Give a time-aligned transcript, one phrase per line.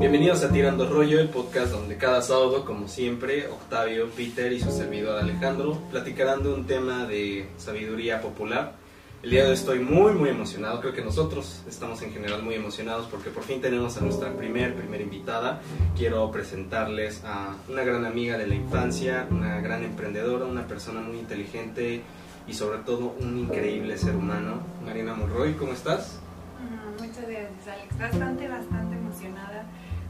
[0.00, 4.70] Bienvenidos a Tirando Rollo, el podcast donde cada sábado, como siempre, Octavio, Peter y su
[4.70, 8.72] servidor Alejandro platicarán de un tema de sabiduría popular.
[9.22, 12.54] El día de hoy estoy muy muy emocionado, creo que nosotros estamos en general muy
[12.54, 15.60] emocionados porque por fin tenemos a nuestra primer, primera invitada.
[15.98, 21.18] Quiero presentarles a una gran amiga de la infancia, una gran emprendedora, una persona muy
[21.18, 22.00] inteligente
[22.48, 24.62] y sobre todo un increíble ser humano.
[24.82, 26.18] Marina Monroy, ¿cómo estás?
[26.58, 27.98] Mm, Muchas gracias, Alex.
[27.98, 28.79] Bastante, bastante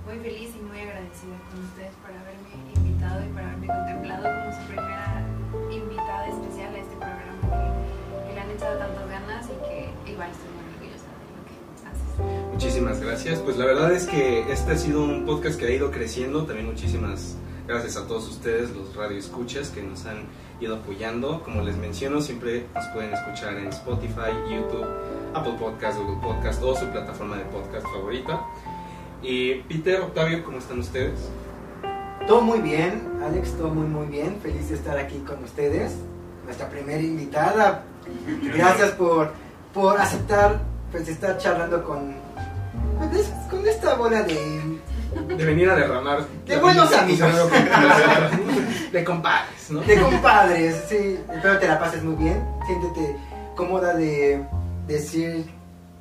[0.06, 4.52] muy feliz y muy agradecida con ustedes por haberme invitado y por haberme contemplado como
[4.52, 5.26] su primera
[5.70, 10.30] invitada especial a este programa que, que le han echado tantas ganas y que igual
[10.30, 11.54] estoy muy orgullosa de lo que
[11.88, 12.52] haces.
[12.52, 13.38] Muchísimas gracias.
[13.40, 16.44] Pues la verdad es que este ha sido un podcast que ha ido creciendo.
[16.44, 17.36] También muchísimas
[17.66, 20.24] gracias a todos ustedes, los radioescuchas que nos han
[20.60, 21.42] ido apoyando.
[21.42, 24.86] Como les menciono, siempre nos pueden escuchar en Spotify, YouTube,
[25.34, 28.44] Apple Podcast, Google Podcast o su plataforma de podcast favorita.
[29.22, 31.28] Y Peter, Octavio, ¿cómo están ustedes?
[32.26, 34.38] Todo muy bien, Alex, todo muy muy bien.
[34.42, 35.94] Feliz de estar aquí con ustedes.
[36.44, 37.84] Nuestra primera invitada.
[38.54, 39.32] Gracias por,
[39.74, 40.60] por aceptar
[40.90, 42.14] pues estar charlando con,
[43.50, 44.60] con esta bola de,
[45.36, 46.26] De venir a derramar.
[46.46, 47.30] De buenos amigos.
[48.92, 49.80] De compadres, ¿no?
[49.82, 50.84] de compadres.
[50.88, 52.44] Sí, espero te la pases muy bien.
[52.66, 53.16] Siéntete
[53.54, 54.44] cómoda de
[54.88, 55.46] decir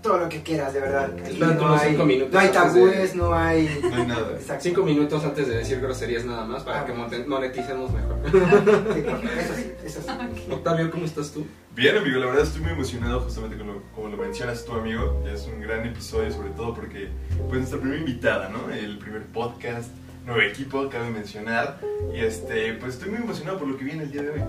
[0.01, 1.11] todo lo que quieras, de verdad.
[1.25, 3.79] Aquí no, hay, cinco minutos no hay antes de- tabúes, no hay...
[3.83, 4.31] No hay nada.
[4.39, 4.63] Exacto.
[4.63, 6.85] Cinco minutos antes de decir groserías nada más para Ah.
[6.85, 6.93] que
[7.27, 8.17] moneticemos mejor.
[8.93, 9.03] Sí,
[9.39, 10.47] eso sí, eso sí.
[10.51, 11.45] Octavio, ¿cómo estás tú?
[11.75, 15.23] Bien, amigo, la verdad estoy muy emocionado justamente como lo, como lo mencionas tú, amigo.
[15.31, 17.09] Es un gran episodio, sobre todo porque
[17.47, 18.73] pues nuestra primera invitada, ¿no?
[18.73, 19.89] El primer podcast,
[20.25, 21.79] nuevo equipo, cabe mencionar.
[22.13, 24.41] Y este, pues estoy muy emocionado por lo que viene el día de hoy.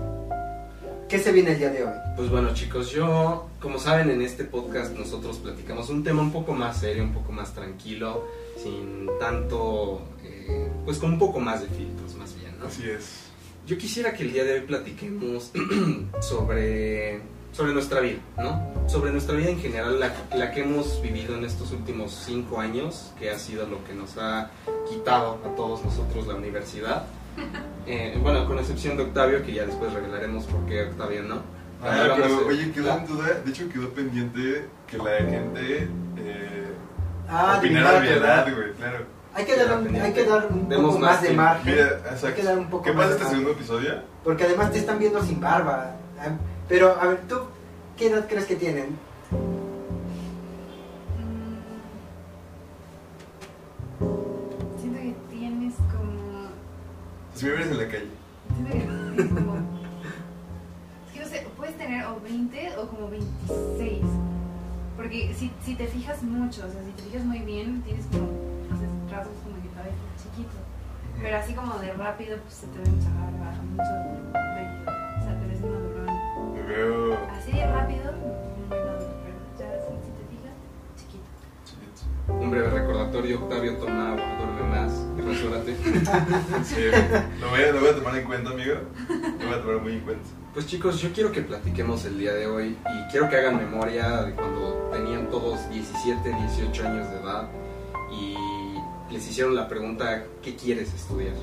[1.11, 1.93] ¿Qué se viene el día de hoy?
[2.15, 6.53] Pues bueno chicos, yo, como saben, en este podcast nosotros platicamos un tema un poco
[6.53, 11.67] más serio, un poco más tranquilo, sin tanto, eh, pues con un poco más de
[11.67, 12.67] filtros más bien, ¿no?
[12.67, 13.23] Así es.
[13.67, 15.51] Yo quisiera que el día de hoy platiquemos
[16.21, 17.19] sobre,
[17.51, 18.87] sobre nuestra vida, ¿no?
[18.87, 23.11] Sobre nuestra vida en general, la, la que hemos vivido en estos últimos cinco años,
[23.19, 24.49] que ha sido lo que nos ha
[24.89, 27.05] quitado a todos nosotros la universidad.
[27.87, 31.35] Eh, bueno, con excepción de Octavio, que ya después revelaremos por qué Octavio no.
[31.83, 32.97] Ah, pero de- oye, quedó ¿Ah?
[32.97, 36.67] en duda, de hecho quedó pendiente que la gente eh,
[37.27, 38.47] Ah, opinara de mi verdad.
[38.47, 39.05] edad, güey, claro.
[39.33, 41.73] Hay que dar un, hay que dar un Demos poco más más de margen.
[41.73, 42.35] Mira, Hay exacto.
[42.35, 43.39] que dar un poco ¿Qué más pasa este margen.
[43.39, 44.01] segundo episodio?
[44.23, 45.95] Porque además te están viendo sin barba.
[46.19, 46.27] Ah,
[46.67, 47.39] Pero, a ver, ¿tú
[47.97, 48.97] qué edad crees que tienen?
[57.41, 58.07] Si me ves en la calle.
[61.07, 64.03] Es que no sé, puedes tener o 20 o como 26.
[64.95, 68.27] Porque si, si te fijas mucho, o sea, si te fijas muy bien, tienes como,
[68.69, 70.53] no sé, rasgos como que todavía estás chiquito.
[71.19, 73.89] Pero así como de rápido, pues se te ve mucha barba, mucho
[74.53, 74.85] vello.
[74.85, 76.53] O sea, te ves madurón.
[76.53, 79.01] Me veo Así de rápido, muy maduro.
[79.25, 80.53] Pero ya si, si te fijas,
[80.95, 81.25] chiquito.
[81.65, 82.33] chiquito.
[82.35, 84.61] Un breve recordatorio, Octavio toma agua, duerme
[85.25, 85.75] rasúrate.
[86.63, 86.75] Sí,
[87.39, 88.75] lo voy, a, lo voy a tomar en cuenta, amigo.
[89.09, 90.29] Lo voy a tomar muy en cuenta.
[90.53, 94.23] Pues chicos, yo quiero que platiquemos el día de hoy y quiero que hagan memoria
[94.23, 97.49] de cuando tenían todos 17, 18 años de edad
[98.11, 98.35] y
[99.13, 101.35] les hicieron la pregunta, ¿qué quieres estudiar?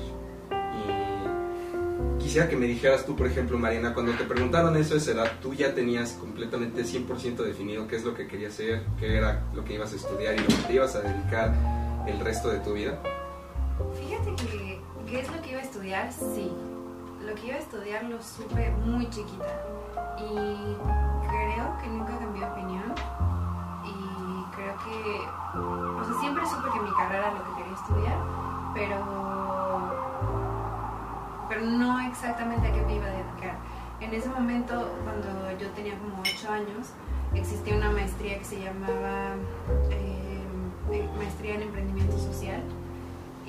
[0.51, 5.11] Y quisiera que me dijeras tú, por ejemplo, Marina, cuando te preguntaron eso a esa
[5.11, 9.43] edad, tú ya tenías completamente 100% definido qué es lo que querías hacer, qué era
[9.55, 11.51] lo que ibas a estudiar y lo que te ibas a dedicar
[12.07, 13.01] el resto de tu vida.
[14.39, 16.13] Que, ¿qué es lo que iba a estudiar?
[16.13, 16.49] Sí.
[17.25, 19.53] Lo que iba a estudiar lo supe muy chiquita.
[20.17, 20.77] Y
[21.27, 22.93] creo que nunca cambié de opinión.
[23.83, 25.27] Y creo que.
[25.59, 28.17] O sea, siempre supe que mi carrera era lo que quería estudiar,
[28.73, 28.97] pero.
[31.49, 33.57] Pero no exactamente a qué me iba a dedicar.
[33.99, 36.93] En ese momento, cuando yo tenía como 8 años,
[37.33, 39.35] existía una maestría que se llamaba
[39.89, 42.63] eh, Maestría en Emprendimiento Social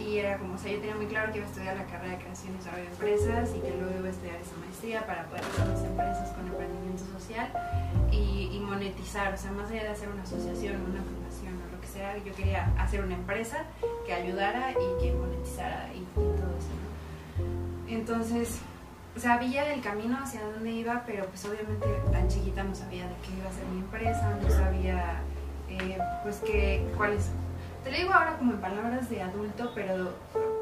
[0.01, 2.17] y era como, o sea, yo tenía muy claro que iba a estudiar la carrera
[2.17, 5.25] de creación y desarrollo de empresas y que luego iba a estudiar esa maestría para
[5.27, 7.49] poder hacer las empresas con emprendimiento social
[8.11, 11.89] y, monetizar, o sea, más allá de hacer una asociación, una fundación o lo que
[11.89, 13.65] sea, yo quería hacer una empresa
[14.07, 17.93] que ayudara y que monetizara y, y todo eso, ¿no?
[17.93, 18.61] Entonces,
[19.17, 23.37] sabía el camino hacia dónde iba, pero pues obviamente tan chiquita no sabía de qué
[23.37, 25.21] iba a ser mi empresa, no sabía
[25.69, 27.31] eh, pues que, cuáles
[27.85, 30.11] te lo digo ahora como en palabras de adulto, pero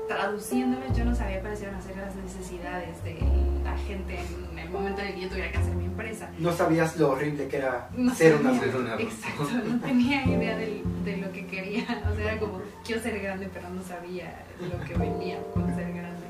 [0.09, 3.19] traduciéndolo yo no sabía cuáles iban a ser las necesidades de
[3.65, 4.19] la gente
[4.53, 6.31] en el momento en el que yo tuviera que hacer mi empresa.
[6.38, 10.56] No sabías lo horrible que era No ser una Ser una- Exacto, no tenía idea
[10.56, 11.85] del- de, lo que quería.
[12.11, 15.93] O sea, era como, quiero ser grande, pero no sabía lo que venía con ser
[15.93, 16.26] grande.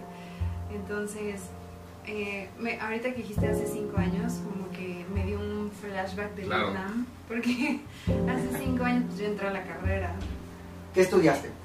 [0.75, 1.43] Entonces,
[2.07, 6.43] eh, me- ahorita que dijiste hace cinco años, como que me dio un flashback de
[6.45, 6.67] Claro.
[6.71, 7.81] Vietnam, porque
[8.29, 10.13] hace cinco años pues, yo entré a la carrera,
[10.95, 11.59] ¿Qué estudiaste?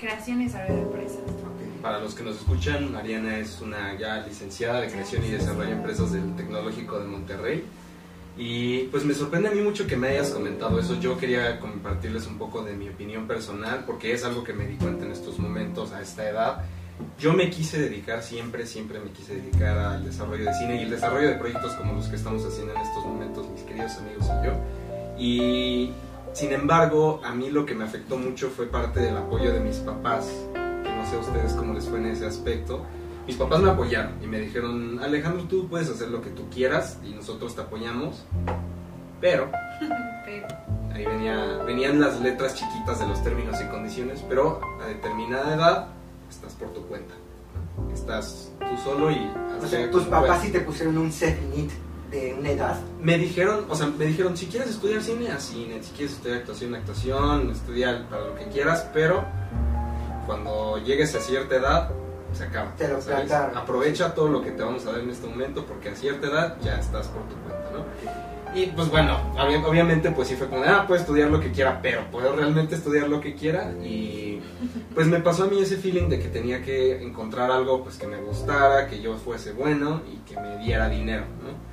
[0.00, 1.20] creación y desarrollo de empresas.
[1.82, 5.76] Para los que nos escuchan, Mariana es una ya licenciada de creación y desarrollo de
[5.76, 7.64] empresas del Tecnológico de Monterrey.
[8.36, 10.98] Y pues me sorprende a mí mucho que me hayas comentado eso.
[10.98, 14.76] Yo quería compartirles un poco de mi opinión personal porque es algo que me di
[14.76, 16.64] cuenta en estos momentos, a esta edad.
[17.18, 20.90] Yo me quise dedicar siempre, siempre me quise dedicar al desarrollo de cine y el
[20.90, 24.46] desarrollo de proyectos como los que estamos haciendo en estos momentos, mis queridos amigos y
[24.46, 24.52] yo.
[25.18, 25.92] Y
[26.32, 29.76] sin embargo, a mí lo que me afectó mucho fue parte del apoyo de mis
[29.78, 32.84] papás, que no sé a ustedes cómo les fue en ese aspecto.
[33.26, 36.98] Mis papás me apoyaron y me dijeron, Alejandro, tú puedes hacer lo que tú quieras
[37.04, 38.24] y nosotros te apoyamos,
[39.20, 39.50] pero
[40.92, 45.88] ahí venía, venían las letras chiquitas de los términos y condiciones, pero a determinada edad
[46.28, 47.14] estás por tu cuenta.
[47.92, 49.30] Estás tú solo y...
[49.62, 51.38] O sea, tus papás sí te pusieron un set
[52.10, 52.80] de una edad.
[53.00, 56.38] Me dijeron, o sea, me dijeron, si quieres estudiar cine, a cine, si quieres estudiar
[56.38, 59.24] actuación, actuación, estudiar para lo que quieras, pero
[60.26, 61.90] cuando llegues a cierta edad,
[62.32, 62.74] se acaba.
[62.76, 63.30] Te lo ¿sabes?
[63.32, 66.56] Aprovecha todo lo que te vamos a dar en este momento, porque a cierta edad
[66.62, 67.84] ya estás por tu cuenta, ¿no?
[68.52, 71.80] Y pues bueno, obvi- obviamente pues sí fue como, ah, puedo estudiar lo que quiera,
[71.82, 73.72] pero puedo realmente estudiar lo que quiera.
[73.84, 74.40] Y
[74.94, 78.08] pues me pasó a mí ese feeling de que tenía que encontrar algo pues que
[78.08, 81.69] me gustara, que yo fuese bueno y que me diera dinero, ¿no?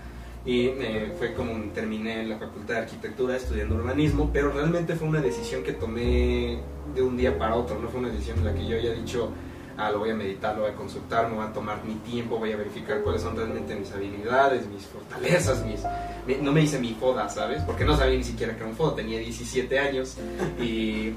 [0.48, 5.20] Y eh, fue como terminé la facultad de arquitectura estudiando urbanismo, pero realmente fue una
[5.22, 6.58] decisión que tomé
[6.96, 9.30] de un día para otro, no fue una decisión en la que yo haya dicho,
[9.78, 12.40] ah, lo voy a meditar, lo voy a consultar, me voy a tomar mi tiempo,
[12.40, 15.82] voy a verificar cuáles son realmente mis habilidades, mis fortalezas, mis...
[16.26, 17.62] mi- no me hice mi foda, ¿sabes?
[17.64, 20.18] Porque no sabía ni siquiera que era un foda, tenía 17 años
[20.62, 21.12] y...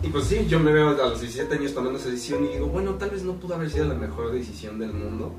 [0.00, 2.66] Y pues sí, yo me veo a los 17 años tomando esa decisión y digo,
[2.66, 5.32] bueno, tal vez no pudo haber sido la mejor decisión del mundo.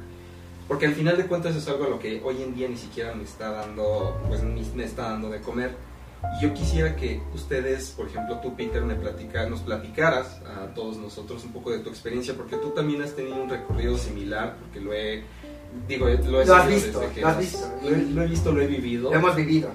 [0.69, 3.13] Porque al final de cuentas es algo a lo que hoy en día ni siquiera
[3.16, 5.71] me está dando, pues me está dando de comer.
[6.38, 10.98] Y yo quisiera que ustedes, por ejemplo, tú Peter, me platica- nos platicaras a todos
[10.98, 14.80] nosotros un poco de tu experiencia, porque tú también has tenido un recorrido similar, porque
[14.81, 15.24] lo he,
[15.88, 17.68] digo, lo he Lo has visto, desde que lo has visto.
[17.81, 19.10] Lo he, lo he visto, lo he vivido.
[19.10, 19.69] Lo hemos vivido.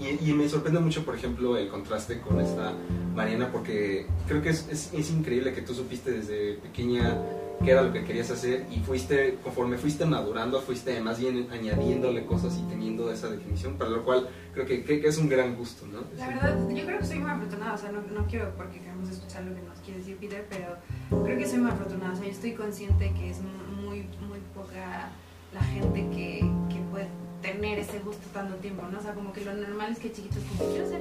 [0.00, 2.72] Y, y- y me sorprende mucho, por ejemplo, el contraste con esta
[3.14, 7.16] Mariana, porque creo que es, es- es increíble que tú supiste desde pequeña
[7.62, 12.24] qué era lo que querías hacer y fuiste, conforme fuiste madurando, fuiste más bien añadiéndole
[12.26, 15.56] cosas y teniendo esa definición, para lo cual creo que, que- que es un gran
[15.56, 16.00] gusto, ¿no?
[16.18, 19.08] La verdad, yo creo que soy muy afortunada, o sea, no, no quiero porque queremos
[19.10, 22.24] escuchar lo que nos quiere decir Peter, pero creo que soy muy afortunada, o sea,
[22.24, 25.08] yo estoy consciente que es muy, muy poca
[25.52, 27.06] la gente que, que puede
[27.40, 28.98] tener ese gusto tanto tiempo, ¿no?
[28.98, 31.00] O sea, como que lo normal es que chiquitos como quiero ser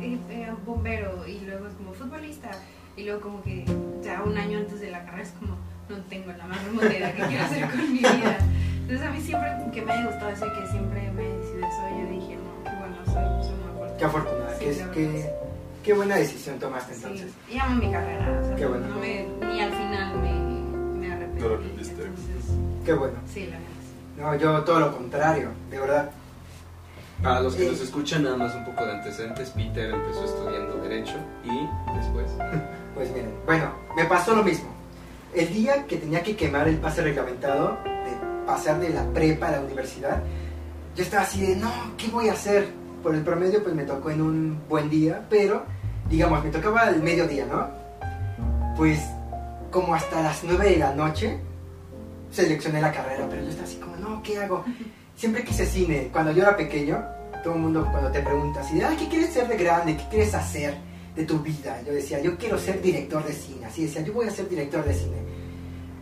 [0.00, 2.50] eh, eh, bombero y luego es como futbolista
[2.96, 3.64] y luego como que
[4.02, 5.56] ya un año antes de la carrera es como
[5.88, 8.38] no tengo la más remota idea que quiero hacer con mi vida.
[8.82, 11.66] Entonces a mí siempre que me haya gustado eso y que siempre me he decidido
[11.66, 13.96] eso, yo dije, no, qué bueno, soy, soy muy afortunada.
[13.98, 14.56] Qué afortunada.
[14.58, 15.32] Sí, qué, qué,
[15.84, 17.32] qué buena decisión tomaste Sí, entonces.
[17.50, 18.86] y amo mi carrera, o sea, Qué bueno.
[18.88, 20.32] no me, ni al final me,
[21.00, 21.40] me arrepentí.
[21.42, 21.92] No arrepentiste.
[22.02, 23.18] Entonces, Qué bueno.
[23.32, 23.66] sí, la verdad.
[23.82, 24.20] sí.
[24.20, 26.10] No, yo todo lo contrario, de verdad.
[27.22, 27.70] Para los que Eh.
[27.70, 32.30] nos escuchan, nada más un poco de antecedentes, Peter empezó estudiando Derecho y después...
[32.94, 34.70] Pues miren, bueno, me pasó lo mismo.
[35.38, 39.52] El día que tenía que quemar el pase reglamentado, de pasar de la prepa a
[39.52, 40.20] la universidad,
[40.96, 42.66] yo estaba así de, no, ¿qué voy a hacer?
[43.04, 45.62] Por el promedio, pues me tocó en un buen día, pero,
[46.10, 47.68] digamos, me tocaba al mediodía, ¿no?
[48.76, 48.98] Pues,
[49.70, 51.38] como hasta las 9 de la noche,
[52.32, 54.64] seleccioné la carrera, pero yo estaba así como, no, ¿qué hago?
[55.14, 56.08] Siempre quise cine.
[56.12, 57.00] Cuando yo era pequeño,
[57.44, 59.96] todo el mundo cuando te pregunta así, de, "Ay, ¿qué quieres ser de grande?
[59.96, 60.74] ¿Qué quieres hacer
[61.18, 61.82] de tu vida?
[61.84, 63.66] Yo decía, yo quiero ser director de cine.
[63.66, 65.16] Así decía, yo voy a ser director de cine.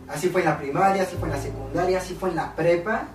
[0.07, 3.07] Así fue en la primaria, así fue en la secundaria, así fue en la prepa.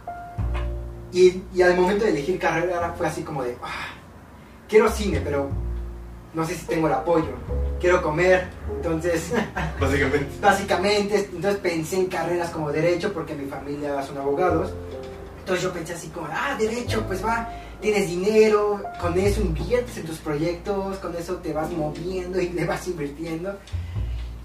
[1.12, 3.94] Y, y al momento de elegir carrera fue así como de, "Ah,
[4.68, 5.48] quiero cine, pero
[6.34, 7.30] no sé si tengo el apoyo.
[7.80, 9.30] Quiero comer, entonces
[9.80, 10.26] Básicamente.
[10.40, 14.72] básicamente, entonces pensé en carreras como derecho porque mi familia son abogados.
[15.38, 17.48] Entonces yo pensé así como, ah, derecho, pues va,
[17.82, 22.64] tienes dinero, con eso inviertes en tus proyectos, con eso te vas moviendo y le
[22.64, 23.58] vas invirtiendo.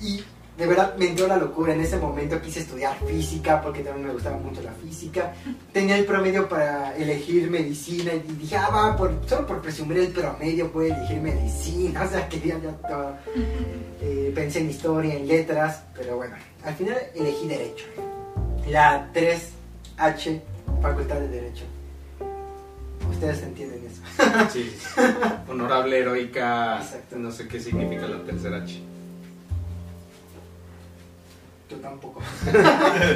[0.01, 0.23] Y
[0.57, 1.73] de verdad me entró la locura.
[1.73, 5.33] En ese momento quise estudiar física porque también me gustaba mucho la física.
[5.71, 10.07] Tenía el promedio para elegir medicina y dije, ah, va, por, solo por presumir el
[10.07, 12.03] promedio puedo elegir medicina.
[12.07, 13.15] O sea, quería ya todo.
[14.01, 17.85] Eh, pensé en historia, en letras, pero bueno, al final elegí derecho.
[18.69, 20.41] La 3H,
[20.81, 21.65] Facultad de Derecho.
[23.09, 24.01] Ustedes entienden eso.
[24.51, 24.71] Sí.
[25.49, 27.15] Honorable, heroica, Exacto.
[27.17, 28.81] no sé qué significa la tercera H.
[31.69, 32.21] Yo tampoco.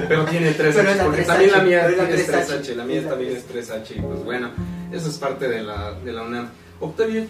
[0.09, 2.75] Pero tiene tres Pero H, es la porque 3H, también la mía es 3H, 3H,
[2.75, 3.35] la mía es también 3H.
[3.37, 4.49] es 3H, y pues bueno,
[4.91, 6.49] eso es parte de la, de la UNAM.
[6.81, 7.25] Octavio,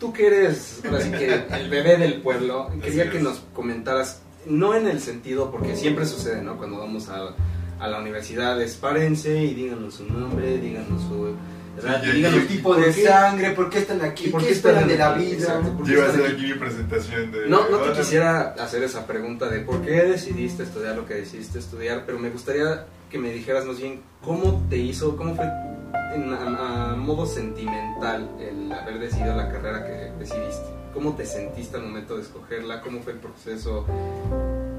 [0.00, 3.22] tú que eres, ahora sí que el bebé del pueblo, quería Así que es.
[3.22, 6.56] nos comentaras, no en el sentido, porque siempre sucede, ¿no?
[6.56, 7.34] Cuando vamos a,
[7.78, 11.36] a la universidad, es párense y díganos su nombre, díganos su
[11.80, 13.50] ¿Qué tipo de qué- sangre?
[13.50, 14.26] ¿Por qué están aquí?
[14.26, 15.32] ¿Y por ¿Qué qué esperan de la vida?
[15.34, 15.72] Exacto.
[15.76, 16.42] ¿Por qué Yo iba a hacer aquí?
[16.46, 17.48] mi presentación de...
[17.48, 21.58] No, no te quisiera hacer esa pregunta de por qué decidiste estudiar lo que decidiste
[21.58, 25.44] estudiar, pero me gustaría que me dijeras más bien cómo te hizo, cómo fue
[26.14, 30.64] en- a, a modo sentimental el haber decidido la carrera que decidiste.
[30.92, 32.80] ¿Cómo te sentiste al momento de escogerla?
[32.80, 33.84] ¿Cómo fue el proceso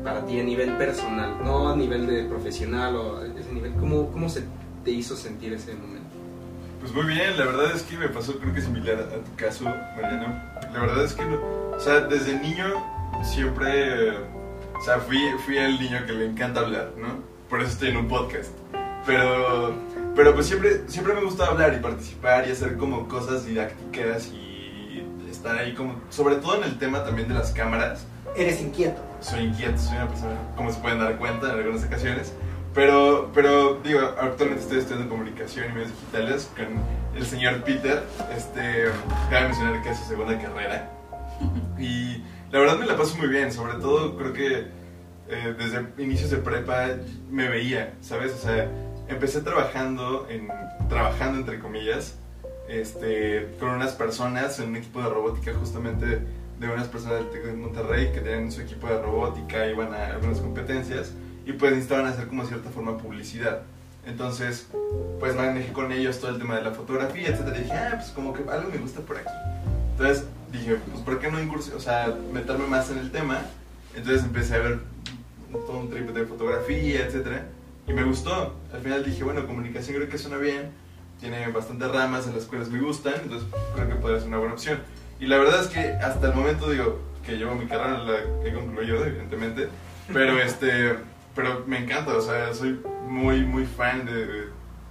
[0.04, 1.38] para ti a nivel personal?
[1.44, 3.74] No a nivel de profesional o a ese nivel.
[3.74, 4.44] ¿Cómo, cómo se
[4.86, 6.05] te hizo sentir ese momento?
[6.86, 9.64] Pues muy bien, la verdad es que me pasó creo que similar a, tu caso,
[9.64, 10.40] Mariano.
[10.72, 11.42] La verdad es que, no-
[11.76, 12.76] o sea, desde niño
[13.24, 14.18] siempre, eh,
[14.80, 17.08] o sea, fui, fui el niño que le encanta hablar, ¿no?
[17.50, 18.52] Por eso estoy en un podcast.
[19.04, 19.74] Pero,
[20.16, 25.04] pero pues siempre, siempre me gusta hablar y participar y hacer como cosas didácticas y
[25.28, 29.02] estar ahí como, sobre todo en el tema también de las cámaras Eres inquieto.
[29.22, 32.32] soy inquieto, soy una persona, como se pueden dar cuenta en algunas ocasiones.
[32.76, 36.68] Pero, pero digo, actualmente estoy estudiando comunicación y medios digitales con
[37.16, 38.04] el señor Peter.
[38.36, 38.88] Este,
[39.30, 40.92] cabe mencionar que es su segunda carrera.
[41.80, 44.68] Y la verdad me la paso muy bien, sobre todo creo que
[45.28, 46.88] eh, desde inicios de prepa
[47.30, 48.34] me veía, ¿sabes?
[48.34, 48.70] O sea,
[49.08, 50.48] empecé trabajando, en,
[50.88, 52.18] trabajando entre comillas,
[52.70, 56.22] este, con unas personas en un equipo de robótica justamente
[56.60, 60.08] de unas personas del TEC de Monterrey que tenían su equipo de robótica, iban a
[60.08, 61.12] algunas competencias
[61.46, 63.62] y pues necesitaban hacer como cierta forma publicidad.
[64.06, 64.68] Entonces,
[65.20, 67.58] pues manejé con ellos todo el tema de la fotografía, etcétera.
[67.58, 69.34] Y dije, ah, pues como que algo me gusta por aquí.
[69.92, 73.40] Entonces dije, pues ¿por qué no incursionar, o sea, meterme más en el tema?
[73.96, 74.80] Entonces empecé a ver
[75.52, 77.46] todo un trip de fotografía, etcétera.
[77.88, 78.56] Y me gustó.
[78.74, 80.72] Al final dije, bueno, comunicación creo que suena bien.
[81.20, 83.14] Tiene bastantes ramas en las cuales me gustan.
[83.24, 84.80] Entonces creo que podría ser una buena opción.
[85.20, 88.54] Y la verdad es que hasta el momento, digo, que llevo mi carrera, la he
[88.54, 89.70] concluido, evidentemente.
[90.12, 90.98] Pero este,
[91.36, 94.48] pero me encanta, o sea, soy muy, muy fan de, de-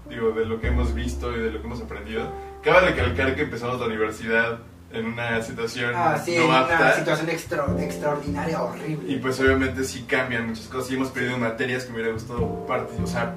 [0.08, 2.30] digo, de lo que hemos visto y de lo que hemos aprendido.
[2.62, 4.58] Cabe recalcar que empezamos la universidad
[4.92, 6.92] en una situación Ah, sí, no en una apta.
[6.98, 9.10] situación extra- extraordinaria, horrible.
[9.12, 12.66] Y pues obviamente sí cambian muchas cosas y hemos perdido materias que me hubiera gustado
[12.66, 13.34] parte, o sea,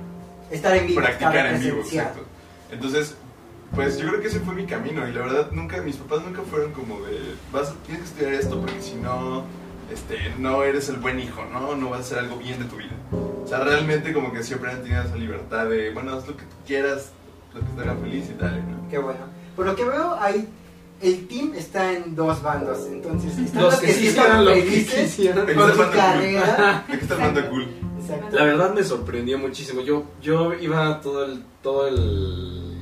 [0.52, 2.06] estar en vivo, practicar estar en vivo, presencial.
[2.08, 2.28] exacto.
[2.72, 3.16] Entonces,
[3.74, 6.42] pues yo creo que ese fue mi camino y la verdad nunca, mis papás nunca
[6.50, 7.18] fueron como de,
[7.52, 9.44] vas, tienes que estudiar esto porque si no,
[9.92, 11.76] este, no eres el buen hijo, ¿no?
[11.76, 12.92] No vas a hacer algo bien de tu vida.
[13.12, 16.44] O sea, realmente como que siempre han tenido esa libertad de, bueno, haz lo que
[16.44, 17.12] tú quieras,
[17.54, 18.90] lo que te haga feliz y tal, ¿no?
[18.90, 19.20] Qué bueno.
[19.56, 20.48] Por lo que veo, hay,
[21.02, 22.86] el team está en dos bandos.
[22.88, 25.20] Entonces, están Los que sí están lo que felices.
[25.20, 25.92] Aquí con su cool.
[25.92, 26.86] carrera.
[26.88, 27.68] Aquí está armando cool.
[28.02, 28.36] Exacto.
[28.36, 29.82] La verdad me sorprendió muchísimo.
[29.82, 32.77] Yo, yo iba todo el, todo el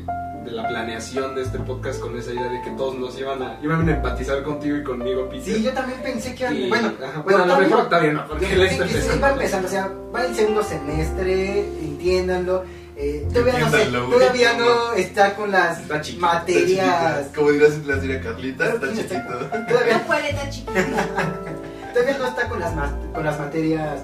[0.45, 3.59] de la planeación de este podcast con esa idea de que todos nos iban a,
[3.63, 5.55] iban a empatizar contigo y conmigo, Peter.
[5.55, 6.51] Sí, yo también pensé que...
[6.53, 9.21] Y- bueno, ajá, bueno, bueno, a lo mejor Octavio no, porque él está empezando.
[9.21, 12.63] va empezando, o sea, va el segundo semestre, entiéndanlo.
[12.97, 17.27] Eh, todavía no, sé, todavía no está con las Está chiquito, Está materias.
[17.35, 19.37] Como dirás, las diría Carlita, está Sí, chiquito.
[19.67, 20.71] Todavía, No puede estar chiquito.
[21.93, 22.73] todavía no está con las,
[23.13, 23.99] con las materias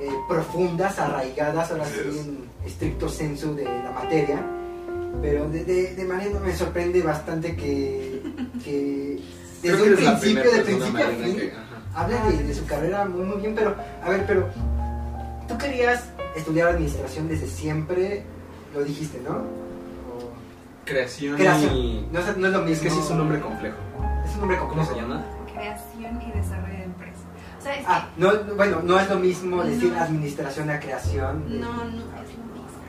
[0.00, 4.38] eh, profundas, arraigadas, ahora sí en estricto sensu de la materia.
[5.20, 8.22] Pero de, de, de manera me sorprende bastante que,
[8.64, 9.20] que
[9.62, 11.52] Creo desde que un principio, de principio a fin, que-
[11.94, 14.46] habla de, de su carrera muy muy bien, pero a ver, pero
[15.48, 16.04] tú querías
[16.36, 18.22] estudiar administración desde siempre,
[18.74, 19.38] lo dijiste, ¿no?
[19.38, 20.30] O-
[20.84, 21.74] Creación, Creación.
[21.74, 22.08] y...
[22.12, 22.74] No, es- no es lo mismo.
[22.74, 23.76] Es que sí es un nombre complejo.
[24.24, 25.24] Es un nombre ¿Cómo se llama?
[25.52, 27.22] Creación y desarrollo de empresas.
[27.58, 30.00] O sea, es que Ah, no, no, bueno, no es lo mismo decir No.
[30.00, 31.44] administración a creación.
[31.60, 32.47] no, no es lo mismo.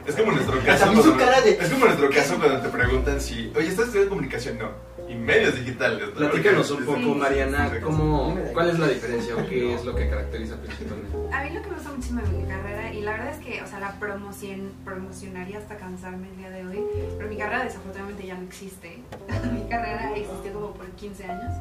[0.10, 0.86] Es como nuestro caso.
[0.92, 4.58] cuando- cara de- Es como nuestro caso cuando te preguntan si, oye, ¿estás estudiando comunicación?
[4.58, 4.70] No.
[5.08, 6.08] Y medios digitales.
[6.10, 6.13] ¿no?
[6.16, 7.06] Platícanos un poco, Sí.
[7.16, 8.38] Mariana, ¿cómo.
[8.54, 11.18] ¿cuál es la diferencia o qué es lo que caracteriza principalmente?
[11.36, 13.62] A mí lo que me gusta muchísimo de mi carrera, y la verdad es que,
[13.62, 16.80] o sea, la promoción, promocionaría hasta cansarme el día de hoy,
[17.18, 19.00] pero mi carrera desafortunadamente ya no existe.
[19.54, 21.54] mi carrera existió como por 15 años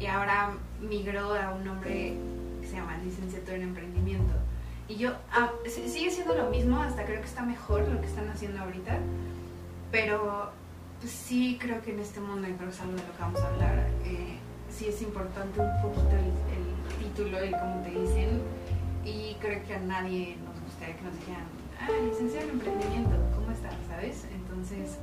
[0.00, 2.14] y ahora migró a un nombre
[2.62, 4.32] que se llama licenciatura en emprendimiento.
[4.88, 8.06] Y yo, ah, si- sigue siendo lo mismo, hasta creo que está mejor lo que
[8.06, 8.98] están haciendo ahorita,
[9.92, 10.50] pero
[11.00, 12.46] pues, sí creo que en este mundo,
[12.80, 14.38] algo de lo que vamos a hablar, eh,
[14.70, 18.40] sí es importante un poquito el, el título y cómo te dicen,
[19.04, 21.44] y creo que a nadie nos gustaría que nos dijeran,
[21.80, 23.74] ah, licenciado en emprendimiento, ¿cómo estás?
[23.88, 24.24] ¿Sabes?
[24.34, 24.96] Entonces,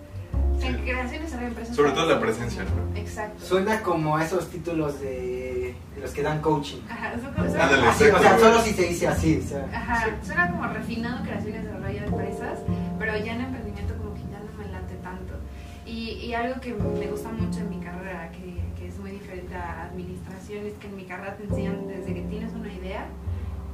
[0.62, 1.76] en creaciones de empresas...
[1.76, 2.98] Sobre todo la presencia, ¿no?
[3.00, 3.46] Exacto.
[3.46, 6.82] Suena como a esos títulos de, de los que dan coaching.
[6.90, 9.42] Ajá, como- son- Ándale, Así, o sea, solo si se dice así.
[9.44, 12.60] O sea, Ajá, suena como refinado creación y desarrollo de empresas,
[13.00, 15.34] pero ya en emprendimiento como que ya no me late tanto.
[15.86, 19.56] Y, y algo que me gusta mucho en mi carrera, que, que es muy diferente
[19.56, 23.06] a administración, es que en mi carrera te enseñan desde que tienes una idea,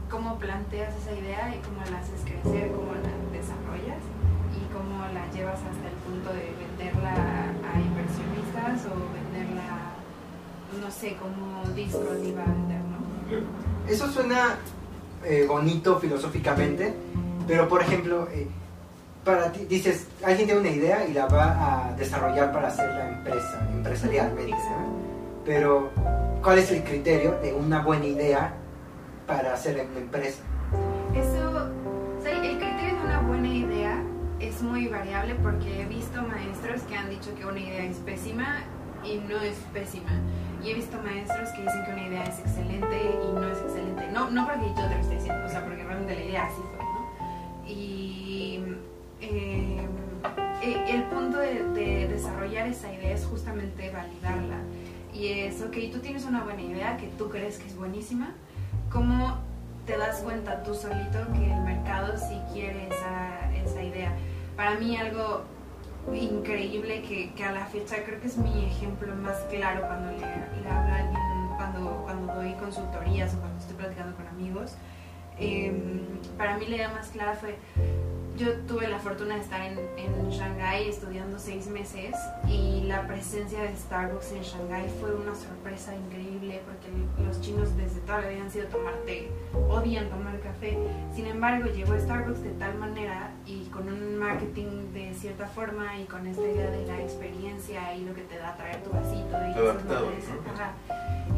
[0.09, 4.01] cómo planteas esa idea y cómo la haces crecer, cómo la desarrollas
[4.73, 9.93] cómo la llevas hasta el punto de venderla a inversionistas o venderla,
[10.81, 13.91] no sé, como discos iba a vender, ¿no?
[13.91, 14.55] Eso suena
[15.23, 16.93] eh, bonito filosóficamente,
[17.47, 18.47] pero por ejemplo, eh,
[19.23, 23.67] para ti, dices, alguien tiene una idea y la va a desarrollar para hacerla empresa,
[23.71, 25.11] empresarialmente, ¿no?
[25.45, 25.89] Pero,
[26.43, 28.53] ¿cuál es el criterio de una buena idea
[29.27, 30.41] para hacer una empresa?
[34.81, 38.61] Muy variable porque he visto maestros que han dicho que una idea es pésima
[39.03, 40.09] y no es pésima.
[40.63, 44.07] Y he visto maestros que dicen que una idea es excelente y no es excelente.
[44.11, 46.61] No, no porque yo te lo esté diciendo, o sea, porque realmente la idea así
[46.75, 47.69] fue, ¿no?
[47.69, 48.63] Y
[49.21, 49.87] eh,
[50.63, 54.57] eh, el punto de, de desarrollar esa idea es justamente validarla.
[55.13, 58.31] Y es, ok, tú tienes una buena idea que tú crees que es buenísima,
[58.91, 59.37] ¿cómo
[59.85, 64.15] te das cuenta tú solito que el mercado sí quiere esa, esa idea?
[64.61, 65.41] Para mí algo
[66.13, 70.19] increíble que, que a la fecha creo que es mi ejemplo más claro cuando le,
[70.19, 74.75] le hablo alguien, cuando, cuando doy consultorías o cuando estoy platicando con amigos.
[75.39, 76.01] Em,
[76.37, 77.57] para mí la idea más clara fue,
[78.37, 82.15] yo tuve la fortuna de estar en, en Shanghái estudiando seis meses
[82.47, 86.87] y la presencia de Starbucks en Shanghái fue una sorpresa increíble porque
[87.23, 89.29] los chinos desde toda la vida han sido tomar té,
[89.69, 90.77] odian tomar café.
[91.13, 96.05] Sin embargo, llegó Starbucks de tal manera y con un marketing de cierta forma y
[96.05, 99.51] con esta idea de la experiencia y lo que te da traer tu vasito y.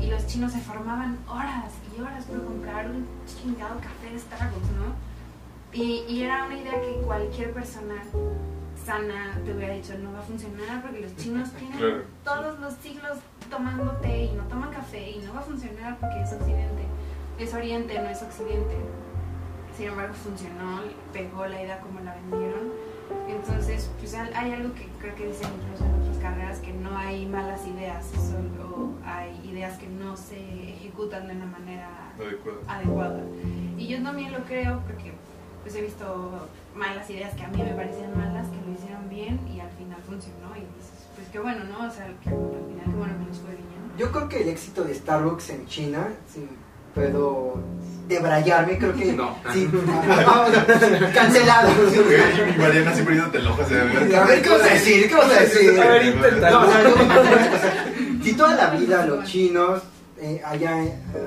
[0.03, 4.71] Y los chinos se formaban horas y horas por comprar un chingado café de Starbucks,
[4.71, 5.12] ¿no?
[5.73, 7.95] Y, y era una idea que cualquier persona
[8.85, 12.03] sana te hubiera dicho no va a funcionar porque los chinos tienen Claro.
[12.23, 13.17] todos los siglos
[13.49, 16.83] tomando té y no toman café y no va a funcionar porque es occidente.
[17.39, 18.75] Es oriente, no es occidente.
[19.75, 20.81] Sin embargo, funcionó,
[21.11, 22.71] pegó la idea como la vendieron.
[23.27, 27.25] Entonces, pues hay algo que creo que dicen incluso en otras carreras, que no hay
[27.25, 30.37] malas ideas, solo hay ideas que no se
[30.73, 32.59] ejecutan de una manera Adecuado.
[32.67, 33.19] adecuada.
[33.77, 35.11] Y yo también lo creo porque
[35.63, 39.39] pues he visto malas ideas que a mí me parecían malas, que lo hicieron bien
[39.47, 40.49] y al final funcionó.
[40.55, 41.87] Y dices, pues qué bueno, ¿no?
[41.87, 43.63] O sea, que al final qué bueno que nos fue bien.
[43.97, 46.47] Yo creo que el éxito de Starbucks en China, si
[46.95, 47.59] puedo
[48.07, 49.13] debrayarme, creo que...
[49.13, 49.35] No.
[49.53, 49.69] Sí,
[51.13, 51.69] cancelado.
[52.55, 55.07] Y Mariana siempre yéndote el ojo hacia A ver, ¿qué vas a decir?
[55.07, 55.79] ¿Qué vas a decir?
[55.79, 56.15] A ver.
[56.51, 56.97] No, o sea, yo- o
[57.59, 59.81] sea, si toda la vida los chinos
[60.19, 60.77] eh, allá,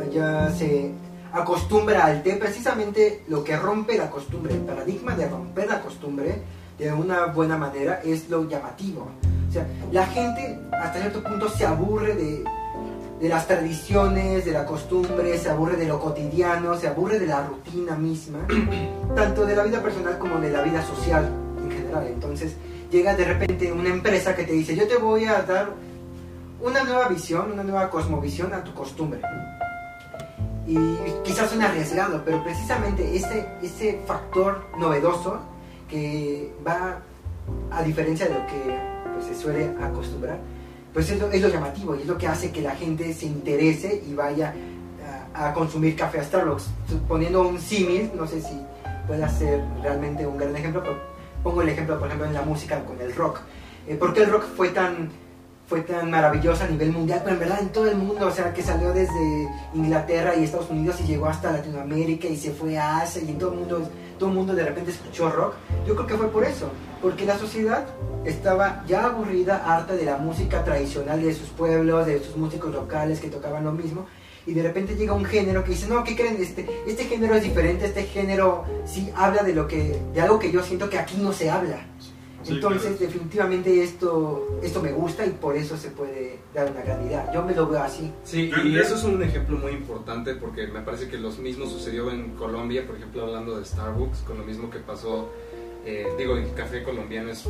[0.08, 0.90] allá se
[1.36, 6.42] acostumbra al té, precisamente lo que rompe la costumbre, el paradigma de romper la costumbre
[6.78, 9.08] de una buena manera es lo llamativo.
[9.48, 12.44] O sea, la gente hasta cierto punto se aburre de,
[13.20, 17.46] de las tradiciones, de la costumbre, se aburre de lo cotidiano, se aburre de la
[17.46, 18.38] rutina misma,
[19.14, 21.30] tanto de la vida personal como de la vida social
[21.62, 22.06] en general.
[22.06, 22.54] Entonces
[22.90, 25.70] llega de repente una empresa que te dice, yo te voy a dar
[26.62, 29.20] una nueva visión, una nueva cosmovisión a tu costumbre.
[30.66, 30.76] Y
[31.22, 35.38] quizás suena arriesgado, pero precisamente ese, ese factor novedoso
[35.88, 36.98] que va
[37.70, 38.78] a diferencia de lo que
[39.14, 40.38] pues, se suele acostumbrar,
[40.92, 43.26] pues es lo, es lo llamativo y es lo que hace que la gente se
[43.26, 44.54] interese y vaya
[45.34, 46.66] a, a consumir café a Starbucks.
[47.06, 48.60] Poniendo un símil, no sé si
[49.06, 50.96] pueda ser realmente un gran ejemplo, pero
[51.42, 53.40] pongo el ejemplo, por ejemplo, en la música con el rock.
[53.86, 55.10] Eh, ¿Por qué el rock fue tan,
[55.66, 57.20] fue tan maravilloso a nivel mundial?
[57.24, 60.70] Pero en verdad en todo el mundo, o sea, que salió desde Inglaterra y Estados
[60.70, 63.88] Unidos y llegó hasta Latinoamérica y se fue a Asia y en todo el mundo,
[64.18, 65.54] todo mundo de repente escuchó rock.
[65.86, 66.70] Yo creo que fue por eso,
[67.02, 67.86] porque la sociedad
[68.24, 73.20] estaba ya aburrida, harta de la música tradicional de sus pueblos, de sus músicos locales
[73.20, 74.06] que tocaban lo mismo.
[74.46, 76.36] Y de repente llega un género que dice, no, ¿qué creen?
[76.40, 80.52] Este, este género es diferente, este género sí habla de, lo que, de algo que
[80.52, 81.84] yo siento que aquí no se habla.
[82.46, 83.12] Sí, Entonces, claro.
[83.12, 87.28] definitivamente esto, esto me gusta y por eso se puede dar una idea.
[87.34, 88.12] Yo me lo veo así.
[88.22, 92.08] Sí, y eso es un ejemplo muy importante porque me parece que lo mismo sucedió
[92.10, 95.28] en Colombia, por ejemplo, hablando de Starbucks, con lo mismo que pasó,
[95.84, 97.42] eh, digo, el café colombiano es,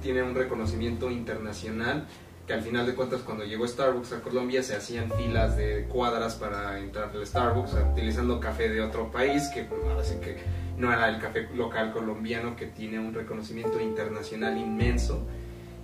[0.00, 2.06] tiene un reconocimiento internacional
[2.46, 6.36] que al final de cuentas cuando llegó Starbucks a Colombia se hacían filas de cuadras
[6.36, 10.36] para entrar al Starbucks utilizando café de otro país que pues, sí que
[10.78, 15.26] no era el café local colombiano que tiene un reconocimiento internacional inmenso.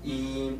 [0.04, 0.50] Y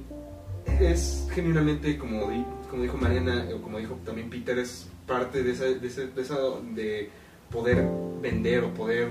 [0.80, 2.44] es genuinamente como, di-
[2.80, 7.10] dijo Mariana o como dijo también Peter es parte de esa, de, de
[7.50, 7.84] poder
[8.22, 9.08] vender o poder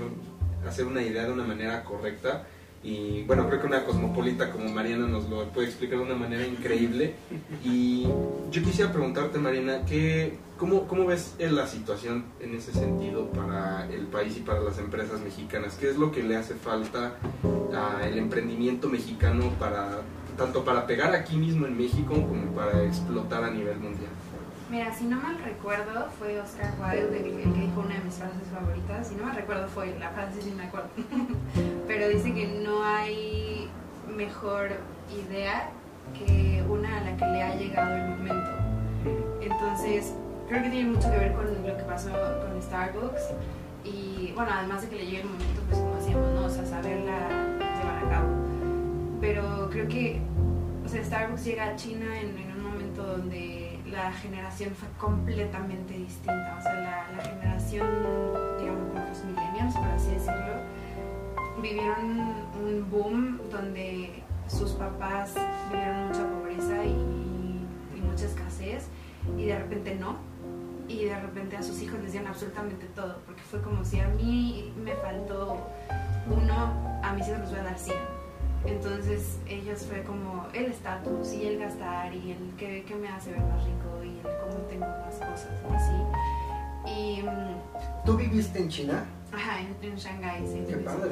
[0.66, 2.46] hacer una idea de una manera correcta.
[2.84, 6.44] Y bueno creo que una cosmopolita como Mariana nos lo puede explicar de una manera
[6.46, 7.14] increíble.
[7.64, 8.04] Y
[8.50, 13.84] yo quisiera preguntarte Mariana ¿qué, cómo, ¿cómo ves en la situación en ese sentido para
[13.90, 15.74] el país y para las empresas mexicanas?
[15.74, 17.14] ¿qué es lo que le hace falta
[17.74, 20.02] al emprendimiento mexicano para
[20.36, 24.12] tanto para pegar aquí mismo en México como para explotar a nivel mundial.
[24.70, 28.48] Mira, si no mal recuerdo, fue Oscar Wilde el que dijo una de mis frases
[28.54, 29.08] favoritas.
[29.08, 30.88] Si no mal recuerdo, fue la frase, si me acuerdo.
[31.88, 33.68] Pero dice que no hay
[34.16, 34.70] mejor
[35.10, 35.70] idea
[36.16, 38.50] que una a la que le ha llegado el momento.
[39.42, 40.14] Entonces,
[40.52, 43.30] creo que tiene mucho que ver con lo que pasó con Starbucks.
[43.84, 46.44] Y bueno, además de que le llegue el momento, pues como decíamos, ¿no?
[46.44, 48.28] O sea, saberla llevar a cabo.
[49.18, 50.20] Pero creo que,
[50.84, 55.94] o sea, Starbucks llega a China en, en un momento donde la generación fue completamente
[55.94, 56.56] distinta.
[56.58, 57.88] O sea, la, la generación,
[58.60, 60.54] digamos, como los millennials, por así decirlo,
[61.62, 62.20] vivieron
[62.62, 65.34] un boom donde sus papás
[65.70, 66.90] vivieron mucha pobreza y,
[67.96, 68.88] y mucha escasez
[69.38, 70.31] y de repente no.
[70.92, 74.08] Y de repente a sus hijos les dieron absolutamente todo, porque fue como si a
[74.08, 75.58] mí me faltó
[76.28, 77.96] uno, a mis hijos les voy a dar 100.
[78.66, 83.30] Entonces ellos fue como el estatus y el gastar y el que, que me hace
[83.30, 85.92] ver más rico y el cómo tengo más cosas y así.
[86.86, 89.04] Y, mm, ¿Tú viviste en China?
[89.32, 90.64] ajá, en, en Shanghái, sí.
[90.68, 91.10] Qué padre.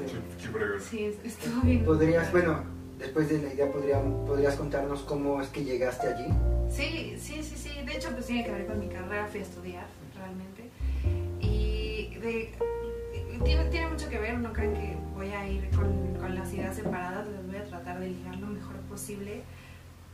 [0.81, 1.85] Sí, es- estuvo bien.
[1.85, 2.63] ¿Podrías, bueno,
[3.01, 6.27] después de la idea, podría, podrías contarnos cómo es que llegaste allí?
[6.71, 7.71] Sí, sí, sí, sí.
[7.85, 9.27] De hecho, pues tiene que ver con mi carrera.
[9.27, 10.71] Fui a estudiar, realmente.
[11.41, 12.17] Y
[13.43, 14.39] tiene, mucho que ver.
[14.39, 17.27] No crean que voy a ir con, las ideas separadas.
[17.27, 19.43] Las voy a tratar de ligar lo mejor posible.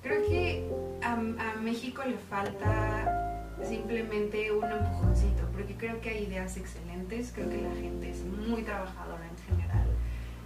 [0.03, 0.67] Creo que
[1.03, 5.43] a, a México le falta simplemente un empujoncito.
[5.53, 7.33] Porque creo que hay ideas excelentes.
[7.35, 9.89] Creo que la gente es muy trabajadora en general.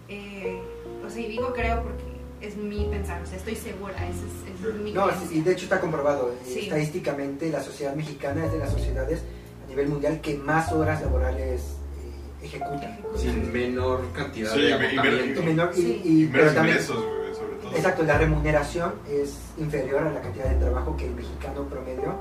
[0.08, 0.60] Eh,
[1.06, 2.02] o sea, y digo creo porque
[2.40, 3.20] es mi pensar.
[3.22, 3.94] O sea, estoy segura.
[3.96, 5.36] Ese es, ese es mi No, creencia.
[5.36, 6.30] y de hecho está comprobado.
[6.32, 6.60] eh, Sí.
[6.60, 9.22] Estadísticamente, la sociedad mexicana es de las sociedades
[9.64, 12.98] a nivel mundial que más horas laborales eh, ejecuta.
[13.16, 15.40] Sin menor cantidad Sí, de agotamiento.
[15.42, 16.02] Y menor- y- Sí.
[16.04, 17.76] y- Y pero también, ingresos, güey, sobre todo.
[17.76, 22.14] exacto, la remuneración es inferior a la cantidad de trabajo que el mexicano promedio.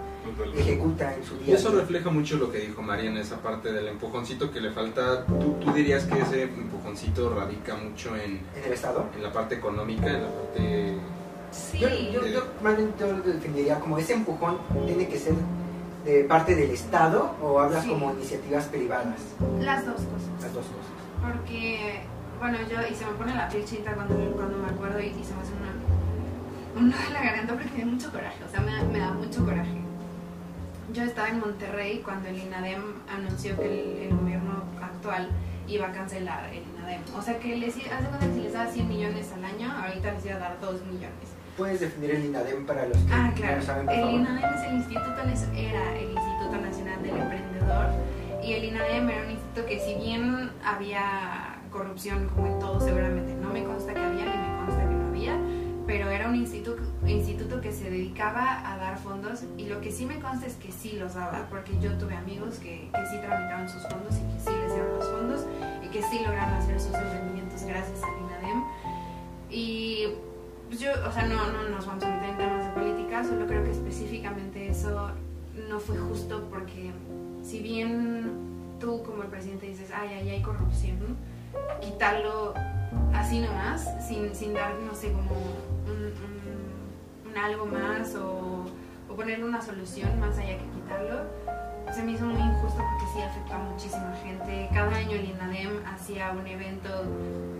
[0.56, 1.56] Ejecuta en su Y día.
[1.56, 5.26] eso refleja mucho lo que dijo María en esa parte del empujoncito que le falta.
[5.26, 9.06] ¿Tú, tú dirías que ese empujoncito radica mucho en, en el Estado.
[9.16, 10.96] en la parte económica, en la parte...
[11.52, 15.34] Sí, Yo, yo, yo más bien yo lo definiría como ese empujón tiene que ser
[16.06, 17.90] de parte del Estado o hablas Sí.
[17.90, 19.18] como iniciativas privadas,
[19.60, 20.30] las dos cosas.
[20.44, 20.94] las dos cosas.
[21.22, 22.02] Porque,
[22.40, 25.24] bueno, yo, y se me pone la piel chinita cuando, cuando me acuerdo y, y
[25.24, 28.62] se me hace una, un nudo en la garganta porque da mucho coraje, o sea,
[28.62, 29.78] me da, me da mucho coraje.
[30.94, 32.82] Yo estaba en Monterrey cuando el INADEM
[33.16, 35.30] anunció que el, el gobierno actual
[35.68, 37.02] iba a cancelar el INADEM.
[37.18, 40.14] O sea, que les, hace cuenta que si les daba 100 millones al año, ahorita
[40.14, 41.28] les iba a dar 2 millones.
[41.58, 43.56] ¿Puedes definir el INADEM para los que Ah, no claro.
[43.58, 44.16] lo saben, por El favor?
[44.20, 45.12] INADEM es el Instituto,
[45.56, 47.86] era el Instituto Nacional del Emprendedor
[48.44, 53.34] y el INADEM era un instituto que si bien había corrupción como en todo seguramente,
[53.36, 55.36] no me consta que había ni me consta que no había,
[55.90, 60.06] pero era un instituto, instituto que se dedicaba a dar fondos y lo que sí
[60.06, 63.68] me consta es que sí los daba, porque yo tuve amigos que, que sí tramitaron
[63.68, 65.46] sus fondos y que sí les dieron los fondos
[65.84, 68.64] y que sí lograron hacer sus emprendimientos gracias al INADEM.
[69.50, 70.10] Y
[70.80, 73.64] yo, o sea, no, no nos vamos a meter en temas de política, solo creo
[73.64, 75.10] que específicamente eso
[75.70, 76.92] no fue justo porque
[77.42, 81.18] si bien tú como el presidente dices, ay, ahí hay corrupción,
[81.82, 82.54] quitarlo
[83.14, 85.32] así nomás, sin, sin dar, no sé, como
[85.86, 88.66] un, un- un algo más o,
[89.10, 91.24] o ponerle una solución más allá que quitarlo,
[91.94, 94.70] se me hizo muy injusto porque sí afectó a muchísima gente.
[94.72, 96.88] Cada año el INADEM hacía un evento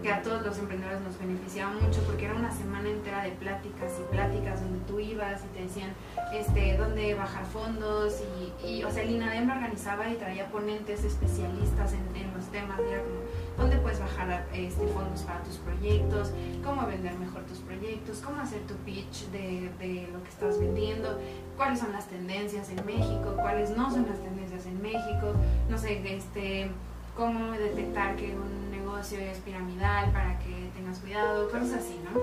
[0.04, 3.92] que a todos los emprendedores nos beneficiaba mucho porque era una semana entera de pláticas
[4.00, 5.90] y pláticas donde tú ibas y te decían
[6.32, 8.22] este, dónde bajar fondos
[8.62, 12.46] y, y, o sea, el INADEM lo organizaba y traía ponentes especialistas en, en los
[12.52, 13.22] temas y era como,
[13.60, 16.32] dónde puedes bajar este, fondos para tus proyectos,
[16.64, 21.20] cómo vender mejor tus proyectos, cómo hacer tu pitch de, de lo que estás vendiendo,
[21.58, 25.34] cuáles son las tendencias en México, cuáles no son las tendencias en México,
[25.70, 26.72] no sé, este,
[27.16, 32.20] cómo detectar que un negocio es piramidal para que tengas cuidado, cosas así, ¿no?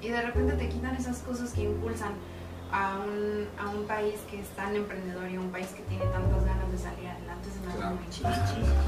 [0.00, 2.12] Y de repente te quitan esas cosas que impulsan
[2.72, 6.04] a un, a un país que es tan emprendedor y a un país que tiene
[6.06, 7.96] tantas ganas de salir adelante, se me hace Claro.
[7.96, 8.28] muy chido.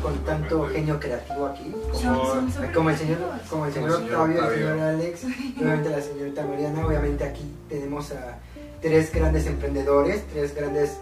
[0.03, 1.75] Con tanto genio creativo aquí.
[1.95, 5.25] Son- son súper Como el señor, como el señor Octavio, el señor Alex,
[5.59, 8.38] obviamente la señorita Mariana, obviamente aquí tenemos a
[8.83, 10.99] tres grandes emprendedores, tres grandes,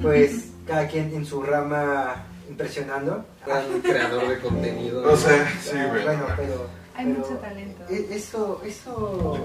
[0.00, 3.24] pues cada quien en su rama impresionando.
[3.46, 5.02] Gran creador de contenido.
[5.12, 6.04] O sea, sí, güey.
[6.04, 7.82] bueno, pero, Hay pero mucho talento.
[7.88, 9.38] e- eso, eso,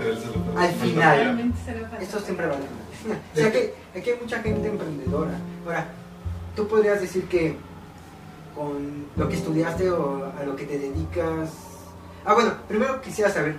[0.58, 1.54] Al final.
[2.02, 2.68] Eso siempre talento.
[3.08, 3.20] vale.
[3.34, 5.32] O sea que aquí hay mucha gente emprendedora.
[5.66, 5.88] Ahora,
[6.56, 7.56] tú podrías decir que
[8.56, 11.52] con lo que estudiaste o a lo que te dedicas.
[12.26, 13.56] Ah, bueno, primero quisiera saber,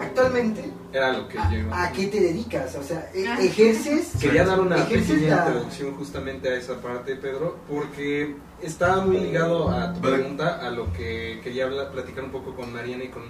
[0.00, 2.74] actualmente, Era lo que yo ¿a, a qué te dedicas?
[2.76, 3.38] O sea, e- Ah.
[3.40, 4.12] ejerces.
[4.20, 9.70] Quería dar una pequeña la- introducción justamente a esa parte, Pedro, porque está muy ligado
[9.70, 13.22] a tu pregunta, a lo que quería hablar- platicar un poco con Mariana y con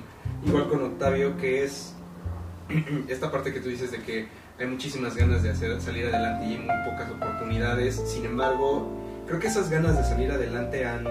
[0.44, 1.94] igual con Octavio, que es
[3.08, 6.52] esta parte que tú dices de que hay muchísimas ganas de hacer salir adelante y
[6.54, 7.96] hay muy pocas oportunidades.
[8.06, 8.88] Sin embargo,
[9.26, 11.04] creo que esas ganas de salir adelante han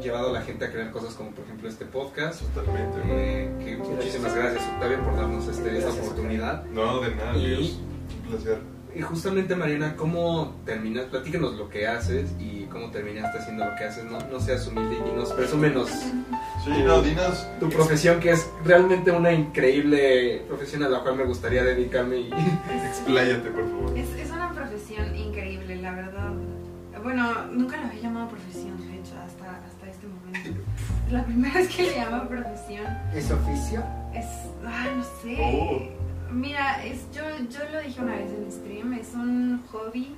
[0.00, 2.42] llevado a la gente a crear cosas como por ejemplo este podcast.
[2.54, 6.64] Totalmente, eh, que muchísimas gracias Octavio por darnos este, esta Gracias, oportunidad.
[6.66, 7.80] No, de nada, Y- Dios.
[8.24, 8.58] Un placer.
[8.94, 11.04] Y justamente Mariana, ¿cómo terminas?
[11.06, 14.04] Platícanos lo que haces y cómo terminaste haciendo lo que haces.
[14.04, 17.46] No, no seas humilde y dinos, presúmenos Sí, no, dinos.
[17.58, 22.18] tu profesión, que es realmente una increíble profesión a la cual me gustaría dedicarme.
[22.18, 22.30] Y...
[22.88, 23.98] Expláyate, por favor.
[23.98, 26.32] Es, es una profesión increíble, la verdad.
[27.02, 30.60] Bueno, nunca la había llamado profesión, de hecho, hasta, hasta este momento.
[31.06, 32.86] Es la primera vez que le llamo profesión.
[33.14, 33.82] ¿Es oficio?
[34.14, 34.26] Es,
[34.66, 35.38] ay, no sé.
[35.40, 35.99] Oh.
[36.32, 40.14] Mira, es, yo, yo lo dije una vez en stream, es un hobby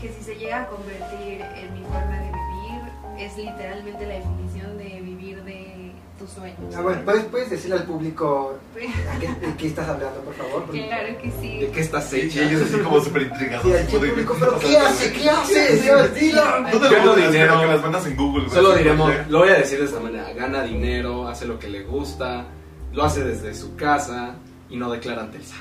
[0.00, 2.82] que si se llega a convertir en mi forma de vivir,
[3.18, 6.58] es literalmente la definición de vivir de tus sueños.
[6.76, 10.64] Ah, bueno, ¿puedes, puedes decirle al público a qué, de qué estás hablando, por favor?
[10.64, 11.58] Porque- Claro que sí.
[11.60, 12.42] ¿De qué estás hecha?
[12.42, 13.64] y ellos así como súper intrigados.
[13.66, 15.12] Sí, al público, ¿pero qué hace?
[15.12, 15.76] ¿Qué hace?
[15.82, 16.60] Dios, dilo.
[16.60, 17.60] No te Gana lo dinero.
[17.60, 18.50] que las mandas en Google.
[18.50, 21.84] Solo diremos, lo voy a decir de esta manera, gana dinero, hace lo que le
[21.84, 22.46] gusta,
[22.92, 24.34] lo hace desde su casa
[24.70, 25.58] y no declara ante el SAT.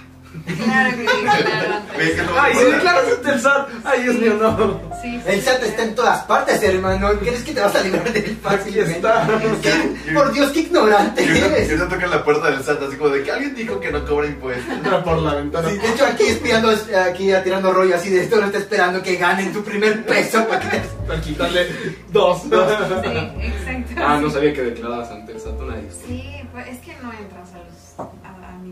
[0.64, 3.68] Claro que sí, que no- ¡Ay, si declaras ante el SAT!
[3.84, 4.82] ¡Ay, Dios mío, no!
[5.00, 7.12] Sí, sí, El SAT está en todas partes, hermano.
[7.20, 8.92] ¿Crees que te vas a librar de él Aquí fácilmente?
[8.94, 9.28] está.
[9.62, 10.12] ¿Qué?
[10.12, 11.70] Por Dios, qué ignorante eres.
[11.70, 14.26] ahorita toca la puerta del SAT, así como de que alguien dijo que no cobra
[14.26, 14.74] impuestos.
[14.74, 15.70] Entra por la ventana.
[15.70, 16.70] Sí, de hecho, aquí espiando,
[17.06, 20.60] aquí tirando rollo así de esto, no está esperando que ganen tu primer peso para
[20.62, 20.88] que te...
[21.08, 21.68] Para quitarle
[22.12, 22.42] dos.
[22.42, 23.94] Sí, exacto.
[23.98, 26.08] Ah, no sabía que declarabas ante el SAT, una disculpa.
[26.08, 27.83] Sí, pues es que no entras a, los,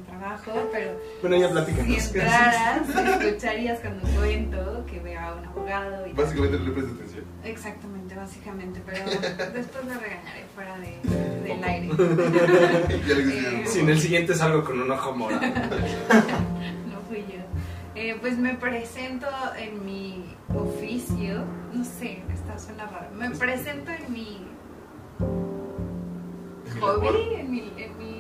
[0.04, 2.90] trabajo, pero Bueno, ya si entraras,
[3.22, 7.26] escucharías cuando cuento que veo a un abogado y Básicamente no le prestas atención.
[7.44, 9.04] Exactamente, básicamente, pero
[9.54, 11.00] después lo regañaré fuera de,
[11.48, 11.90] del aire.
[13.32, 15.42] Eh, Si en el siguiente salgo con un ojo morado.
[16.92, 17.42] No fui yo.
[17.96, 23.08] Eh, pues me presento en mi oficio, no sé, esta suena raro.
[23.16, 24.48] Me presento en mi
[26.80, 28.11] hobby, en mi, en mi...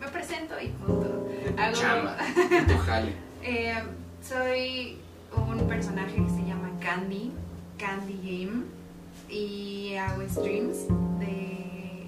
[0.00, 1.08] Me presento y punto.
[1.56, 2.16] Tu Hago- chamba,
[2.50, 3.12] en tu jale.
[3.42, 3.74] Eh,
[4.22, 4.98] soy
[5.36, 7.32] un personaje que se llama Candy,
[7.78, 8.64] Candy Game,
[9.28, 10.88] y hago streams
[11.20, 12.06] de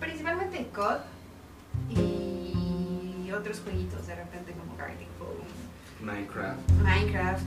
[0.00, 0.98] principalmente COD
[1.90, 6.58] y otros jueguitos de repente como Gartic Phone, Minecraft.
[6.82, 7.42] Minecraft,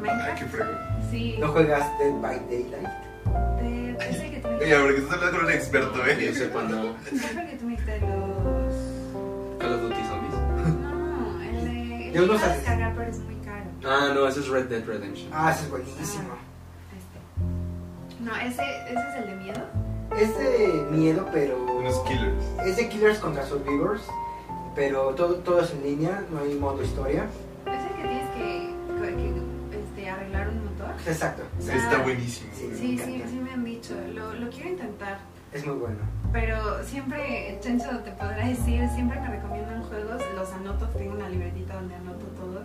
[0.00, 0.78] Minecraft, qué fregón.
[1.10, 2.88] sí, ¿No juegas Dead by Daylight?
[3.60, 6.34] de, de ese que tú me Oye, porque estás hablando con un experto, Yo ¿eh?
[6.34, 6.96] sé cuando.
[7.08, 7.76] Siempre que tú me.
[9.66, 10.34] Call of Duty Zombies.
[10.78, 12.12] No, el de...
[12.14, 13.64] Yo no descargar pero es muy caro.
[13.84, 15.28] Ah, no, ese es Red Dead Redemption.
[15.32, 16.34] Ah, ese es buenísimo.
[16.96, 18.22] Este.
[18.22, 19.60] No, ese, ese es el de miedo.
[20.16, 21.56] Es de miedo, pero...
[21.78, 22.44] Unos killers.
[22.64, 24.02] Es de Killers contra Survivors,
[24.76, 27.26] pero todo, todo es en línea, no hay modo historia.
[27.66, 28.74] Es el que tienes que,
[29.16, 30.94] que, este, arreglar un motor.
[31.08, 31.74] Exacto, Ah.
[31.74, 32.52] está buenísimo.
[32.54, 32.70] Sí.
[32.72, 33.94] Sí, sí, sí me han dicho.
[34.14, 35.18] Lo, lo quiero intentar.
[35.52, 35.98] es muy bueno.
[36.32, 41.74] Pero siempre, Chencho te podrá decir, siempre me recomiendan juegos, los anoto, tengo una libretita
[41.74, 42.62] donde anoto todo.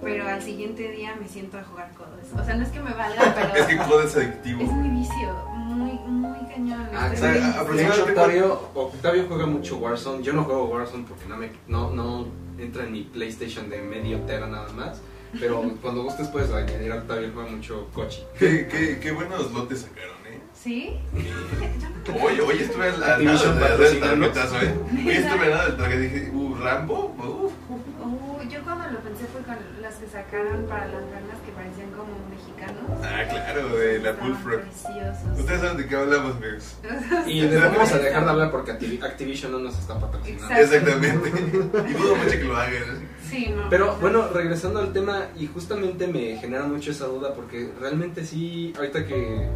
[0.00, 2.26] Pero al siguiente día me siento a jugar codos.
[2.40, 4.62] O sea, no es que me valga, pero Es que COD es adictivo.
[4.62, 6.88] es mi vicio, muy, muy cañón.
[6.92, 10.22] Ah, De hecho, aproximadamente- Octavio, Octavio juega mucho Warzone.
[10.24, 12.26] Yo no juego Warzone porque no, me, no, no
[12.58, 15.00] entra en mi PlayStation de medio tera nada más.
[15.38, 18.22] Pero cuando gustes puedes añadir a Octavio juega mucho Kochi.
[18.38, 20.21] Qué, qué, qué buenos lotes sacaron.
[20.62, 20.96] ¿Sí?
[22.22, 24.74] Oye, oye, estuve al al lado Activision de- del tarjetazo, ¿eh?
[24.92, 29.40] Oye, estuve al lado del tarjetazo dije, uh, Rambo, uh, yo cuando lo pensé fue
[29.42, 32.84] con las que sacaron para las ganas que parecían como mexicanos.
[33.04, 34.60] Ah, claro, de la Bullfrog.
[34.62, 35.38] Preciosos.
[35.38, 36.76] Ustedes saben de qué hablamos, amigos.
[37.26, 40.54] Y le vamos a dejar de hablar porque Activi- Activision no nos está patrocinando.
[40.54, 40.76] Exacto.
[40.76, 41.30] Exactamente.
[41.88, 43.08] Y dudo mucho que lo hagan.
[43.30, 43.68] Sí, no.
[43.70, 48.72] Pero bueno, regresando al tema, y justamente me genera mucho esa duda porque realmente sí,
[48.76, 49.48] ahorita que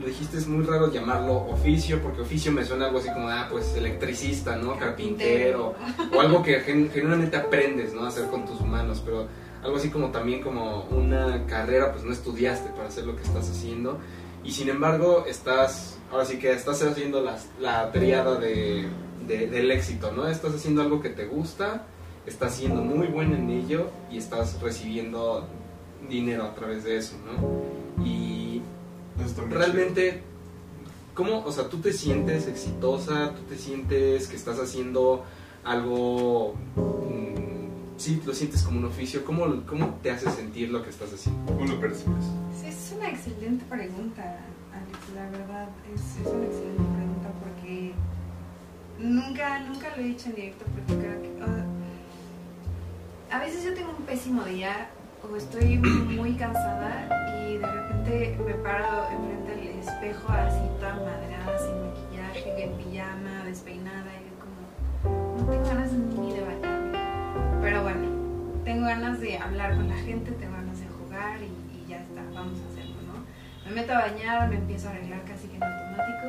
[0.00, 3.48] lo dijiste es muy raro llamarlo oficio, porque oficio me suena algo así como, ah,
[3.50, 4.78] pues electricista, ¿no?
[4.78, 5.74] Carpintero,
[6.16, 8.04] o algo que gen- genuinamente aprendes, ¿no?
[8.04, 9.26] A hacer con tus manos, pero
[9.62, 13.50] algo así como también como una carrera, pues no estudiaste para hacer lo que estás
[13.50, 13.98] haciendo,
[14.42, 18.88] y sin embargo estás, ahora sí que estás haciendo las- la triada de,
[19.26, 20.26] de- del éxito, ¿no?
[20.28, 21.84] Estás haciendo algo que te gusta,
[22.26, 25.46] estás siendo muy bueno en ello y estás recibiendo
[26.08, 28.02] dinero a través de eso, ¿no?
[28.04, 28.49] Y
[29.50, 30.22] Realmente,
[31.14, 35.24] ¿cómo, o sea, tú te sientes exitosa, tú te sientes que estás haciendo
[35.64, 40.90] algo, mm, sí, lo sientes como un oficio, ¿cómo, cómo te hace sentir lo que
[40.90, 41.44] estás haciendo?
[41.46, 41.58] chido.
[41.58, 42.24] ¿Cómo lo percibes?
[42.60, 44.22] Sí, es una excelente pregunta,
[44.72, 45.68] Alex, la verdad.
[45.94, 47.92] Es, es una excelente pregunta porque
[48.98, 51.30] nunca, nunca lo he dicho en directo porque creo que...
[53.30, 54.90] a veces yo tengo un pésimo día
[55.22, 57.06] o estoy muy cansada
[57.46, 63.44] y de repente me paro enfrente del espejo así toda madreada, sin maquillaje, en pijama,
[63.44, 65.36] despeinada y como...
[65.36, 66.98] No tengo ganas ni de bañarme.
[67.60, 68.08] Pero bueno,
[68.64, 72.22] tengo ganas de hablar con la gente, tengo ganas de jugar y, y ya está,
[72.34, 73.68] vamos a hacerlo, ¿no?
[73.68, 76.26] Me meto a bañar, me empiezo a arreglar casi que en automático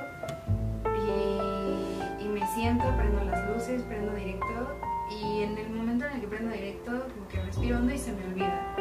[2.20, 4.80] y, y me siento, prendo las luces, prendo directo
[5.20, 8.14] y en el momento en el que prendo directo como que respiro hondo y se
[8.14, 8.76] me olvida.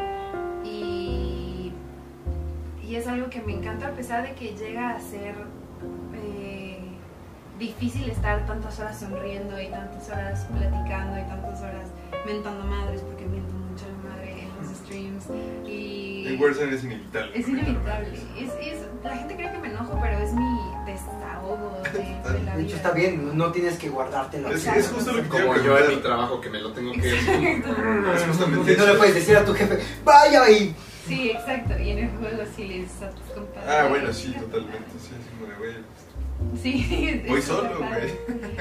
[0.65, 1.73] Y,
[2.83, 5.35] y es algo que me encanta a pesar de que llega a ser
[6.15, 6.79] eh,
[7.59, 11.89] difícil estar tantas horas sonriendo y tantas horas platicando y tantas horas
[12.27, 15.27] mentando madres porque miento mucho la madre en los streams
[15.67, 16.00] y
[16.35, 17.33] El Warzone es inevitable.
[17.39, 22.33] es inevitable es, es- la gente cree que me enojo pero es mi desahogo de,
[22.39, 24.51] de la De hecho, vida está bien, no- tienes que guardártelo.
[24.51, 27.15] Es, es justo lo que Como yo en mi trabajo que me lo tengo que
[27.19, 28.13] Exacto.
[28.15, 30.75] Es justamente no le puedes decir a tu jefe, vaya y
[31.07, 34.79] sí exacto y en el juego sí les a tus compadres Ah, bueno, sí, totalmente.
[35.01, 35.75] Sí, es como de, güey.
[36.63, 38.15] sí Voy es solo, padre.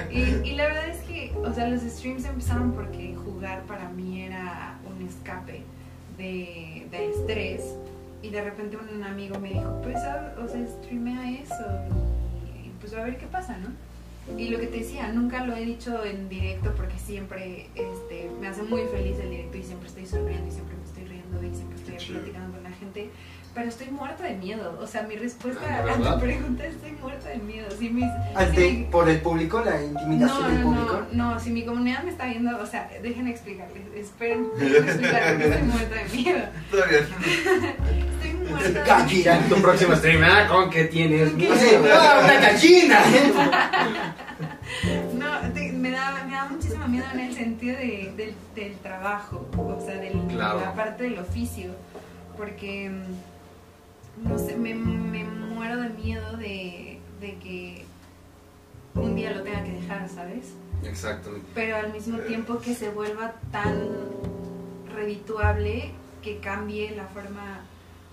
[0.10, 4.24] y, y la verdad es que o sea los streams empezaron porque jugar para mí
[4.24, 5.64] era un escape
[6.18, 7.76] de, del estrés
[8.22, 11.66] y de repente un amigo me dijo pues o sea streamea eso
[12.64, 13.70] y, pues a ver qué pasa no
[14.38, 18.48] y lo que te decía nunca lo he dicho en directo porque siempre este me
[18.48, 21.56] hace muy feliz el directo y siempre estoy sonriendo y siempre me estoy riendo y
[21.56, 23.10] siempre estoy platicando con la gente
[23.60, 26.92] pero estoy muerta de miedo o sea mi respuesta Ah, ¿de a tu pregunta estoy
[26.94, 30.62] muerta de miedo si mis ante, si mi- por el público, la no, intimidación del
[30.62, 31.02] no, público.
[31.12, 35.22] no, no, si mi comunidad me está viendo, o sea, dejen explicarles, esperen, dejen explicar
[35.34, 36.40] porque estoy muerta de miedo.
[36.72, 37.04] Está bien.
[38.14, 39.40] Estoy muerta de Gallina.
[39.50, 41.34] Tu próximo stream, ah, ¿con qué tienes?
[41.34, 41.50] ¿Qué?
[41.94, 43.00] "Ah, una gallina.
[45.14, 49.46] No, te- me, da, me da muchísimo miedo en el sentido de, del, del trabajo,
[49.58, 50.60] o sea, del, Claro.
[50.60, 51.72] de la parte del oficio,
[52.38, 53.04] porque, mm,
[54.24, 57.86] no sé, me, me muero de miedo de, de que
[58.96, 60.54] un día lo tenga que dejar, ¿sabes?
[60.84, 61.46] Exactamente.
[61.54, 63.76] pero al mismo tiempo que se vuelva tan
[64.96, 65.92] redituable
[66.22, 67.60] que cambie la forma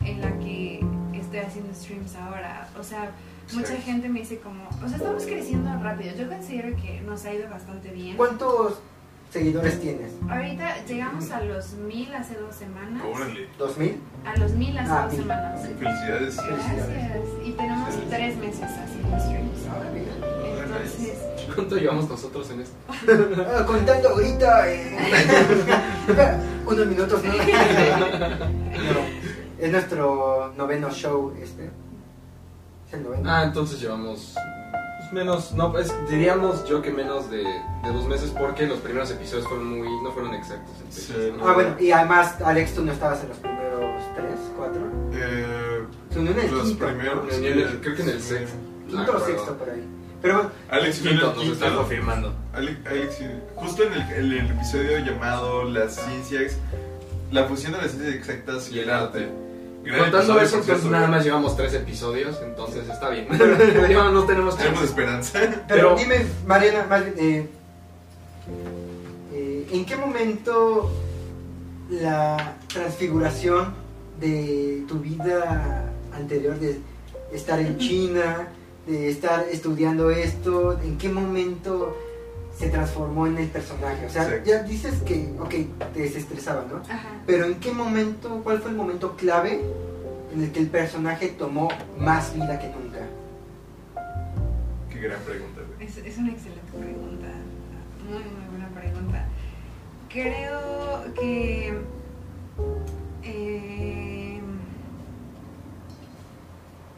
[0.05, 2.69] en la que estoy haciendo streams ahora.
[2.79, 3.13] O sea,
[3.53, 3.85] mucha Exacto.
[3.85, 6.15] gente me dice como, o sea, estamos creciendo rápido.
[6.17, 8.17] Yo considero que nos ha ido bastante bien.
[8.17, 8.81] ¿Cuántos
[9.31, 10.13] seguidores tienes?
[10.29, 13.03] Ahorita llegamos a los mil hace dos semanas.
[13.15, 13.49] Órale.
[13.59, 14.01] ¿Dos mil?
[14.25, 15.21] A los mil hace Ah, dos mil.
[15.23, 15.61] semanas.
[15.63, 16.37] Felicidades.
[16.37, 16.89] Gracias.
[17.45, 19.67] Y tenemos tres meses haciendo streams.
[19.69, 19.83] Ah.
[20.65, 21.19] Entonces,
[21.55, 22.75] ¿Cuánto llevamos nosotros en esto?
[23.59, 24.73] Ah, contando ahorita.
[24.73, 24.97] eh.
[26.67, 27.33] Unos minutos, ¿no?
[27.33, 27.37] No,
[29.59, 31.71] Es nuestro noveno show este.
[32.89, 33.31] Es el noveno.
[33.31, 34.35] Ah, entonces llevamos
[35.13, 39.47] menos, no, pues diríamos yo que menos de, de dos meses porque los primeros episodios
[39.47, 40.73] fueron muy, no fueron exactos.
[40.91, 41.13] Sí.
[41.43, 44.81] Ah, bueno, y además, Alex, tú no estabas en los primeros tres, cuatro.
[45.13, 46.87] Eh, Se unió en el los quinto.
[46.87, 47.35] primeros.
[47.35, 48.29] En el- creo que en el Sí.
[48.29, 48.57] sexto.
[48.89, 49.23] Quinto o perdón.
[49.27, 49.85] sexto por ahí.
[50.23, 51.77] Pero bueno, Alex, Quinto, el nos quinto.
[51.77, 52.35] confirmando.
[52.53, 53.25] Ale- Alex, sí.
[53.55, 56.57] justo en el, episodio llamado Las ciencias,
[57.31, 59.29] la fusión de las ciencias exactas y el arte.
[59.99, 60.91] Contando eso, cierto.
[60.91, 63.29] nada más llevamos tres episodios, entonces está bien.
[63.89, 64.85] Ya no tenemos Tenemos chance.
[64.85, 65.39] esperanza.
[65.41, 67.49] pero, Pero- dime, Mariana, bien, eh,
[69.33, 70.91] eh, ¿en qué momento
[71.91, 73.75] la transfiguración
[74.21, 76.79] de tu vida anterior de
[77.33, 78.49] estar en China,
[78.87, 81.97] de estar estudiando esto, en qué momento
[82.59, 84.07] se transformó en el personaje.
[84.07, 85.55] O sea, ya dices que, ok,
[85.93, 86.77] te desestresaba, ¿no?
[86.79, 87.21] Ajá.
[87.27, 89.61] Pero ¿en qué momento, cuál fue el momento clave
[90.35, 92.99] en el que el personaje tomó más vida que nunca?
[94.91, 95.87] Qué gran pregunta, güey.
[95.87, 97.27] Es, es una excelente pregunta,
[98.09, 99.27] muy muy buena pregunta.
[100.09, 101.79] Creo que
[103.23, 104.41] eh,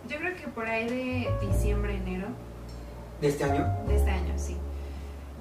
[0.09, 2.29] yo creo que por ahí de diciembre, enero
[3.21, 3.67] ¿De este año?
[3.89, 4.57] de este año, sí.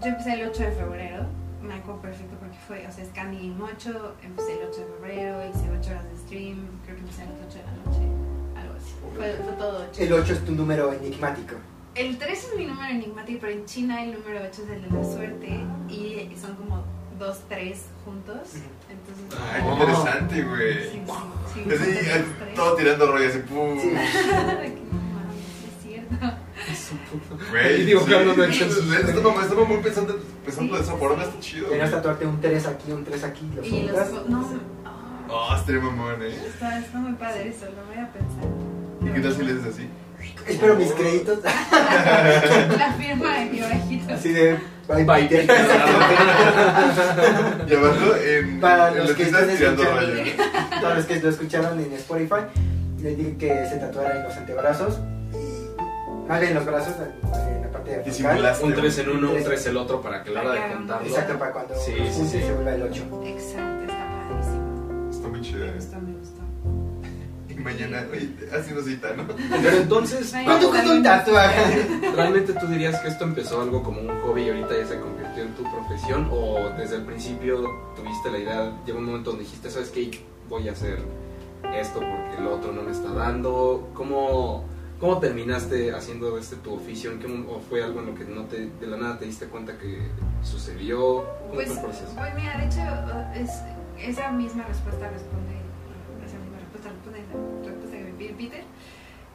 [0.01, 1.25] Yo empecé el 8 de febrero,
[1.61, 4.85] me acuerdo perfecto porque fue, o sea, es Candy Game 8, empecé el 8 de
[4.85, 8.05] febrero, hice 8 horas de stream, creo que empecé a las 8 de la noche,
[8.55, 8.93] algo así.
[9.15, 10.01] Fue, fue todo 8.
[10.03, 11.55] El 8 es tu número enigmático.
[11.95, 14.89] El 3 es mi número enigmático, pero en China el número 8 es el de
[14.97, 15.49] la suerte
[15.89, 16.83] y son como
[17.17, 18.37] 2, 3 juntos.
[18.89, 19.73] Entonces, Ay, qué Oh.
[19.73, 20.73] interesante, sí, güey.
[20.83, 21.01] sí,
[21.63, 21.63] sí,
[22.37, 22.55] tres.
[22.55, 23.79] todo tirando rollo así, pum.
[23.79, 23.89] Sí.
[23.89, 26.37] Que no mames, es cierto.
[27.51, 28.41] Güey, Y dibujando sí.
[28.41, 28.99] en el Chelsea.
[28.99, 31.67] Estaba, estaba muy pensando, pensando de esa forma, está chido.
[31.67, 32.01] Tenías güey.
[32.01, 34.11] tatuarte un 3 aquí, un 3 aquí, los Y juntas.
[34.11, 34.29] los.
[34.29, 34.77] No,
[35.29, 36.33] Oh, estaría mamón, eh.
[36.47, 38.45] está, está muy padre eso, lo voy a pensar.
[39.01, 39.89] ¿Y qué tal si le haces así?
[40.47, 41.39] Espero mis créditos.
[41.43, 44.13] La firma de mi orejito.
[44.13, 44.57] Así de
[44.87, 45.29] bye Bye, bye.
[47.67, 49.83] Y abajo, en, Para en los lo que estén tirando escuchando.
[49.83, 50.23] rollo.
[50.81, 52.41] Todos los que lo escucharon en Spotify,
[53.01, 54.97] les dije que se tatuara en los antebrazos
[56.27, 56.93] más bien en los brazos,
[57.47, 58.65] en la parte de simulaste.
[58.65, 61.07] Un 3 en uno, un 3 el otro para que a la hora de contarlo.
[61.07, 62.39] Exacto, para cuando Sí, sí, sí.
[62.41, 63.21] se vuelva el 8.
[63.25, 65.09] Exacto, está padrísimo.
[65.09, 65.73] Está muy Me chido.
[65.73, 66.41] gustó, me gustó.
[67.49, 69.23] Y mañana, oye, haciendo cita, ¿no?
[69.27, 71.87] Pero entonces, ¿Cuánto cuesta un tatuaje?
[72.15, 75.43] ¿realmente tú dirías que esto empezó algo como un hobby y ahorita ya se convirtió
[75.43, 76.27] en tu profesión?
[76.31, 77.63] ¿O desde el principio
[77.95, 80.11] tuviste la idea, llegó un momento donde dijiste, ¿sabes qué?
[80.49, 80.99] Voy a hacer
[81.73, 83.89] esto porque el otro no me está dando.
[83.95, 84.65] ¿Cómo,
[84.99, 87.11] cómo terminaste haciendo este tu oficio?
[87.11, 89.25] ¿En qué mom- ¿O fue algo en lo que no te, de la nada te
[89.25, 90.01] diste cuenta que
[90.43, 91.23] sucedió?
[91.41, 92.13] ¿Cómo Pues, fue el proceso?
[92.15, 92.81] pues mira, de hecho,
[93.35, 93.51] es,
[94.09, 95.55] esa misma respuesta responde,
[96.25, 97.19] esa misma respuesta responde
[97.63, 98.63] la respuesta que me Peter.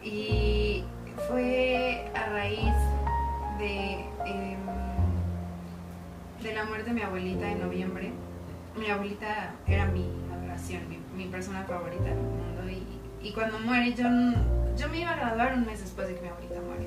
[0.03, 0.85] Y
[1.29, 2.75] fue a raíz
[3.59, 4.59] de, em,
[6.43, 8.13] de la muerte de mi abuelita en noviembre.
[8.77, 12.63] Mi abuelita era mi adoración, mi, mi persona favorita del mundo.
[12.71, 14.05] Y, y cuando muere, yo,
[14.77, 16.87] yo me iba a graduar un mes después de que mi abuelita muere.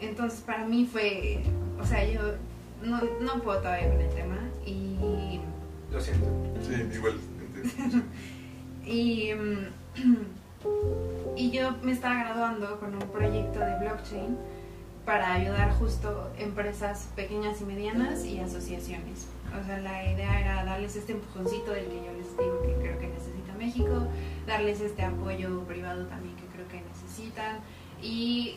[0.00, 1.40] Entonces, para mí fue,
[1.80, 2.20] o sea, yo
[2.82, 4.38] no, no puedo todavía con el tema.
[4.64, 5.40] Y
[5.90, 6.26] Lo siento.
[6.62, 7.14] Sí, igual.
[7.56, 8.06] entiendo.
[8.86, 10.16] Y, mm,
[11.36, 14.38] y yo me estaba graduando con un proyecto de blockchain
[15.04, 19.26] para ayudar justo empresas pequeñas y medianas y asociaciones.
[19.60, 22.98] O sea, la idea era darles este empujoncito del que yo les digo que creo
[22.98, 24.06] que necesita México,
[24.46, 26.37] darles este apoyo privado también
[27.18, 27.58] necesitan
[28.00, 28.56] y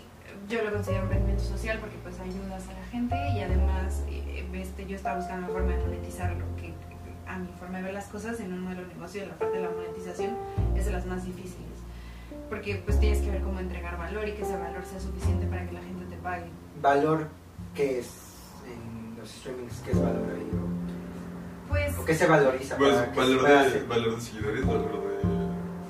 [0.50, 4.86] yo lo considero emprendimiento social porque pues ayudas a la gente y además eh, este,
[4.86, 6.74] yo estaba buscando una forma de monetizarlo que
[7.28, 9.64] a mi forma de ver las cosas en un modelo de negocio la parte de
[9.64, 10.36] la monetización
[10.76, 11.70] es de las más difíciles
[12.50, 15.66] porque pues tienes que ver cómo entregar valor y que ese valor sea suficiente para
[15.66, 16.46] que la gente te pague
[16.82, 17.28] Valor,
[17.76, 18.08] ¿qué es
[18.66, 19.82] en los streamings?
[19.86, 20.50] ¿Qué es valor ahí?
[21.70, 22.76] pues ¿O qué se valoriza?
[22.76, 25.04] Pues, que valor de, valor de seguidores, valor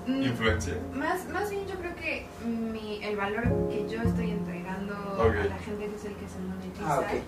[0.05, 0.75] de mm, influencia.
[0.93, 5.35] más, más bien yo creo que mi, el valor que yo estoy entregando Ok.
[5.35, 7.21] a la gente que es el que se monetiza Ah, ok.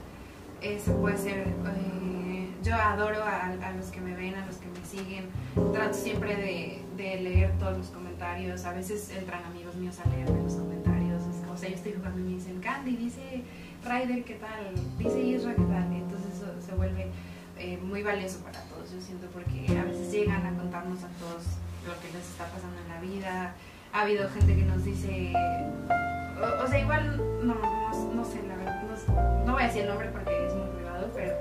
[0.61, 4.67] Ese puede ser, eh, yo adoro a, a los que me ven, a los que
[4.67, 5.25] me siguen,
[5.73, 10.41] trato siempre de, de leer todos los comentarios, a veces entran amigos míos a leerme
[10.41, 13.43] los comentarios, es- o sea, yo estoy jugando y me dicen, Candy, dice
[13.83, 14.73] Ryder, ¿qué tal?
[14.97, 15.91] Dice Isra, ¿qué tal?
[15.93, 17.07] Entonces eso se vuelve
[17.59, 21.43] eh, muy valioso para todos, yo siento, porque a veces llegan a contarnos a todos
[21.85, 23.53] lo que les está pasando en la vida,
[23.93, 25.33] ha habido gente que nos dice,
[26.41, 29.83] o, o sea, igual, no, no, no sé, la verdad, no, no voy a decir
[29.83, 31.35] el nombre porque es muy privado, pero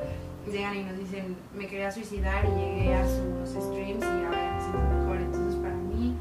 [0.51, 4.61] llegan y nos dicen, me quería suicidar y llegué a sus streams y ahora me
[4.61, 5.17] siento mejor.
[5.17, 6.15] Entonces, para mí,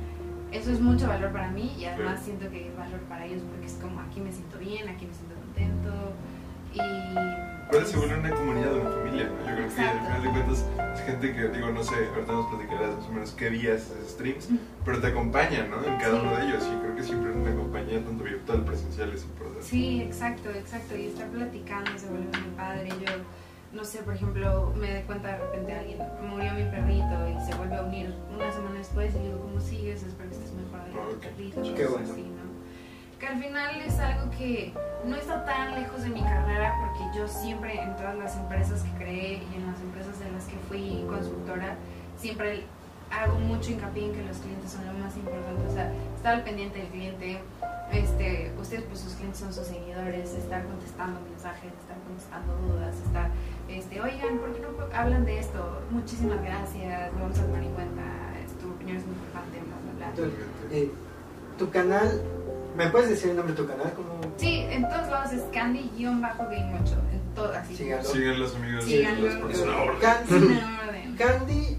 [0.54, 3.66] eso es mucho valor para mí y además siento que es valor para ellos porque
[3.66, 6.14] es como aquí me siento bien, aquí me siento contento
[6.74, 7.51] y...
[7.70, 9.40] Puede se vuelve una comunidad, una familia, ¿no?
[9.50, 12.48] Yo creo que al final de cuentas es gente que, digo, no sé, ahorita nos
[12.48, 14.50] platicarás más o menos qué días streams,
[14.84, 15.78] pero te acompañan, ¿no?
[15.78, 16.26] En cada Sí.
[16.26, 19.64] uno de ellos y creo que siempre una compañía, tanto virtual, presencial, es importante.
[19.64, 20.98] Sí, exacto, exacto.
[20.98, 22.90] Y estar platicando se vuelve muy padre.
[22.90, 23.12] Yo,
[23.72, 26.00] no sé, por ejemplo, me doy cuenta de repente alguien
[26.30, 30.04] murió mi perrito y se vuelve a unir una semana después y digo, ¿cómo sigues?
[30.04, 31.10] Espero que estés mejor de Ok.
[31.12, 31.62] tu perrito.
[31.76, 32.08] Qué bueno.
[33.22, 34.74] Que al final es algo que
[35.06, 38.90] no está tan lejos de mi carrera porque yo siempre en todas las empresas que
[39.04, 41.76] creé y en las empresas en las que fui consultora,
[42.18, 42.64] siempre
[43.12, 46.44] hago mucho hincapié en que los clientes son lo más importante, o sea, estar al
[46.44, 47.42] pendiente del cliente,
[47.92, 53.30] este, ustedes pues sus clientes son sus seguidores, estar contestando mensajes, estar contestando dudas, estar,
[53.70, 55.84] este, oigan, ¿por qué no hablan de esto?
[55.92, 58.02] Muchísimas gracias, vamos a tomar en cuenta,
[58.60, 60.76] tu opinión es muy importante, bla, bla, bla.
[60.76, 60.92] Eh,
[61.60, 62.24] tu canal,
[62.76, 63.94] ¿me puedes decir el nombre de tu canal?
[63.94, 67.76] Como Sí, en todos lados es Candy-Game 8, en todo, así.
[67.76, 68.10] Síganlo.
[68.10, 68.86] Sigan los amigos.
[68.86, 69.40] Síganlo.
[69.40, 70.00] porque es una orden.
[70.02, 71.16] Candy.
[71.18, 71.78] Candy,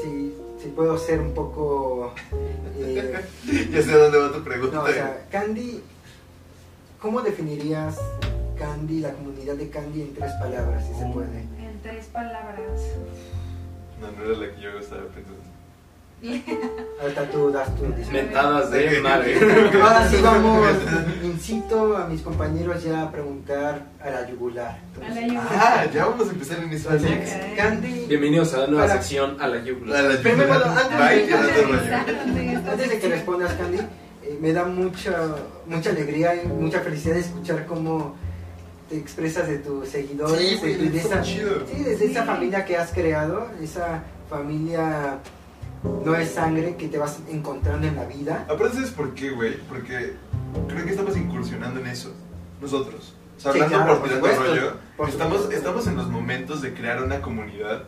[0.00, 2.14] si, si puedo ser un poco...
[2.76, 3.24] eh,
[3.70, 4.76] Ya sé dónde va tu pregunta.
[4.76, 5.80] no, o sea, Candy,
[7.00, 7.98] ¿cómo definirías
[8.58, 11.40] Candy, la comunidad de Candy en tres palabras, si se puede?
[11.40, 12.80] En tres palabras.
[14.00, 15.41] No, no era la que yo estaba pensando.
[17.00, 17.84] Ahorita tú das tu.
[18.12, 19.36] Mentadas de madre.
[19.74, 20.68] Ahora sí vamos,
[21.24, 24.78] incito a mis compañeros ya a preguntar a la yugular.
[25.04, 25.46] A la yugular.
[25.50, 26.90] Ah, ya vamos a empezar en eso.
[26.92, 27.56] Entonces, Ok.
[27.56, 30.04] Candy, Bienvenidos a la nueva Para- sección a la yugular.
[30.04, 30.78] A la Primero, yugular.
[30.78, 30.88] antes
[31.26, 32.70] te antes de- rayo.
[32.70, 35.34] antes de que respondas Candy, eh, me da mucha,
[35.66, 38.14] mucha alegría y mucha felicidad escuchar cómo
[38.88, 41.66] te expresas de tus seguidores, Sí, de, esa, chido.
[41.66, 45.18] sí, desde esa familia que has creado, esa familia
[46.04, 48.46] no es sangre que te vas encontrando en la vida.
[48.48, 49.56] Aparte, ¿sabes por qué, güey?
[49.68, 50.14] Porque
[50.68, 52.12] creo que estamos incursionando en eso.
[52.60, 53.14] Nosotros.
[53.36, 55.56] O sea, Sí, hablando claro, por por tirando supuesto, rollo, por estamos, supuesto.
[55.58, 57.82] estamos en los momentos de crear una comunidad.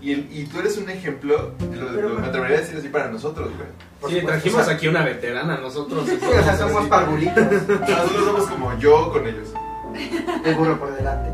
[0.00, 2.88] Y, el- y tú eres un ejemplo, lo, Pero- lo- me atrevería a decir así
[2.88, 3.68] para nosotros, güey.
[3.68, 6.04] Sí, supuesto, trajimos o sea, aquí una veterana, nosotros.
[6.08, 9.48] Sí, o sea, somos parvulitos, Nosotros somos como yo con ellos.
[10.44, 11.30] El burro por delante.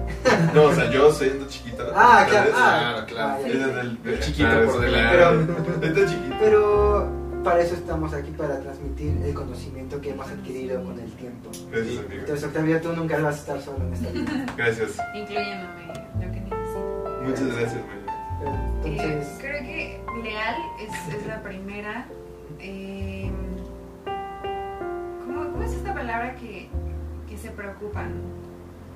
[0.54, 1.84] No, o sea, yo siendo chiquito.
[1.94, 3.32] Ah, claro, ah, Claro, claro.
[3.34, 3.80] ah, ya.
[3.80, 6.06] El, El chiquito claro, por delante.
[6.06, 6.36] chiquito.
[6.40, 7.08] Pero
[7.44, 11.50] para eso estamos aquí, para transmitir el conocimiento que hemos adquirido con el tiempo.
[11.70, 12.12] Gracias, amigo.
[12.20, 14.46] Entonces, Octavio, tú nunca vas a estar solo en esta vida.
[14.56, 14.90] Gracias.
[15.14, 17.18] Incluyéndome lo que necesito.
[17.24, 18.02] Muchas gracias, güey.
[18.40, 18.52] Pero,
[18.84, 22.06] Eh, Entonces, creo que Leal es, es la primera.
[22.60, 23.30] eh,
[25.24, 26.68] ¿cómo, cómo es esta palabra que,
[27.28, 28.12] que se preocupan?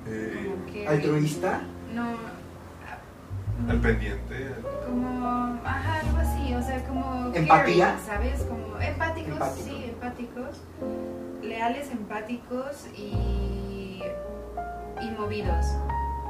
[0.09, 1.61] Eh, altruista.
[1.93, 2.15] No.
[3.69, 4.51] al pendiente.
[4.85, 7.31] Como, ajá, algo así, o sea, como...
[7.33, 7.85] ¿Empatía?
[7.95, 8.41] caring, ¿Sabes?
[8.43, 9.63] Como empáticos, Empático.
[9.65, 10.61] sí, empáticos.
[11.41, 14.01] Leales, empáticos y,
[15.01, 15.65] y movidos.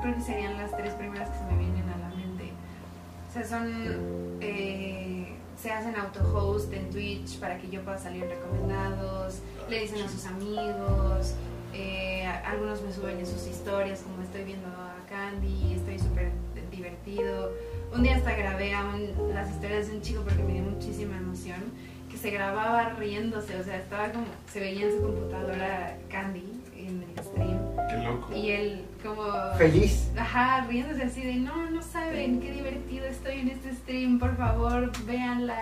[0.01, 2.51] Creo que serían las tres primeras que se me vienen a la mente.
[3.29, 4.37] O sea, son...
[4.41, 10.03] eh, se hacen auto-host en Twitch para que yo pueda salir en recomendados, le dicen
[10.03, 11.33] a sus amigos,
[11.77, 16.31] eh, a- algunos me suben en sus historias como estoy viendo a Candy, estoy súper
[16.71, 17.51] divertido.
[17.93, 21.61] Un día hasta grabé aún las historias de un chico porque me dio muchísima emoción,
[22.11, 26.43] que se grababa riéndose, o sea, estaba como, se veía en su computadora Candy
[26.75, 27.59] en el stream
[27.89, 28.35] Qué loco.
[28.35, 29.23] y él como...
[29.57, 30.09] Feliz.
[30.17, 34.91] Ajá, riéndose así de no, no saben qué divertido estoy en este stream, por favor,
[35.05, 35.59] véanla.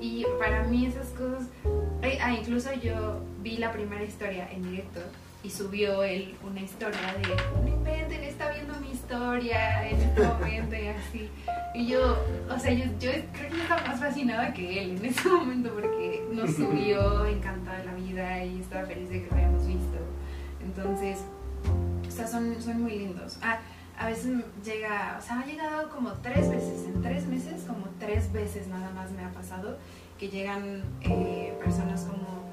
[0.00, 1.48] Y para mí esas cosas.
[2.02, 5.00] Ay, Ah, incluso yo vi la primera historia en directo
[5.46, 10.74] y subió él una historia de no inventen, está viendo mi historia en este momento
[10.74, 11.30] y así.
[11.72, 12.18] Y yo,
[12.50, 15.72] o sea, yo, yo creo que yo estaba más fascinada que él en ese momento
[15.72, 19.98] porque nos subió encantada de la vida y estaba feliz de que lo habíamos visto.
[20.64, 21.20] Entonces,
[22.08, 23.38] o sea, son, son muy lindos.
[23.40, 23.60] Ah,
[23.96, 28.32] a veces llega, o sea, ha llegado como tres veces, en tres meses, como tres
[28.32, 29.78] veces nada más me ha pasado
[30.18, 32.45] que llegan eh, personas como,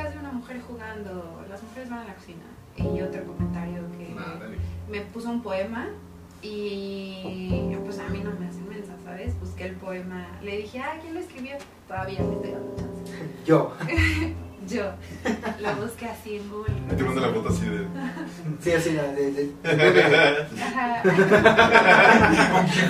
[0.00, 1.44] ¿qué hace una mujer jugando?
[1.50, 2.44] Las mujeres van a la cocina.
[2.76, 4.56] Y otro comentario que Madre.
[4.88, 5.88] me puso un poema
[6.40, 9.38] y pues a mí no me hacen mensa, ¿sabes?
[9.40, 11.56] Busqué el poema, le dije, ah, ¿quién lo escribió?
[11.88, 13.12] Todavía me estoy dando chance.
[13.46, 13.72] Yo.
[14.68, 14.92] Yo
[15.60, 16.74] lo busqué así en Google.
[16.92, 17.86] Y te mando la foto así de.
[18.60, 19.32] Sí, así la de.
[19.32, 21.02] de- de- Ajá.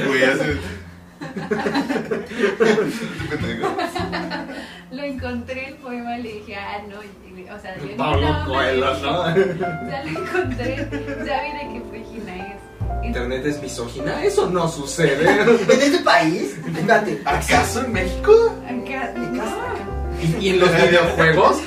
[0.02, 0.60] Un güey, así.
[4.90, 7.08] Lo encontré el poema y le dije, ah, no, y-
[7.48, 9.36] o sea, le Pablo no, Coelho, ¿no?
[9.36, 10.88] Ya lo encontré,
[11.26, 12.56] ya vi de qué página es.
[13.06, 15.30] Internet es misógina, eso no sucede.
[15.30, 16.56] ¿En este país?
[16.66, 17.22] Espérate.
[17.24, 18.32] ¿Acaso en México?
[18.66, 19.44] Acá, no.
[20.20, 21.58] ¿Y, y en los videojuegos?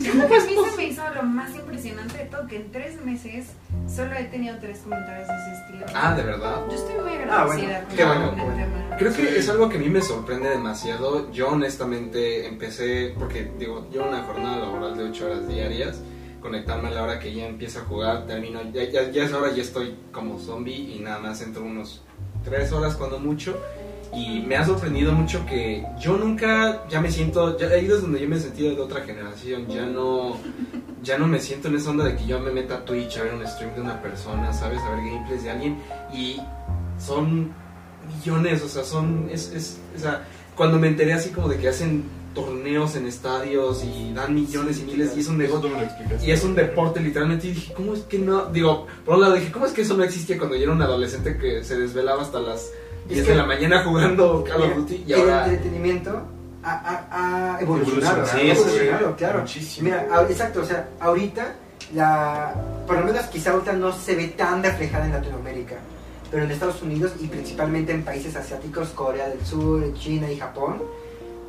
[0.00, 3.00] Creo que a mí se me hizo lo más impresionante de todo, que en tres
[3.04, 3.48] meses
[3.86, 5.86] solo he tenido tres comentarios de ese estilo.
[5.94, 6.62] Ah, ¿de verdad?
[6.68, 8.96] Yo estoy muy Ah, agradecida bueno, con qué bueno, bueno.
[8.98, 11.30] Creo que es algo que a mí me sorprende demasiado.
[11.30, 16.00] Yo honestamente empecé, porque digo, llevo una jornada laboral de 8 horas diarias,
[16.40, 19.52] conectarme a la hora que ya empiezo a jugar, termino, ya, ya, ya es hora,
[19.52, 22.02] ya estoy como zombie y nada más entro unos
[22.44, 23.60] 3 horas cuando mucho.
[24.14, 28.20] Y me ha sorprendido mucho que yo nunca, ya me siento, ya ahí es donde
[28.20, 30.36] yo me he sentido de otra generación, ya no,
[31.02, 33.22] ya no me siento en esa onda de que yo me meta a Twitch a
[33.24, 34.80] ver un stream de una persona, ¿sabes?
[34.80, 35.78] A ver gameplays de alguien
[36.12, 36.40] y
[36.98, 37.52] son
[38.16, 40.24] millones, o sea, son, es, es, o sea,
[40.56, 44.84] cuando me enteré así como de que hacen torneos en estadios y dan millones y
[44.84, 45.70] miles y es un negocio
[46.22, 48.46] y es un deporte literalmente y dije, ¿cómo es que no?
[48.46, 50.82] Digo, por un lado dije, ¿cómo es que eso no existía cuando yo era un
[50.82, 52.70] adolescente que se desvelaba hasta las
[53.08, 55.44] 10 que- de la mañana jugando Call of Duty y el ahora...
[55.48, 56.22] entretenimiento
[56.70, 58.26] ha, evolucionado.
[58.26, 59.38] Sí, ha sí, evolucionado, güey, claro.
[59.40, 59.84] muchísimo.
[59.84, 61.54] Mira, a- exacto, o sea, ahorita,
[61.94, 62.54] la,
[62.86, 65.76] por lo menos quizá ahorita no se ve tan reflejada en Latinoamérica,
[66.30, 70.82] pero en Estados Unidos y principalmente en países asiáticos, Corea del Sur, China y Japón,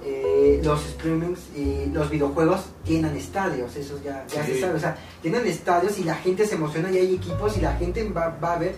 [0.06, 4.54] eh, los streamings y los videojuegos tienen estadios, eso ya, ya Sí.
[4.54, 7.62] se sabe, o sea, tienen estadios y la gente se emociona y hay equipos y
[7.62, 8.76] la gente va, va a ver.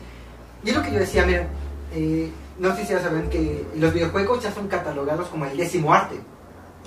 [0.64, 1.48] Y es lo que yo decía, miren,
[1.94, 5.94] eh, no sé si ya saben que los videojuegos ya son catalogados como el décimo
[5.94, 6.20] arte.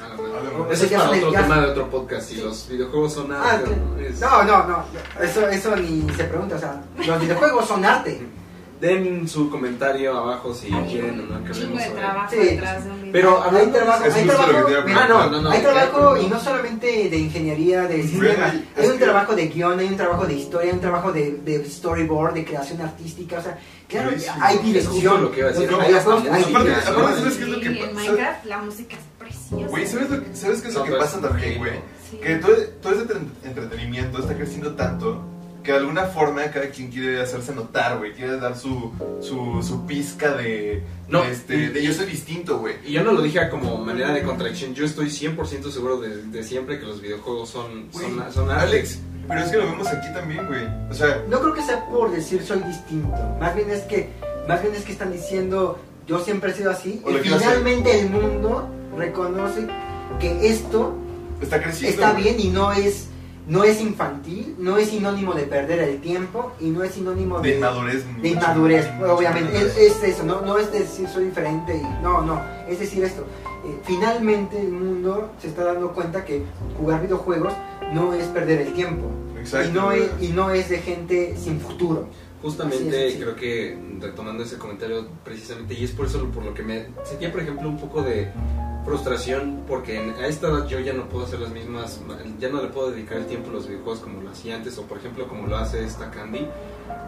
[0.00, 0.70] Ah, no, no.
[0.72, 2.28] Eso es para otro ya- tema de otro podcast.
[2.28, 3.98] Si los videojuegos son Ah, arte, que- ¿no?
[3.98, 4.84] Es- No, no, no,
[5.20, 8.26] eso, eso ni se pregunta, o sea, los videojuegos son arte.
[8.82, 11.44] Den su comentario abajo si Hay quieren o no.
[11.44, 12.36] que hablemos de sobre- trabajo Sí.
[12.38, 13.12] detrás de un video.
[13.12, 14.52] Pero Hay hablando de trabajo, hay trabajo,
[14.96, 15.50] Ah, no, no, no.
[15.50, 19.46] hay trabajo y no solamente de ingeniería, de sistema, hay es un que- trabajo de
[19.46, 23.38] guion, hay un trabajo de historia, hay un trabajo de, de storyboard, de creación artística,
[23.38, 23.56] o sea,
[23.88, 24.34] claro, Buenísimo.
[24.40, 25.22] hay Es justo dirección.
[25.22, 25.68] lo que iba a decir.
[25.68, 26.96] Hay hay Aparte- dirección.
[26.96, 27.88] aparte, ¿sabes qué es lo que Sí, pasa?
[27.90, 29.66] en Minecraft la música es preciosa.
[29.68, 31.72] Güey, ¿sabes, lo que, ¿sabes qué es lo No, que pero pasa también, güey?
[32.10, 32.16] Sí.
[32.16, 32.52] Que todo,
[32.82, 35.22] todo ese entre- entretenimiento está creciendo tanto
[35.62, 38.12] que de alguna forma cada quien quiere hacerse notar, güey.
[38.12, 41.22] Quiere dar su, su, su pizca de, No.
[41.22, 42.74] de este, de yo soy distinto, güey.
[42.84, 44.74] Y yo no lo dije como manera de contradicción.
[44.74, 48.50] Yo estoy 100% seguro de, de siempre que los videojuegos son, Güey, son.
[48.50, 48.98] Alex,
[49.28, 50.64] pero es que lo vemos aquí también, güey.
[50.90, 54.08] O sea, No creo que sea por decir soy distinto, más bien es que,
[54.48, 57.38] más bien es que están diciendo yo siempre he sido así O y hacer.
[57.38, 59.68] finalmente el mundo reconoce
[60.18, 60.94] que esto
[61.40, 62.02] está creciendo.
[62.02, 63.06] está bien y no es
[63.46, 67.50] no es infantil, no es sinónimo de perder el tiempo y no es sinónimo De
[67.50, 68.04] de, inmadurez.
[68.22, 69.56] de inmadurez, mucho obviamente.
[69.58, 73.22] Es, eso, no, no es decir soy diferente y no, no, es decir esto.
[73.66, 76.42] eh, finalmente el mundo se está dando cuenta que
[76.78, 77.52] jugar videojuegos
[77.92, 79.68] no es perder el tiempo Exacto.
[79.68, 82.06] y no es, y no es de gente sin futuro.
[82.42, 86.62] Justamente es, creo que retomando ese comentario precisamente y es por eso por lo que
[86.64, 88.32] me sentía por ejemplo un poco de
[88.84, 92.00] frustración porque a esta edad yo ya no puedo hacer las mismas
[92.38, 94.82] ya no le puedo dedicar el tiempo a los videojuegos como lo hacía antes o
[94.82, 96.46] por ejemplo como lo hace esta Candy.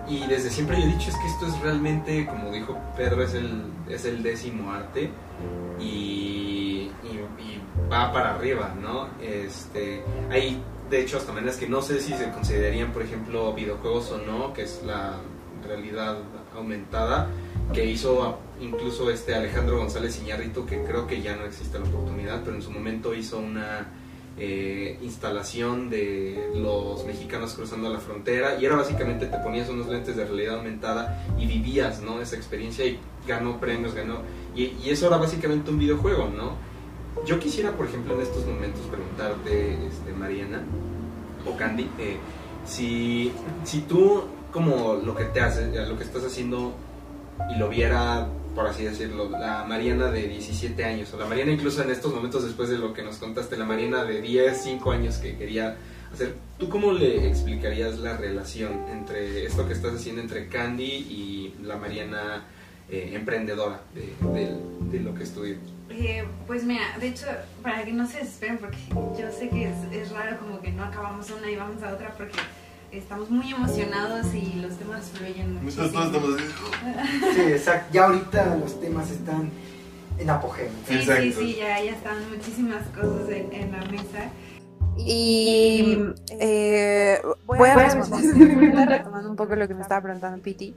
[0.08, 3.34] Y desde siempre yo he dicho es que esto es realmente como dijo Pedro es
[3.34, 5.10] el es el décimo arte.
[5.80, 6.90] Y,
[7.90, 12.30] va para arriba no este hay de hecho hasta maneras que no sé si se
[12.30, 15.16] considerarían por ejemplo videojuegos o no que es la
[15.66, 16.16] realidad
[16.54, 17.28] aumentada
[17.72, 22.42] que hizo incluso este Alejandro González Iñárritu que creo que ya no existe la oportunidad
[22.42, 23.88] pero en su momento hizo una
[24.36, 30.16] eh, instalación de los mexicanos cruzando la frontera y era básicamente te ponías unos lentes
[30.16, 32.98] de realidad aumentada y vivías no esa experiencia y
[33.28, 34.22] ganó premios ganó
[34.56, 36.56] y, y eso era básicamente un videojuego no
[37.26, 40.62] yo quisiera por ejemplo en estos momentos preguntarte este, Mariana
[41.46, 42.16] o Candy eh,
[42.66, 43.30] si
[43.62, 46.74] si tú como lo que te haces lo que estás haciendo
[47.54, 51.82] y lo viera por así decirlo, la Mariana de 17 años, o la Mariana incluso
[51.82, 55.16] en estos momentos después de lo que nos contaste, la Mariana de 10, 5 años
[55.16, 55.76] que quería
[56.12, 61.55] hacer, ¿tú cómo le explicarías la relación entre esto que estás haciendo entre Candy y
[61.62, 62.44] la Mariana
[62.88, 64.12] eh, emprendedora de,
[64.92, 65.57] de- lo que estudió?
[65.90, 67.26] Eh, pues mira, de hecho,
[67.62, 71.30] para que no se desesperen, porque yo sé que es raro como que no acabamos
[71.30, 72.36] una y vamos a otra porque
[72.99, 76.20] estamos muy emocionados y los temas fluyen Nosotros muchísimo.
[76.20, 77.88] todos estamos Sí, exacto.
[77.92, 79.51] Ya ahorita los temas están
[80.18, 80.68] en apogeo.
[80.86, 81.40] Sí, sí, Exacto.
[81.40, 84.30] sí, ya, ya están muchísimas cosas en, en la mesa.
[84.97, 85.99] Y
[86.38, 90.74] eh, voy a responder retomando un poco lo que me estaba preguntando Piti,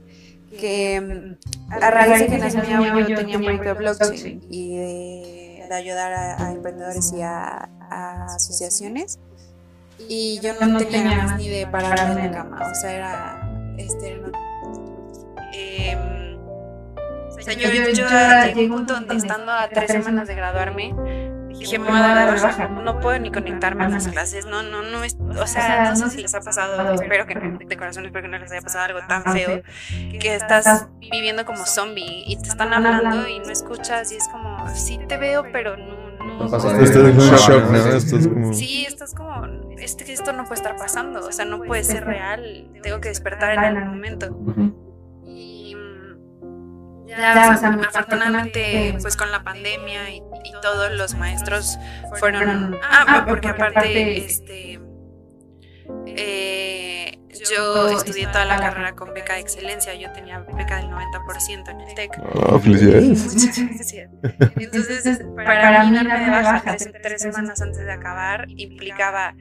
[0.58, 4.40] que mm, a raíz de que nació mi abuelo yo tenía un proyecto de blockchain
[4.50, 9.20] y de, de ayudar a, a emprendedores y a, a asociaciones
[10.08, 13.74] y yo no, tenía ganas ni de pararme de la cama, o sea, era...
[13.76, 14.32] Este, no-
[15.52, 20.28] em, o sea, yo, yo, yo llegué a un punto donde estando a tres semanas
[20.28, 20.94] de graduarme,
[21.48, 24.82] dije, me voy a dar baja, no puedo ni conectarme a las clases, no, no,
[24.82, 28.04] no, es, o sea, no sé si les ha pasado, espero que no, de corazón
[28.06, 29.62] espero que no les haya pasado algo tan feo,
[30.20, 34.68] que estás viviendo como zombie y te están hablando y no escuchas y es como,
[34.74, 36.84] sí te veo, pero no, no, No pasa no- nada.
[36.84, 37.34] Estás en un Sí.
[37.46, 37.78] shock, ¿no?
[37.82, 37.96] Sí.
[37.96, 38.52] Estás como...
[38.54, 39.46] Sí, estás como,
[39.78, 43.52] este, esto no puede estar pasando, o sea, no puede ser real, tengo que despertar
[43.54, 44.36] en algún momento.
[45.24, 51.78] Y mm, ya, o sea, afortunadamente, pues con la pandemia y, y todos los maestros
[52.18, 52.76] fueron...
[52.82, 54.80] Ah, porque aparte, este...
[56.06, 56.77] eh,
[57.50, 61.80] yo estudié toda la carrera con beca de excelencia, yo tenía beca del 90% en
[61.80, 62.20] el TEC.
[62.34, 63.58] Oh, felicidades.
[64.56, 69.34] Entonces, para mí darme de baja tres, tres semanas antes de acabar implicaba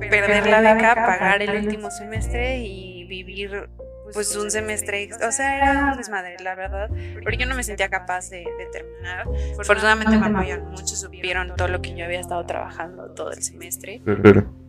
[0.00, 3.68] perder la beca, pagar el último semestre y vivir
[4.12, 7.88] pues un semestre, o sea, era un desmadre, la verdad, pero yo no me sentía
[7.88, 9.26] capaz de, de terminar.
[9.58, 14.02] Afortunadamente me apoyaron mucho, supieron todo lo que yo había estado trabajando todo el semestre.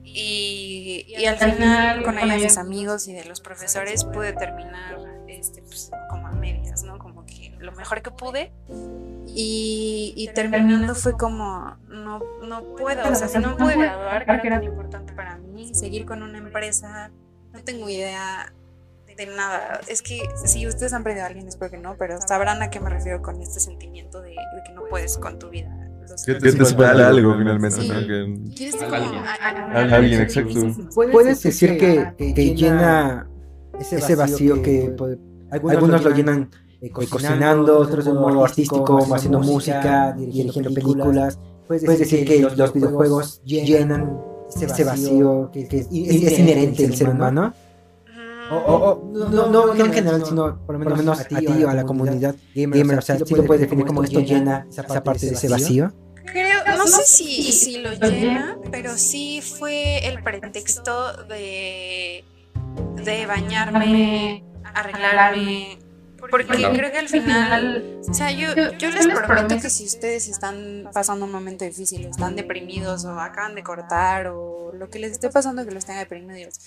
[0.03, 4.97] Y, y al final, con ayuda de mis amigos y de los profesores, pude terminar
[5.27, 6.97] este, pues, como a medias, ¿no?
[6.97, 8.51] Como que lo mejor que pude.
[9.27, 14.25] Y, y terminando fue como, no, no puedo, o sea, si no me pude graduar,
[14.25, 17.11] que era tan importante para mí, seguir con una empresa,
[17.53, 18.51] no tengo idea
[19.19, 19.81] de nada.
[19.87, 22.79] Es que si ustedes han perdido a alguien, espero que no, pero sabrán a qué
[22.79, 25.69] me refiero con este sentimiento de, de que no puedes con tu vida.
[26.09, 27.87] Los- que te espera algo finalmente, Sí.
[27.89, 27.99] ¿no?
[27.99, 29.21] Que- Quieres alguien.
[29.23, 30.59] a- a- Alguien, exacto.
[31.11, 33.29] Puedes decir que, que llena
[33.79, 35.17] ese vacío que pues,
[35.51, 36.49] algunos lo llenan
[36.81, 41.37] eh, cocinando, otros de un modo artístico, haciendo música, dirigiendo películas.
[41.67, 44.17] Puedes decir que los videojuegos llenan
[44.55, 47.53] ese vacío que, que es, es inherente al ser humano.
[48.51, 48.55] Ujú.
[48.55, 51.69] O, o- o- no, no, no en general, sino por lo menos a ti o
[51.69, 52.97] a la comunidad gamer.
[52.97, 55.93] O sea, sí lo puedes definir como esto llena esa parte de ese vacío.
[56.25, 62.23] Creo, no sé si, si lo llena, pero sí fue el pretexto de,
[63.03, 64.43] de bañarme,
[64.75, 65.79] arreglarme.
[66.29, 70.89] Porque creo que al final, o sea, yo, yo les prometo que si ustedes están
[70.93, 75.11] pasando un momento difícil, o están deprimidos, o acaban de cortar, o lo que les
[75.11, 76.59] esté pasando que los tenga deprimidos,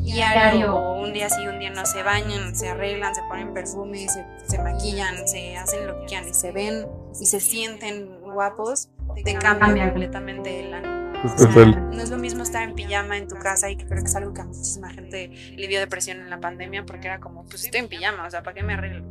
[0.00, 4.08] diario, o un día sí, un día no, se bañan, se arreglan, se ponen perfume,
[4.08, 6.86] se, se maquillan, se hacen lo que quieran y se ven
[7.20, 8.88] y se sienten guapos,
[9.24, 9.86] te cambia.
[9.86, 10.99] completamente el ánimo.
[11.24, 11.90] O sea, Total.
[11.90, 14.16] no es lo mismo estar en pijama en tu casa y que creo que es
[14.16, 17.64] algo que a muchísima gente le dio depresión en la pandemia porque era como, pues
[17.64, 19.04] estoy en pijama, o sea, ¿para qué me arreglo?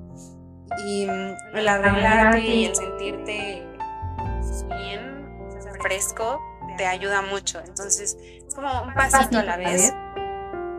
[0.86, 3.64] Y mm, el arreglarte y el sentirte
[4.78, 5.30] bien,
[5.82, 6.42] fresco,
[6.78, 7.62] te ayuda mucho.
[7.66, 9.94] Entonces, es como un pasito a la vez.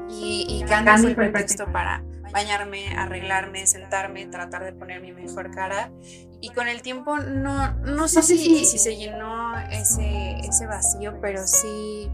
[0.09, 2.03] Y, y Candy fue el pretexto para
[2.33, 5.91] bañarme, arreglarme, sentarme, tratar de poner mi mejor cara.
[6.41, 11.47] Y con el tiempo no, no sé si, si se llenó ese, ese vacío, pero
[11.47, 12.11] sí,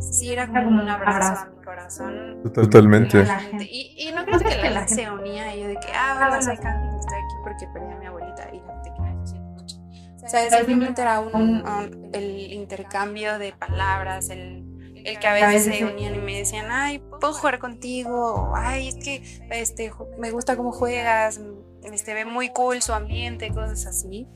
[0.00, 2.42] sí era como un abrazo a mi corazón.
[2.52, 3.24] Totalmente.
[3.24, 3.40] la.
[3.62, 6.42] Y, y no creo que la gente se unía y yo de que, ah, bueno,
[6.42, 9.50] soy Candy, estoy aquí porque perdí a mi abuelita y la gente que me siento
[9.52, 9.76] mucho.
[10.24, 11.34] O sea, simplemente era un,
[11.66, 14.64] un- el intercambio de palabras, el,
[15.04, 18.96] el que a veces se unían y me decían, ay, puedo jugar contigo, ay, es
[18.96, 21.40] que este, me gusta cómo juegas,
[21.82, 24.28] este, ve muy cool su ambiente, cosas así.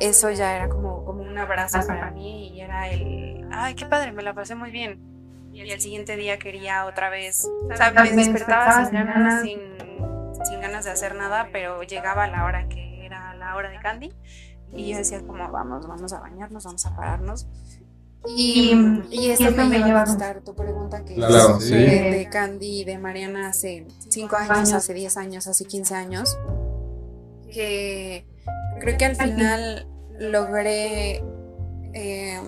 [0.00, 4.12] Eso ya era como, como un abrazo para mí y era el, ay, qué padre,
[4.12, 5.00] me la pasé muy bien.
[5.52, 9.60] Y al siguiente día quería otra vez, o sea, me despertaba sin ganas, sin,
[10.44, 14.12] sin ganas de hacer nada, pero llegaba la hora que era la hora de Candy
[14.74, 17.46] y yo decía como, vamos, vamos a bañarnos, vamos a pararnos.
[18.26, 18.72] Y,
[19.10, 21.74] y esto me lleva a contestar tu pregunta que Claro, es sí.
[21.74, 26.38] de, de Candy y de Mariana hace 5 años, hace 10 años, hace 15 años,
[27.52, 28.26] que
[28.80, 29.86] creo que al final
[30.18, 31.22] logré,
[31.92, 32.40] eh,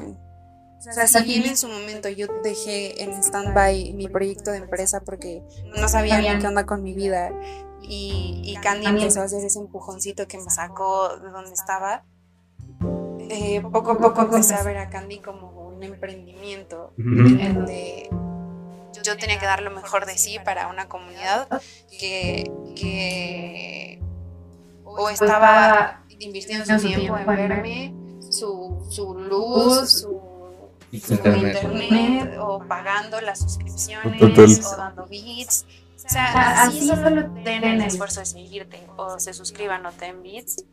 [0.79, 5.01] o sea, si bien en su momento yo dejé en stand-by mi proyecto de empresa
[5.01, 5.43] porque
[5.79, 7.33] no sabía ni qué onda con mi vida
[7.83, 12.05] y, y Candy empezó a hacer ese empujoncito que me sacó de donde estaba,
[13.29, 18.09] eh, poco a poco empecé a ver a Candy como un emprendimiento en donde
[19.03, 21.49] yo tenía que dar lo mejor de sí para una comunidad
[21.99, 24.01] que, que
[24.85, 27.95] o estaba invirtiendo su tiempo en verme,
[28.31, 30.23] su, su luz, su,
[30.99, 31.63] su Internet.
[31.63, 34.45] internet, o pagando las suscripciones, Total.
[34.45, 35.67] o dando bits.
[35.97, 37.11] O sea, así solo
[37.45, 40.65] den el esfuerzo de seguirte, o se suscriban o den bits.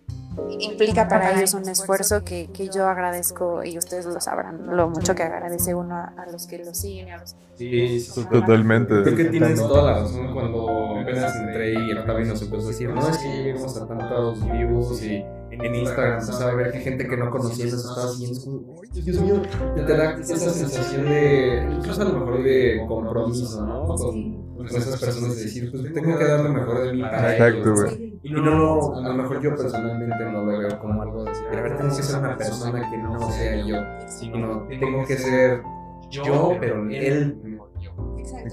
[0.59, 5.15] Implica para ellos un esfuerzo que, que yo agradezco y ustedes lo sabrán, lo mucho
[5.15, 8.25] que agradece uno a, a los que lo siguen y a los Sí, sí.
[8.31, 9.03] Totalmente.
[9.03, 12.89] Creo que tienes toda la razón cuando apenas entré y Octavio nos empezó a decir,
[12.89, 17.07] no, es que llegamos a tantos vivos y en Instagram empezaba a ver que gente
[17.07, 18.39] que no conocía nos estaba siguiendo.
[18.39, 19.41] es como, "Ay, Dios mío,
[19.75, 23.86] te da esa sensación de, incluso a lo mejor de compromiso, ¿no?
[23.86, 27.34] Con, con esas personas de decir, pues tengo que dar lo mejor de mí para
[27.34, 28.12] Exacto, ellos.
[28.24, 28.39] Güey.
[28.39, 31.61] Y no, a lo mejor yo personalmente no lo veo como algo de decir, a
[31.61, 35.61] ver, tengo que ser una persona que no sea yo, sino tengo que ser
[36.09, 37.91] yo, pero él yo.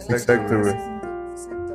[0.09, 0.75] Exacto, güey.
[1.31, 1.75] Exacto.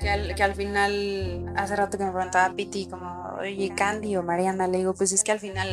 [0.00, 4.22] Que, al, que al final, hace rato que me preguntaba Piti, como, oye, Candy o
[4.22, 5.68] Mariana, le digo, pues es que al final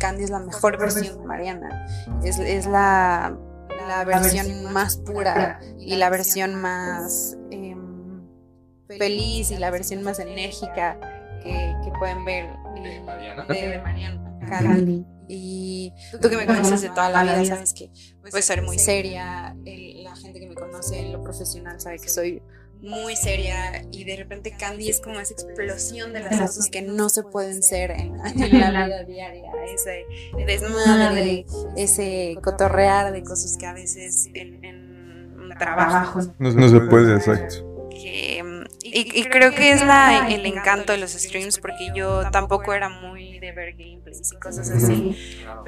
[0.00, 1.86] Candy es la mejor versión de Mariana.
[2.24, 3.36] Es, es la,
[3.86, 7.67] la versión más pura y la versión más em,
[8.96, 10.98] feliz y la versión más enérgica
[11.42, 12.46] que, que pueden ver
[12.82, 13.44] De Mariana.
[13.44, 15.04] de, de Mariana Candy.
[15.30, 17.90] Y tú que me conoces de toda la vida sabes que
[18.22, 19.54] puedo ser muy seria.
[19.66, 22.42] el- la gente que me conoce en lo profesional sabe que soy
[22.80, 27.08] muy seria y de repente Candy es como esa explosión de las cosas que no
[27.10, 30.06] se pueden ser en, en la vida diaria, ese
[30.46, 31.44] desmadre,
[31.76, 37.16] ese cotorrear de cosas que a veces en, en un trabajo No, no se puede,
[37.16, 37.88] exacto.
[37.90, 38.37] que,
[38.92, 42.88] y, y creo que es la, el encanto de los streams porque yo tampoco era
[42.88, 45.16] muy de ver gameplays y cosas así,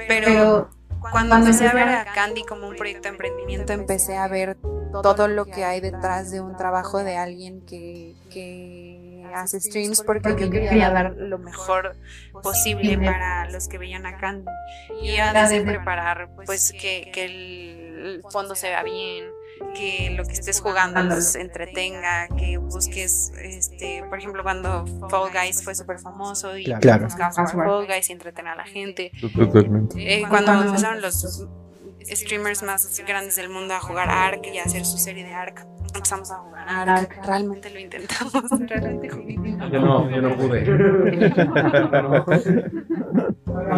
[0.07, 0.69] pero
[1.11, 4.57] cuando empecé a ver a Candy como un proyecto de emprendimiento empecé a ver
[5.01, 10.35] todo lo que hay detrás de un trabajo de alguien que, que hace streams porque
[10.37, 11.95] yo quería dar lo mejor
[12.43, 14.51] posible para los que veían a Candy.
[15.01, 19.25] Y yo desde preparar pues que, que el fondo se vea bien
[19.73, 25.63] que lo que estés jugando los entretenga, que busques, este, por ejemplo, cuando Fall Guys
[25.63, 27.05] fue súper famoso y Claro.
[27.05, 29.11] buscabas jugar Fall Guys y entretener a la gente.
[29.35, 29.95] Totalmente.
[30.19, 31.45] Eh, cuando empezaron los
[32.03, 35.65] streamers más grandes del mundo a jugar Ark y a hacer su serie de Ark,
[35.93, 37.19] empezamos a jugar Ark.
[37.25, 38.33] Realmente lo intentamos,
[38.67, 39.09] realmente.
[39.71, 40.61] Yo no, yo no pude.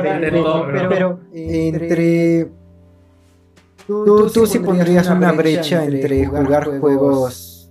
[0.03, 2.47] Pero, pero entre...
[3.87, 7.69] Tú, tú sí pondrías una brecha entre jugar juegos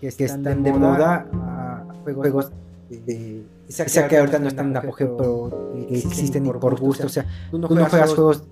[0.00, 2.52] que están de moda a juegos
[2.88, 3.44] de...
[3.68, 7.06] O sea, que ahorita no están en apogeo, pero que existen y por gusto.
[7.06, 8.44] O sea, tú no juegas juegos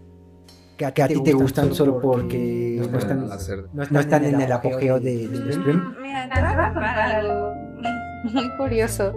[0.76, 3.26] que a, que a ti te gustan solo porque no están,
[3.72, 5.96] no, no están en el apogeo de, del stream.
[6.02, 7.54] Mira, te voy a contar algo
[8.24, 9.14] muy curioso.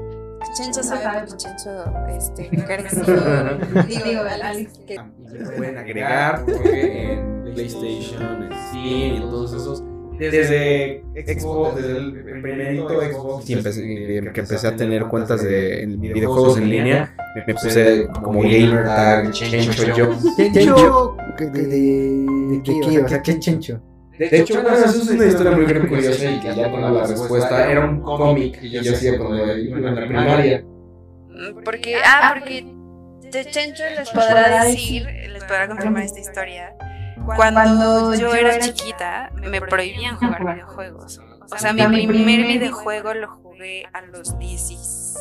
[0.55, 2.49] Chencho sabe Chencho este.
[3.87, 4.95] Digo, Alex, que
[5.31, 9.83] Le pueden agregar porque PlayStation, Steam y todos esos.
[10.19, 15.83] Desde Xbox, desde el primerito Xbox, y empecé- que que empecé a tener cuentas de
[15.83, 17.15] en videojuegos en línea,
[17.47, 20.09] me puse como gamer tag, Chencho yo.
[20.35, 22.99] Chencho, de, de, de, qué?
[23.01, 23.81] O sea, ¿qué Chencho?
[24.17, 27.07] De hecho, bueno, eso es una historia muy muy curiosa y que ya tengo la
[27.07, 27.71] respuesta.
[27.71, 30.65] Era un cómic que yo hacía cuando iba en la primaria.
[31.63, 32.65] Porque, ah, porque
[33.31, 36.75] de Chencho les podrá decir, les podrá confirmar esta historia.
[37.25, 41.19] Cuando yo era chiquita, me prohibían jugar videojuegos.
[41.51, 45.15] O sea, mi primer videojuego lo jugué a los 10.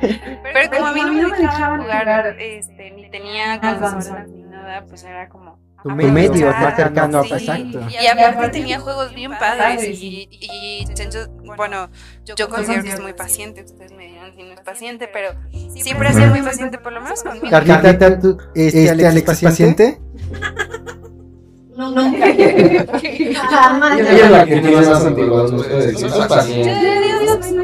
[0.00, 5.04] Pero como a mí no me dejaban jugar, este, ni tenía consolas ni nada, pues
[5.04, 5.58] era como...
[5.86, 7.80] Tu medio más cercano, Sí, exacto.
[7.88, 11.90] Y aparte tenía juegos bien padres y, y Chencho, bueno,
[12.24, 15.30] yo considero que es muy paciente, ustedes me dirán si no es paciente, pero
[15.74, 17.48] siempre ha sido muy paciente, por lo menos conmigo.
[17.50, 20.00] Carlita, ¿tú, este, Alex, es paciente?
[21.76, 22.26] Nunca.
[23.50, 23.98] Jamás.
[24.00, 26.74] Ella es la que tiene más antigüedad, soy paciente.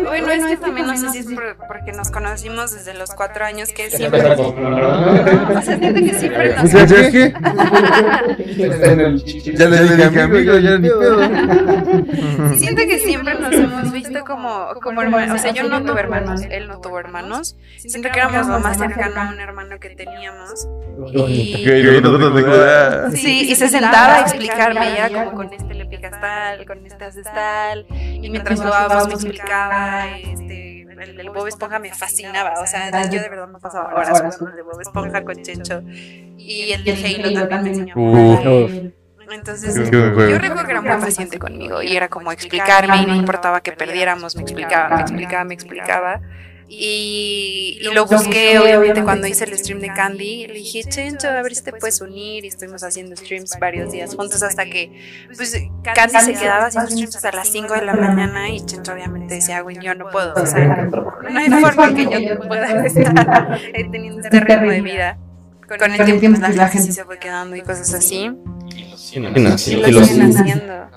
[0.04, 3.44] Bueno, es que también no sé si es por- porque nos conocimos desde los cuatro
[3.44, 4.20] años que siempre...
[4.20, 6.70] O sea, siento que siempre nos...
[6.72, 7.32] ¿Ya, ya qué?
[9.54, 11.20] Ya le dije amigo, ya ni pedo.
[12.56, 15.38] Siento que siempre nos hemos visto como, como hermanos.
[15.40, 17.56] O sea, yo no tuve hermanos, él no tuvo hermanos.
[17.78, 20.66] Siento que éramos lo más cercano a un hermano que teníamos.
[21.28, 21.64] Y.
[23.16, 26.86] Sí, y se sentaba a explicarme, y era como con este le picas tal, con
[26.86, 32.61] este haces tal, y mientras jugábamos me explicaba, este, el del Bob Esponja me fascinaba,
[32.61, 35.82] o sea, yo de verdad me pasaba horas jugando el de Bob Esponja con Chencho,
[36.36, 37.94] y el de Halo también me enseñó.
[37.96, 38.92] Uf.
[39.30, 43.62] Entonces, yo recuerdo que era muy paciente conmigo, y era como explicarme, y no importaba
[43.62, 46.20] que perdiéramos, me explicaba, me explicaba, me explicaba.
[46.75, 50.47] Y, y lo busqué, obviamente, cuando hice el stream de Candy.
[50.47, 52.47] Le dije, Chencho, a ver si te puedes unir.
[52.47, 54.91] Y estuvimos haciendo streams varios días juntos hasta que,
[55.37, 55.55] pues,
[55.95, 58.49] Candy se quedaba haciendo streams hasta las 5 de la mañana.
[58.49, 60.33] Y Chencho, obviamente, decía, güey, yo no puedo.
[60.35, 63.61] O sea, no hay forma que yo pueda estar
[63.91, 65.18] teniendo este ritmo de vida.
[65.79, 68.31] Con el tiempo, pues, la gente se fue quedando y cosas así.
[69.12, 70.90] Y Y lo siguen haciendo.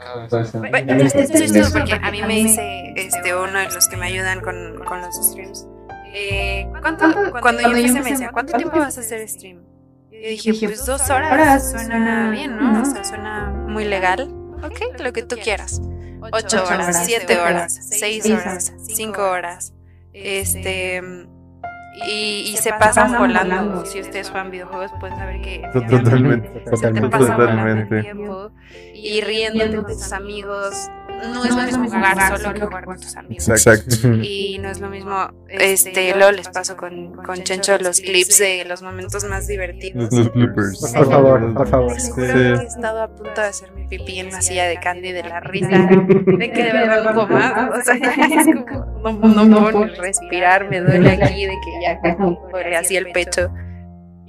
[0.69, 4.41] Bueno, esto es porque a mí me dice este, uno de los que me ayudan
[4.41, 5.67] con, con los streams.
[6.13, 7.05] Eh, ¿cuánto,
[7.41, 9.63] cuando yo empecé me decía, ¿cuánto tiempo vas a hacer stream?
[10.11, 12.81] Yo dije, pues dos horas, suena bien, ¿no?
[12.81, 14.33] O sea, suena muy legal.
[14.63, 15.81] Ok, lo que tú quieras.
[16.31, 19.73] Ocho horas, siete horas, seis horas, cinco horas.
[20.13, 21.01] Este...
[22.07, 23.85] Y, y se pasan volando.
[23.85, 28.51] Si ustedes juegan videojuegos pueden saber que Totalmente, se te totalmente, el tiempo
[28.93, 30.89] y riéndote con tus amigos,
[31.33, 33.49] no es lo mismo jugar solo que jugar con tus amigos.
[33.49, 34.07] Exacto.
[34.21, 38.65] Y no es lo mismo, este, luego les paso con, con Chencho los clips de
[38.65, 40.11] los momentos más divertidos.
[40.11, 40.93] Los, bloopers.
[40.95, 41.93] Por favor, por favor.
[42.15, 45.23] Que he estado a punto de hacer mi pipí en una silla de candy de
[45.23, 47.55] la risa, de que de verdad no más.
[47.75, 48.47] O sea, es
[49.01, 53.11] como, no, no puedo respirar, me duele aquí, de que ya me duele así el
[53.11, 53.51] pecho.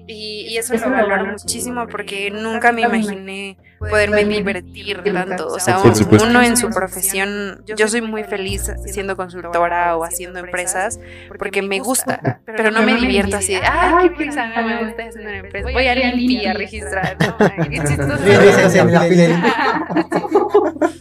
[0.07, 5.49] Y, y eso lo valoro muchísimo porque nunca me imaginé poderme divertir tanto.
[5.49, 10.39] O sea, Por uno en su profesión, yo soy muy feliz siendo consultora o haciendo
[10.39, 10.99] empresas
[11.39, 15.05] porque me gusta, pero no me divierto así de, ay, qué risa, no me gusta
[15.05, 15.71] haciendo una empresa.
[15.73, 17.17] Voy a limpiar, a registrar.
[17.27, 18.17] No, qué chistoso.
[18.77, 19.07] En la.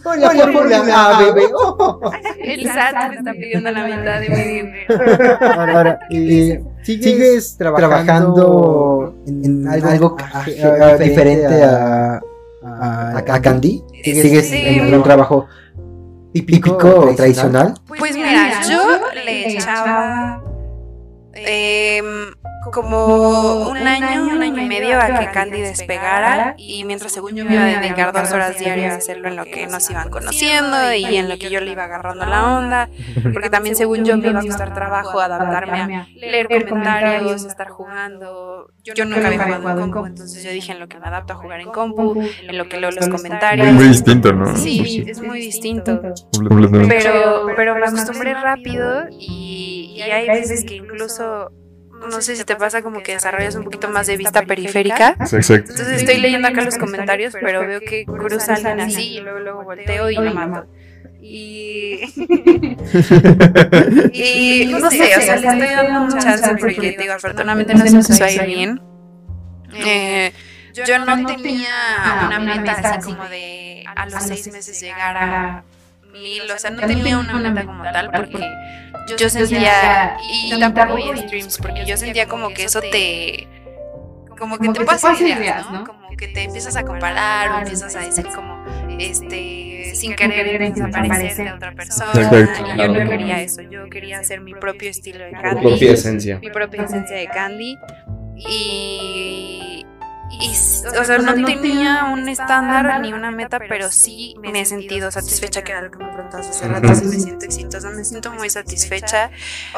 [0.04, 1.48] Hola, hola, hola, bebé.
[1.54, 2.00] Oh.
[2.38, 5.38] El SAT me está pidiendo la mitad de mi dinero.
[5.42, 10.16] Ahora, y ¿sigues trabajando en algo
[10.48, 12.22] eh, diferente a, a,
[12.66, 13.84] a Candy?
[14.04, 14.62] ¿Sigues Sí.
[14.66, 15.48] en un trabajo
[16.34, 17.74] típico o tradicional?
[17.88, 18.82] Pues mira, yo
[19.24, 20.42] le echaba
[21.34, 22.06] em,
[22.72, 27.46] como un año, un año y medio a que Candy despegara y mientras según yo
[27.46, 30.94] me iba a dedicar dos horas diarias a hacerlo en lo que nos iban conociendo
[30.94, 32.90] y en lo que yo le iba agarrando la onda,
[33.34, 38.70] porque también según yo me iba a costar trabajo adaptarme a leer comentarios, estar jugando.
[38.84, 41.36] Yo nunca había jugado en compu, entonces yo dije en lo que me adapto a
[41.38, 43.72] jugar en compu, en lo que leo los comentarios.
[43.74, 44.56] Muy distinto, ¿no?
[44.56, 46.02] Sí, es muy distinto.
[46.88, 51.52] Pero, pero me acostumbré rápido y, y hay veces que incluso,
[52.10, 55.16] no sé si te pasa como que desarrollas un poquito más de vista periférica.
[55.20, 55.72] Exacto.
[55.72, 59.64] Entonces estoy leyendo acá los comentarios, pero veo que cruza alguien así y luego, luego
[59.64, 60.68] volteo y lo mato.
[61.26, 62.02] Y,
[64.62, 67.92] y no sé, o sea, le estoy dando un chance porque, digo, afortunadamente no se
[67.92, 68.82] me empezó a ir bien.
[69.74, 70.32] Eh,
[70.74, 75.64] yo no tenía una meta así como de a los seis meses llegar a
[76.22, 78.50] mil, o sea, no tenía una meta como tal porque
[79.20, 83.48] yo sentía, y tampoco veía streams, porque yo sentía como que eso te,
[84.38, 85.86] como que te pasa ideas, ¿no?
[85.86, 88.64] Como que te empiezas a comparar o empiezas a decir como,
[89.00, 94.42] este, sin querer parecerte a otra persona, y yo no quería eso, yo quería hacer
[94.42, 95.62] mi propio estilo de candy.
[95.62, 96.40] propia esencia.
[96.40, 97.78] mi propia esencia de Candy.
[98.38, 99.75] Y,
[100.40, 105.12] y, o sea, no tenía un estándar ni una meta, pero sí me he sentido
[105.12, 108.32] satisfecha, que era lo que me preguntabas hace rato, si me siento exitosa, me siento
[108.32, 109.32] muy satisfecha.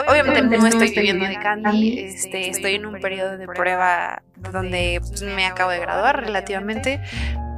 [0.08, 5.22] Obviamente no estoy viviendo de Candy, este, estoy en un periodo de prueba donde pues,
[5.22, 7.02] me acabo de graduar relativamente.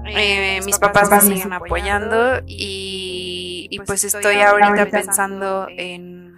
[0.06, 6.30] Eh, mis papás me siguen apoyando y, y pues estoy ahorita pensando en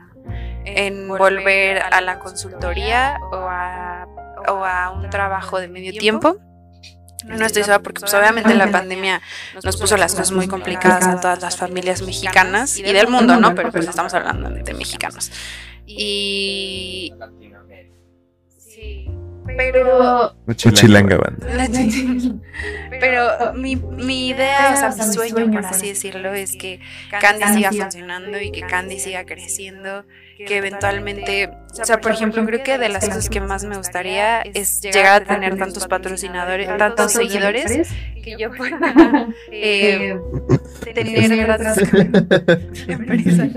[0.65, 4.07] en volver a la consultoría o a,
[4.47, 6.37] o a un trabajo de medio tiempo.
[7.25, 9.21] No estoy sola porque pues, obviamente la pandemia
[9.63, 13.55] nos puso las cosas muy complicadas a todas las familias mexicanas y del mundo, ¿no?
[13.55, 15.31] Pero pues estamos hablando de mexicanos.
[15.85, 17.13] Y...
[18.57, 19.07] Sí,
[19.57, 20.35] pero...
[20.55, 21.47] Chilanga, banda.
[22.99, 26.79] Pero mi, mi idea, o sea, mi sueño, por así decirlo, es que
[27.19, 30.05] Candy siga funcionando y que Candy siga creciendo,
[30.47, 34.41] que eventualmente, o sea, por ejemplo, creo que de las cosas que más me gustaría
[34.41, 37.89] es llegar a tener tantos patrocinadores, tantos seguidores,
[38.23, 40.17] que yo pueda eh,
[40.93, 41.33] tener
[42.87, 43.49] empresas.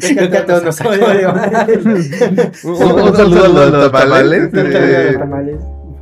[0.00, 0.80] Creo que a todos nos
[2.64, 4.50] Un, un saludo a los tamales.
[4.54, 5.56] eh, tamales.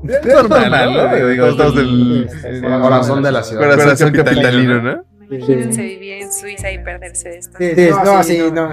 [0.04, 1.14] Normal, ¿no?
[1.14, 2.28] Digo, digo, estamos del
[2.60, 3.76] Corazón de la ciudad.
[3.76, 5.13] corazón capitalino, ¿no?
[5.36, 7.58] Imagínense vivir en Suiza y perderse de esto.
[7.58, 8.68] Sí, sí, no, sí, no.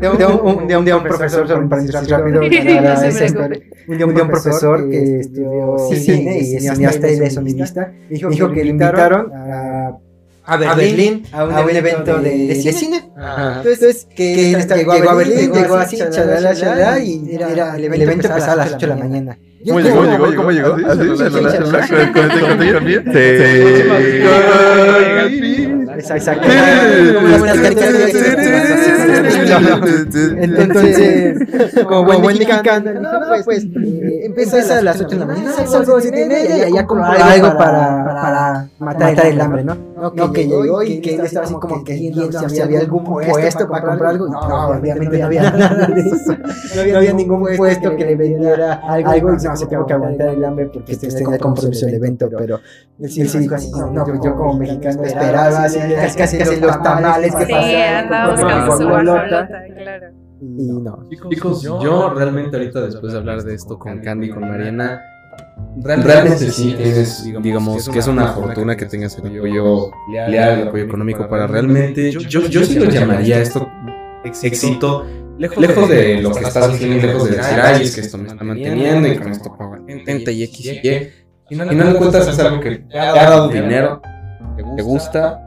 [0.00, 4.14] De un, de un, de un, de un profesor, un rápido, No un, de un,
[4.14, 8.64] de un profesor que estudió cine y es cineasta y de sonidista, dijo, dijo que
[8.64, 9.98] le invitaron a,
[10.44, 13.10] a Berlín a un, evento de, de cine.
[13.16, 13.56] Ajá.
[13.58, 18.10] Entonces, que él estaba- llegó a Berlín, llegó así, chalala, chalala, y era, el evento
[18.12, 19.38] empezaba a las 8 de la mañana.
[19.66, 20.04] ¿Cómo llegó?
[20.04, 20.36] ¿Llegó?
[20.36, 20.76] ¿Cómo llegó?
[20.86, 21.08] ¿Ah, sí?
[21.18, 22.12] ¿Chalala, chalala?
[22.12, 23.00] ¿Con- este contenido mío?
[23.04, 23.12] Sí.
[25.94, 26.48] Exacto.
[30.36, 31.38] Entonces,
[31.84, 33.10] como buen mexicano, no,
[33.44, 37.06] pues, eh, empieza a las 8 de la mañana, salgo de cine y allá compro
[37.06, 39.76] algo para, matar el hambre, ¿no?
[40.14, 43.68] No, que llegó y que él estaba así como que viendo si había algún puesto
[43.68, 44.28] para comprar algo.
[44.28, 46.36] No, obviamente no había nada de eso.
[46.74, 50.44] No había ningún puesto que le vendiera algo y no, se tengo que aguantar el
[50.44, 52.60] hambre porque este tenía compromiso el evento, pero
[52.98, 56.82] él sí, dijo así, no, pues yo como mexicano esperaba así, casi casi casi los
[56.82, 59.28] tamales que Sí, pasaban andaba con buscando su guajolota.
[59.28, 60.06] guajolota, claro.
[60.40, 61.08] Y no.
[61.30, 65.00] Chicos, yo realmente ahorita después de hablar de esto con Candy y con Mariana,
[65.82, 69.90] realmente sí tienes, digamos, que es una fortuna que tengas el apoyo
[70.28, 73.66] leal, el apoyo económico para realmente, yo, yo sí lo llamaría esto
[74.24, 75.06] éxito,
[75.38, 78.44] lejos de lo que estás haciendo, lejos de decir, ay, es que esto me está
[78.44, 81.58] manteniendo y con esto pago gente y X y Y.
[81.60, 84.02] Al final de cuentas es algo que te ha dado dinero,
[84.76, 85.45] te gusta,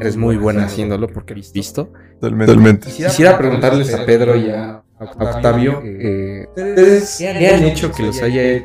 [0.00, 1.92] eres muy buena haciéndolo porque has visto.
[2.20, 2.88] Totalmente.
[2.88, 8.62] Quisiera preguntarles a Pedro y a Octavio, eh, ¿ustedes qué han hecho que los haya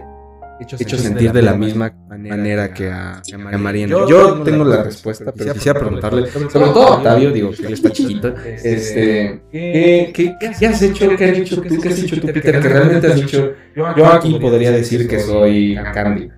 [0.60, 3.96] hecho sentir de la misma manera que a, a Mariana.
[4.08, 7.92] Yo tengo la respuesta, pero quisiera preguntarle, sobre todo a Octavio, digo que él está
[7.92, 12.28] chiquito, este, ¿qué, qué, qué has hecho, qué has hecho tú, qué has hecho tú,
[12.28, 16.30] Peter, que realmente has dicho, yo aquí podría decir que soy Candy.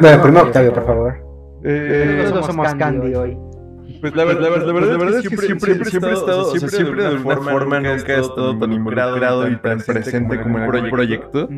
[0.00, 1.14] Bueno, primero Octavio, por favor.
[1.64, 3.36] Eh, Nosotros somos Candy hoy.
[4.02, 6.70] Pues la, verdad, la, verdad, la verdad es que siempre, siempre, siempre he estado, siempre,
[6.70, 10.90] siempre de alguna forma nunca he estado tan involucrado y tan presente como en el
[10.90, 11.48] proyecto.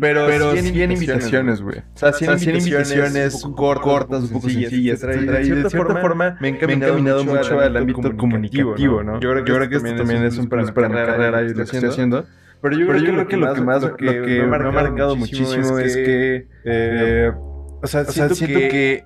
[0.00, 1.78] Pero, pero 100 invitaciones, güey.
[1.78, 5.00] O sea, 100 invitaciones cortas, un poco sencillas.
[5.00, 9.20] Y de cierta forma me he encaminado mucho al ámbito comunicativo, ¿no?
[9.20, 12.26] Yo creo que esto también es un para mi carrera y lo que estoy haciendo.
[12.62, 17.32] Pero yo creo que lo que más, lo que me ha marcado muchísimo es que,
[17.80, 19.04] o sea, siento que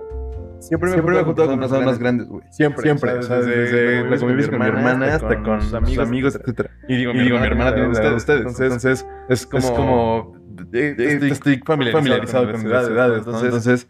[0.59, 2.43] Siempre me, siempre he juntado con personas más grandes, güey.
[2.51, 2.83] Siempre.
[2.83, 3.13] Siempre.
[3.13, 6.71] O sea, desde la convivencia con mi hermana hasta con sus amigos, etcétera.
[6.89, 8.29] Y digo, mi hermana tiene ustedes.
[8.29, 10.35] Entonces, es como...
[10.73, 13.25] Estoy familiarizado con las edades.
[13.27, 13.89] Entonces,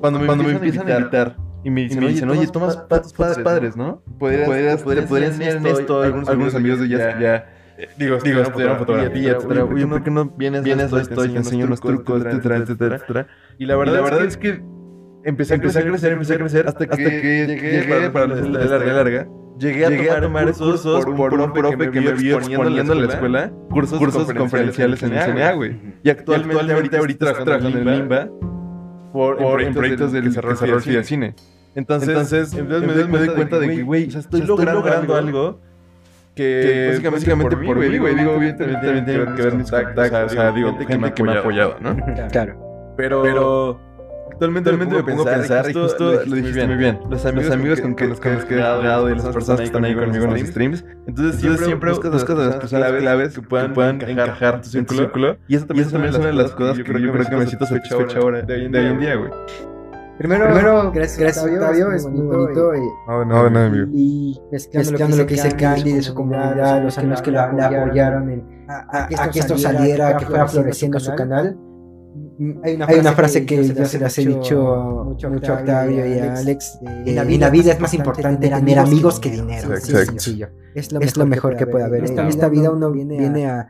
[0.00, 4.02] cuando me empiezan a invitar y me dicen, oye, tomas patos padres, ¿no?
[4.18, 7.46] Podrías, podrías enseñar esto algunos amigos de ya...
[7.96, 9.64] Digo, digo, estudiaron fotografía, etcétera.
[9.64, 13.26] Oye, ¿por qué no vienes, vienes a esto y te enseño unos trucos, etcétera, etcétera?
[13.58, 14.62] Y la verdad es que
[15.24, 18.40] empecé, empecé a crecer, empecé a crecer hasta que, hasta que llegué, para, para la,
[18.40, 19.28] la, larga, larga.
[19.58, 22.38] Llegué, a, llegué tomar a tomar cursos por un, por un profe que me vio
[22.38, 25.76] exponiendo en la escuela, cursos, cursos conferenciales en el CNA, güey.
[26.02, 28.28] Y actualmente, ahorita, ahorita trabajando en el LIMBA
[29.12, 31.34] por, por, en proyectos de desarrollo de cine.
[31.74, 35.60] Entonces, entonces, entonces me, doy cuenta de que, güey, o sea, estoy, logrando algo
[36.34, 40.52] que básicamente por mí, güey, digo, evidentemente también tiene que ver mis contactos, o sea,
[40.52, 41.96] digo, gente que me ha apoyado, ¿no?
[42.30, 42.94] Claro.
[42.96, 43.80] Pero
[44.40, 46.98] Totalmente, totalmente me pongo a pensar, y justo, lo dijiste muy bien.
[47.10, 49.66] Los amigos, los amigos con, que, los que, que he dado y las personas que
[49.66, 50.82] están ahí conmigo en los streams.
[51.06, 55.36] Entonces, siempre, siempre buscas, buscas las personas claves que puedan, puedan encajar tu círculo.
[55.46, 58.18] Y eso también, es una de las cosas que yo creo que me siento satisfecho
[58.18, 59.30] ahora de hoy en día, güey.
[60.16, 62.74] Primero, Primero, gracias, gracias Octavio, es muy bonito.
[62.74, 63.86] Y, no, no, nada, amigo.
[63.92, 69.30] Y mezclando, lo que dice Candy de su comunidad, los amigos que le apoyaron a,
[69.30, 71.58] que esto saliera, que fuera floreciendo su canal.
[72.62, 75.58] Hay una, frase, Hay una frase que, que, yo se las he dicho mucho a
[75.58, 76.78] Octavio y a Alex.
[76.80, 79.74] en, la vida, la vida, es más importante tener amigos que dinero.
[79.74, 80.14] Exacto.
[80.74, 82.10] Es, lo es lo mejor que puede haber.
[82.10, 83.68] En esta vida uno viene a,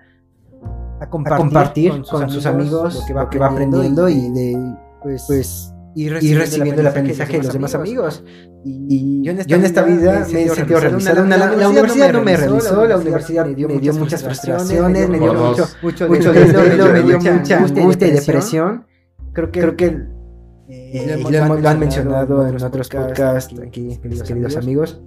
[1.01, 5.75] a compartir, con sus amigos lo que va, que va aprendiendo y de pues, pues
[5.95, 8.25] ir recibiendo, recibiendo el aprendizaje de los demás amigos.
[8.65, 11.25] Y, yo, en esta, yo en esta vida me he sentido realizado.
[11.25, 15.67] La, la, universidad no me realizó, la universidad me dio, muchas frustraciones, me dio mucho,
[15.83, 18.87] mucho, mucho desvelo, me dio mucha angustia y depresión.
[19.33, 19.99] Creo que, creo que
[20.69, 25.01] eh, lo, han mencionado en otros podcasts aquí, queridos, queridos amigos.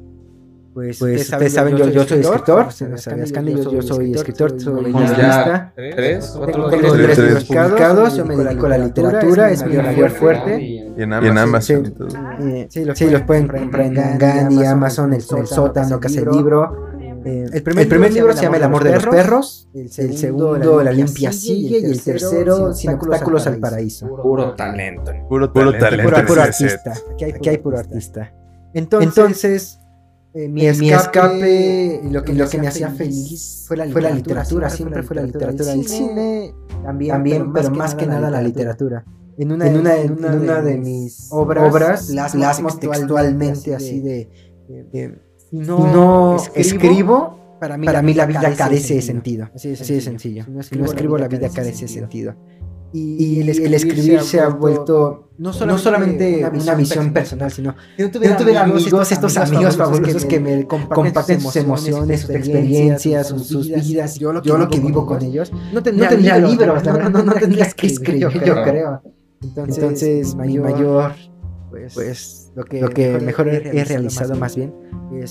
[0.73, 5.71] Pues, pues ustedes saben, yo, yo soy escritor, yo, yo soy escritor, soy guionista.
[5.75, 6.33] ¿Tres?
[6.35, 6.69] ¿Cuatro?
[6.69, 10.61] Tengo tres libros publicados, yo me dedico a la literatura, es mi mayor fuerte.
[10.61, 11.93] Y en Amazon.
[12.69, 16.91] Sí, los pueden comprar en Gandhi, Amazon, el sótano, Casa del Libro.
[17.25, 20.83] Eh, el primer, el primer libro, se llama El amor de los perros, el segundo,
[20.83, 24.07] La limpia sigue y el tercero Sin obstáculos al paraíso.
[24.07, 25.11] Puro talento.
[25.29, 26.25] Puro, talento.
[26.25, 26.93] Puro, artista.
[27.13, 28.33] Aquí hay, puro artista.
[28.73, 29.79] Entonces
[30.35, 35.15] eh, mi, escape, lo que, lo que me hacía feliz fue la literatura, siempre fue
[35.15, 35.73] la literatura.
[35.73, 36.53] El cine
[36.83, 39.05] también, pero más que nada la literatura.
[39.37, 44.29] En una, en una, en una, de mis obras, las plasmo textualmente así de,
[45.51, 49.49] si no, escribo, para mí, para mí la vida carece de sentido.
[49.53, 50.45] Así de sencillo.
[50.61, 52.35] Si no escribo, la vida carece de sentido.
[52.95, 59.11] Y, el, escribir, se ha vuelto no solamente, una, visión personal, sino yo tuve, amigos,
[59.11, 64.79] estos amigos fabulosos que me comparten sus emociones, sus experiencias, sus, vidas, yo lo que,
[64.79, 65.51] vivo con ellos.
[65.73, 69.01] No tendría, libros, no, no, no, tendrías que escribir, yo creo.
[69.41, 71.13] Entonces, mayor,
[71.71, 74.73] pues, pues, lo que, lo que mejor he realizado más bien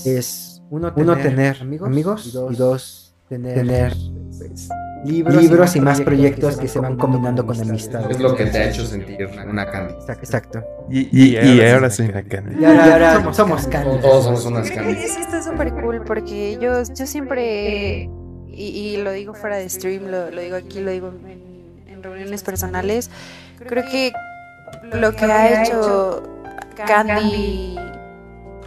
[0.05, 3.93] es, uno, tener, amigos, y dos, tener,
[4.37, 4.69] pues,
[5.05, 8.09] libros, y más, proyectos que se van combinando con amistad.
[8.09, 9.93] Es lo que te ha hecho sentir una Candy.
[10.07, 10.63] Exacto.
[10.89, 12.61] Y, y, ahora soy una Candy.
[12.61, 13.99] Y ahora, somos, Candy.
[13.99, 14.93] Todos somos unas Candy.
[14.93, 18.09] Eso está súper cool porque yo, yo siempre,
[18.47, 21.53] y, y, lo digo fuera de stream, lo, lo digo aquí, lo digo en, en
[21.93, 23.09] en reuniones personales,
[23.57, 24.11] creo que
[24.93, 26.23] lo que ha hecho
[26.75, 27.77] Candy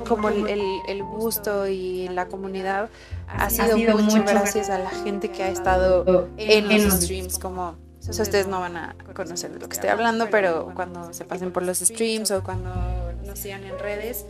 [0.09, 0.47] como el,
[0.89, 2.89] el, gusto y la comunidad
[3.29, 7.77] ha sido, mucho gracias a la gente que ha estado en los streams como
[8.09, 11.63] ustedes no van a conocer de lo que estoy hablando, pero cuando se pasen por
[11.63, 12.71] los streams o cuando
[13.25, 14.27] nos sigan en redes,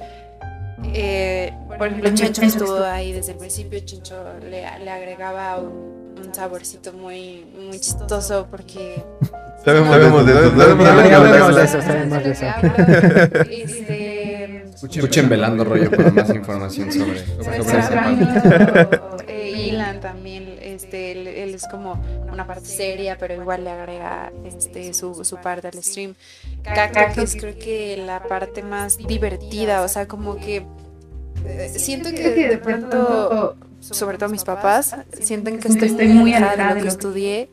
[0.94, 5.96] eh, por ejemplo, Chencho estuvo ahí desde el principio, Chencho le, le agregaba un,
[6.32, 9.02] saborcito muy, muy chistoso porque...
[9.64, 9.96] Sabemos
[10.26, 12.46] de eso, sabemos de eso.
[14.84, 22.00] Escuchen velando rollo para más información sobre, sobre, sobre Ilan también, este, él, es como
[22.30, 26.14] una parte seria, pero igual le agrega este, su, su parte al stream.
[26.62, 30.66] que es creo que la parte más divertida, o sea, como que
[31.46, 36.74] eh, siento que de pronto, sobre todo mis papás, sienten que estoy muy alejada de
[36.74, 37.50] lo que estudié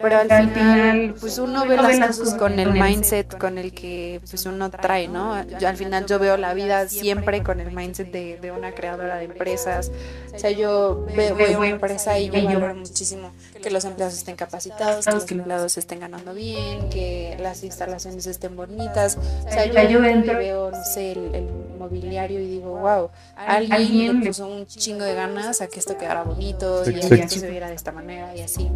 [0.00, 4.46] pero al final pues uno ve las cosas con el mindset con el que pues
[4.46, 5.42] uno trae, ¿no?
[5.58, 9.16] Yo, al final yo veo la vida siempre con el mindset de, de una creadora
[9.16, 9.90] de empresas.
[10.34, 13.30] O sea, yo veo, una empresa y yo valoro muchísimo
[13.62, 18.56] que los empleados estén capacitados, que los empleados estén ganando bien, que las instalaciones estén
[18.56, 19.16] bonitas.
[19.16, 21.48] O sea, yo, veo, no sé, el,
[21.78, 26.22] mobiliario y digo, wow, alguien le puso un chingo de ganas a que esto quedara
[26.22, 28.70] bonito y a que se viera de esta manera y así.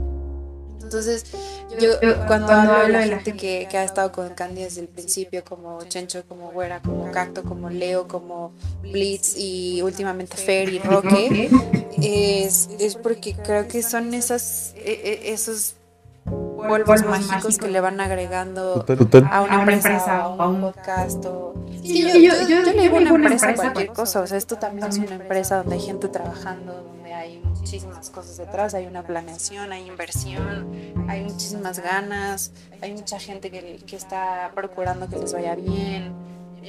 [0.82, 1.24] Entonces,
[1.80, 1.90] yo,
[2.26, 6.22] cuando, hablo de la gente que, ha estado con Candy desde el principio, como Chencho,
[6.26, 8.52] como Güera, como Cacto, como Leo, como
[8.82, 11.50] Blitz y últimamente Fer y Roque,
[12.02, 15.74] es, es porque creo que son esas, e, e, esos
[16.24, 18.84] polvos mágicos que le van agregando
[19.30, 21.55] a una empresa o a un podcast o...
[21.82, 24.88] Sí, yo, yo, yo, le digo una empresa a cualquier cosa, o sea, esto también
[24.88, 25.59] es una empresa.
[25.59, 26.84] donde hay gente trabajando,
[27.19, 30.70] hay muchísimas cosas detrás, hay una planeación, hay inversión,
[31.09, 36.12] hay muchísimas ganas, hay mucha gente que, que está procurando que les vaya bien.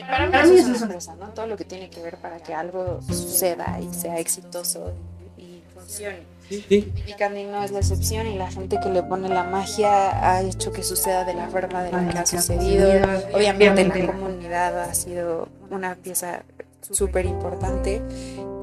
[0.08, 1.30] para, mí eso es una empresa, ¿no?
[1.30, 4.94] Todo lo que tiene que ver para que algo suceda y sea exitoso
[5.38, 6.24] y, funcione.
[6.50, 6.92] Sí.
[7.06, 10.42] Y Candy no es la excepción y la gente que le pone la magia ha
[10.42, 12.90] hecho que suceda de la forma de la que ha sucedido.
[13.34, 16.44] Obviamente la comunidad ha sido una pieza
[16.82, 18.02] súper importante,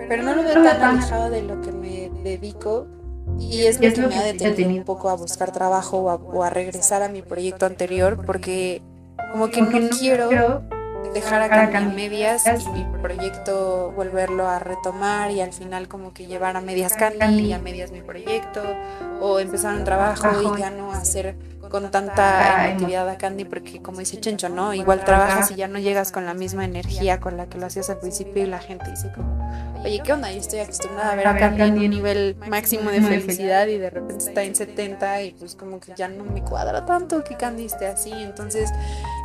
[0.09, 2.87] pero no lo veo tan alejado de lo que me dedico
[3.39, 7.03] y es lo que me ha detenido un poco a buscar trabajo o a, regresar
[7.03, 8.83] a mi proyecto anterior porque
[9.33, 10.63] como que no quiero
[11.13, 16.27] dejar acá en medias y mi proyecto volverlo a retomar y al final como que
[16.27, 18.63] llevar a medias Candy y a medias mi proyecto
[19.21, 21.37] o empezar un trabajo y ya no hacer
[21.81, 24.73] con tanta emotividad a Candy porque como dice Chencho, ¿no?
[24.73, 27.91] Igual trabajas y ya no llegas con la misma energía con la que lo hacías
[27.91, 30.33] al principio y la gente dice como, oye, ¿qué onda?
[30.33, 33.67] Yo estoy acostumbrada a ver a Candy en un nivel máximo de felicidad.
[33.67, 37.23] y de repente está en 70 y pues como que ya no me cuadra tanto
[37.23, 38.71] que Candy esté así, entonces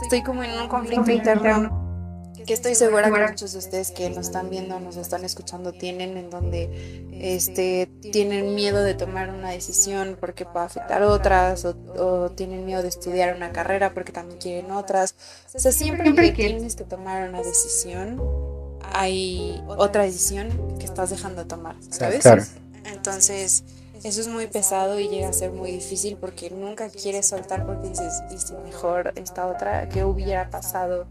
[0.04, 1.81] estoy como en un conflicto interno
[2.52, 6.18] que estoy segura que muchos de ustedes que nos están viendo, nos están escuchando, tienen
[6.18, 12.66] en donde este, tienen miedo de tomar una decisión porque puede afectar otras o, tienen
[12.66, 15.16] miedo de estudiar una carrera porque también quieren otras.
[15.54, 18.22] O sea, siempre que tienes que tomar una decisión,
[18.92, 22.26] hay otra decisión que estás dejando de tomar, ¿sabes?
[22.84, 23.64] Entonces,
[24.04, 27.88] eso es muy pesado y llega a ser muy difícil porque nunca quieres soltar porque
[27.88, 31.08] dices, y mejor esta otra, ¿qué hubiera pasado?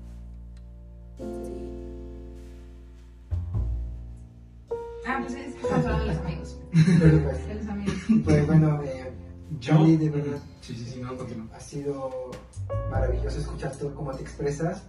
[5.06, 6.58] Ah, pues es que estamos hablando de los amigos.
[6.72, 7.94] de los amigos.
[8.24, 9.12] Pues bueno, eh,
[9.60, 10.38] yo, de verdad.
[10.60, 11.46] Sí, sí, sí, no, continúo.
[11.54, 12.30] Ha sido
[12.90, 14.84] maravilloso escuchar todo cómo te expresas,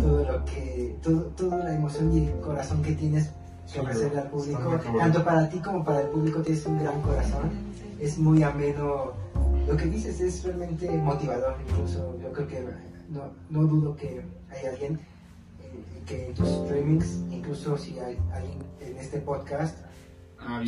[0.00, 3.30] todo lo que, todo, toda la emoción y el corazón que tienes
[3.72, 4.78] que ofrecerle al público.
[4.98, 7.50] Tanto para ti como para el público tienes un gran corazón.
[7.98, 9.12] Es muy ameno.
[9.66, 12.60] Lo que dices es realmente motivador, incluso yo creo que
[13.08, 15.00] no, no dudo que hay alguien
[16.06, 19.78] que tus streamings, incluso si hay alguien en este podcast,
[20.38, 20.62] ah,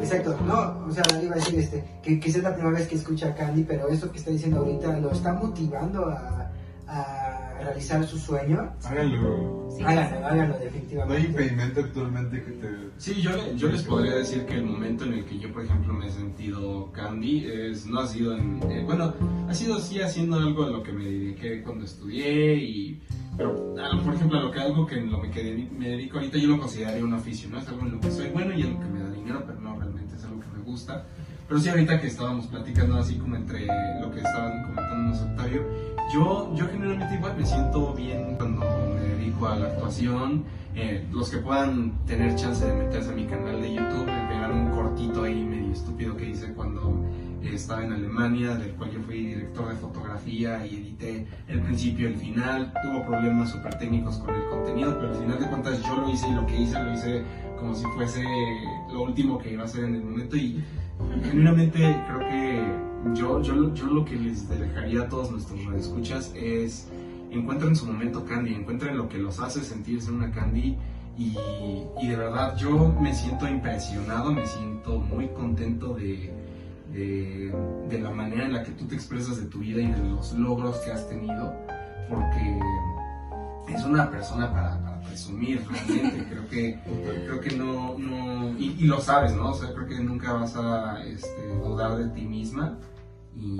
[0.00, 2.96] exacto, no, o sea, iba a decir este, que quizás es la primera vez que
[2.96, 6.50] escucha a Candy, pero eso que está diciendo ahorita lo está motivando a,
[6.86, 8.72] a realizar su sueño.
[8.84, 9.68] Háganlo.
[9.76, 9.82] Sí.
[9.82, 11.14] Háganlo, háganlo, definitivamente.
[11.14, 12.68] No hay impedimento actualmente que te...
[12.98, 15.92] Sí, yo, yo les podría decir que el momento en el que yo, por ejemplo,
[15.92, 18.62] me he sentido Candy es, no ha sido en...
[18.70, 19.12] Eh, bueno,
[19.48, 23.02] ha sido sí haciendo algo a lo que me dediqué cuando estudié y
[23.36, 23.74] pero,
[24.04, 27.14] por ejemplo, lo que algo que lo que me dedico ahorita yo lo consideraría un
[27.14, 27.58] oficio, ¿no?
[27.58, 29.60] Es algo en lo que soy bueno y en lo que me da dinero, pero
[29.60, 31.04] no, realmente es algo que me gusta.
[31.48, 33.66] Pero sí, ahorita que estábamos platicando así como entre
[34.00, 35.62] lo que estaban comentándonos Octavio,
[36.12, 38.60] yo, yo generalmente igual me siento bien cuando
[38.94, 40.44] me dedico a la actuación.
[40.76, 44.50] Eh, los que puedan tener chance de meterse a mi canal de YouTube, de pegar
[44.50, 47.04] un cortito ahí medio estúpido que hice cuando
[47.42, 52.12] estaba en Alemania, del cual yo fui director de fotografía y edité el principio y
[52.12, 52.72] el final.
[52.82, 56.28] Tuvo problemas súper técnicos con el contenido, pero al final de cuentas yo lo hice
[56.28, 57.22] y lo que hice lo hice
[57.58, 58.24] como si fuese
[58.92, 60.62] lo último que iba a hacer en el momento y
[61.22, 62.84] genuinamente creo que
[63.14, 66.88] yo, yo, yo lo que les dejaría a todos nuestros escuchas es
[67.30, 70.76] encuentren su momento candy, encuentren lo que los hace sentirse una candy
[71.16, 71.36] y,
[72.06, 76.32] de verdad yo me siento impresionado, me siento muy contento de,
[76.92, 77.54] de,
[77.88, 80.32] de la manera en la que tú te expresas de tu vida y de los
[80.32, 81.52] logros que has tenido,
[82.08, 82.58] porque
[83.68, 86.80] es una persona para presumir realmente, creo que,
[87.26, 89.50] creo que no, no y, lo sabes, ¿no?
[89.50, 92.78] O sea, creo que nunca vas a este, dudar de ti misma
[93.36, 93.56] y,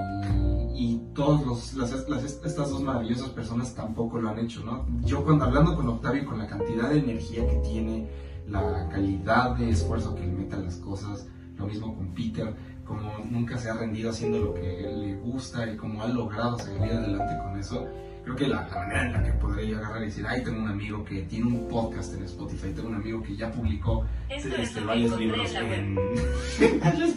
[0.75, 4.87] y todos los, las, las- estas dos maravillosas personas tampoco lo han hecho, ¿no?
[5.05, 8.09] Yo cuando hablando con Octavio, con la cantidad de energía que tiene,
[8.49, 11.27] la calidad de esfuerzo que le mete a las cosas,
[11.57, 12.55] lo mismo con Peter,
[12.85, 14.61] como nunca se ha rendido haciendo lo que
[14.95, 17.87] le gusta y como ha logrado seguir adelante con eso,
[18.25, 20.59] creo que la, la manera en la que podría yo agarrar y decir, ay, tengo
[20.59, 24.81] un amigo que tiene un podcast en Spotify, tengo un amigo que ya publicó este,
[24.81, 25.95] varios libros en...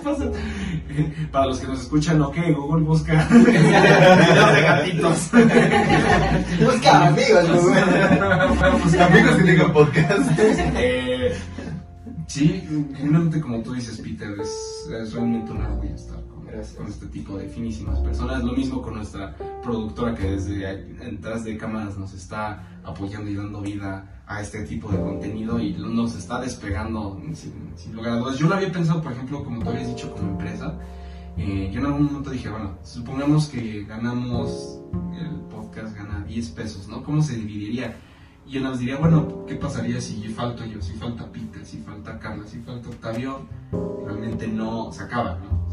[1.31, 5.29] Para los que nos escuchan, ok, Google busca videos de gatitos.
[6.63, 7.45] Busca amigos.
[8.83, 10.31] Pues amigos que tengan podcast.
[10.39, 11.33] Eh,
[12.27, 12.63] sí,
[12.95, 16.36] genuinamente como tú dices, Peter, es, es realmente un orgullo estar con.
[16.75, 18.43] Con este tipo de finísimas personas.
[18.43, 23.61] Lo mismo con nuestra productora que desde detrás de cámaras nos está apoyando y dando
[23.61, 28.37] vida a este tipo de contenido y nos está despegando sin, sin lugar a dudas.
[28.37, 30.77] Yo lo había pensado, por ejemplo, como tú habías dicho, como empresa.
[31.37, 34.79] Eh, yo en algún momento dije, bueno, supongamos que ganamos,
[35.13, 37.03] el podcast gana 10 pesos, ¿no?
[37.03, 37.95] ¿Cómo se dividiría?
[38.47, 42.17] Y yo nos diría, bueno, ¿qué pasaría si falto yo, si falta Peter, si falta
[42.17, 43.45] Carla, si falta Octavio?
[44.05, 45.66] Realmente no, se acaba, ¿no?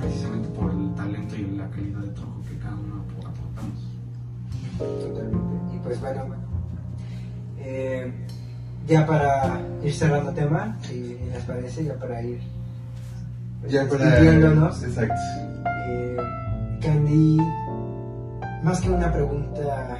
[0.00, 3.88] Precisamente por el talento y la calidad de trabajo que cada uno apor- aportamos.
[4.78, 5.74] Totalmente.
[5.74, 6.24] Y pues bueno,
[7.58, 8.12] eh,
[8.86, 12.40] ya para ir cerrando tema, si les parece, ya para ir
[13.60, 14.20] pues, Ya para.
[14.84, 15.14] Exacto.
[15.88, 16.16] eh,
[16.82, 17.38] Candy,
[18.62, 19.98] más que una pregunta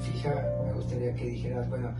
[0.00, 0.34] fija,
[0.66, 1.90] me gustaría que dijeras, bueno,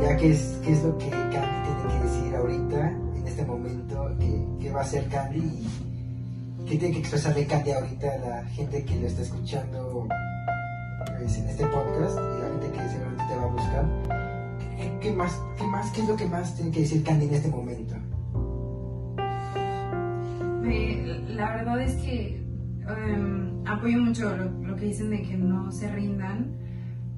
[0.00, 2.92] ya qué es, qué es lo que Candy tiene que decir ahorita,
[3.30, 8.06] este momento, que, que va a ser Candy y qué tiene que expresarle Candy ahorita
[8.12, 10.06] a la gente que lo está escuchando
[11.18, 13.84] pues, en este podcast y la gente que seguramente te va a buscar.
[14.78, 17.34] ¿Qué, qué más, qué más, qué es lo que más tiene que decir Candy en
[17.34, 17.94] este momento?
[20.62, 22.36] Me- la verdad es que
[23.06, 26.52] em, apoyo mucho lo, lo que dicen de que no se rindan,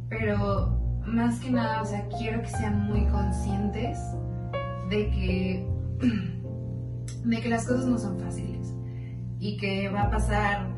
[0.08, 3.98] pero más que nada, o sea, quiero que sean muy conscientes
[4.90, 5.66] de que,
[7.24, 8.74] de que las cosas no son fáciles
[9.38, 10.68] y que va a pasar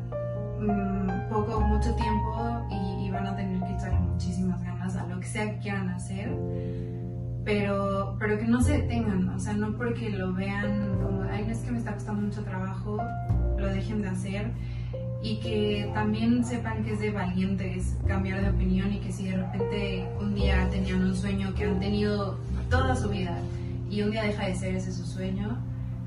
[0.59, 5.19] mm, poco mucho tiempo y, y van a tener que echarle muchísimas ganas a lo
[5.19, 6.29] que sea que quieran hacer
[7.45, 11.51] pero, pero que no se detengan, o sea, no porque lo vean como, ay, no
[11.51, 12.97] es que me está costando mucho trabajo,
[13.57, 14.51] lo dejen de hacer
[15.21, 19.37] y que también sepan que es de valientes cambiar de opinión y que si de
[19.37, 22.37] repente un día tenían un sueño que han tenido
[22.69, 23.37] toda su vida
[23.89, 25.57] y un día deja de ser ese su sueño,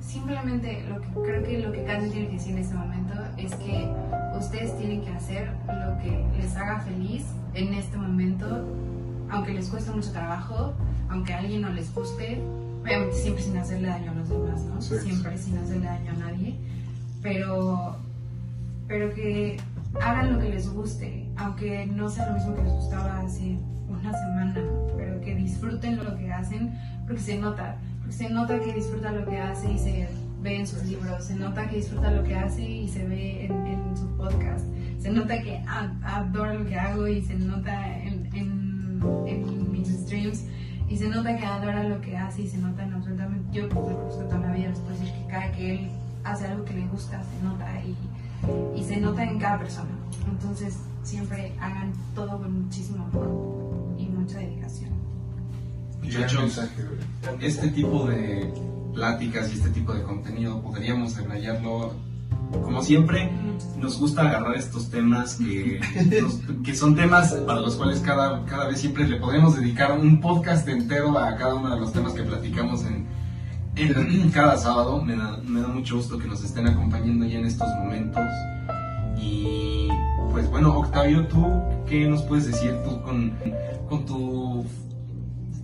[0.01, 3.55] simplemente lo que creo que lo que Candy tiene que decir en este momento es
[3.57, 3.89] que
[4.39, 8.67] ustedes tienen que hacer lo que les haga feliz en este momento,
[9.31, 10.75] aunque les cueste mucho trabajo,
[11.09, 12.41] aunque a alguien no les guste,
[12.83, 14.81] obviamente siempre sin hacerle daño a los demás, ¿no?
[14.81, 14.99] Sí.
[14.99, 16.57] Siempre sin hacerle daño a nadie,
[17.23, 17.97] pero,
[18.87, 19.59] pero que
[20.01, 24.13] hagan lo que les guste, aunque no sea lo mismo que les gustaba hace una
[24.13, 24.63] semana,
[24.97, 26.75] pero que disfruten lo que hacen,
[27.09, 30.09] porque se nota, porque se nota que disfruta lo que hace y se
[30.43, 33.67] ve en sus libros, se nota que disfruta lo que hace y se ve en,
[33.67, 34.67] en su podcast,
[35.01, 35.59] se nota que
[36.05, 40.45] adora lo que hago y se nota en, en, mis streams
[40.89, 43.75] y se nota que adora lo que hace y se nota en absolutamente, yo lo
[43.75, 45.89] conozco toda la vida, les puedo decir que cada que él
[46.25, 49.91] hace algo que le gusta se nota y, y se nota en cada persona.
[50.31, 54.98] Entonces siempre hagan todo con muchísimo amor y mucha dedicación.
[56.09, 56.59] Muchachos,
[57.43, 58.51] este tipo de
[58.95, 61.93] pláticas y este tipo de contenido podríamos debrayarlo
[62.51, 63.31] como siempre
[63.77, 65.81] nos gusta agarrar estos temas que,
[66.65, 70.67] que son temas para los cuales cada, cada vez siempre le podemos dedicar un podcast
[70.67, 73.07] entero a cada uno de los temas que platicamos en,
[73.77, 75.03] en cada sábado.
[75.03, 78.25] Me da, me da mucho gusto que nos estén acompañando ya en estos momentos.
[79.21, 79.89] Y
[80.33, 81.45] pues bueno, Octavio, ¿tú
[81.87, 83.35] qué nos puedes decir tú con,
[83.91, 84.65] con tu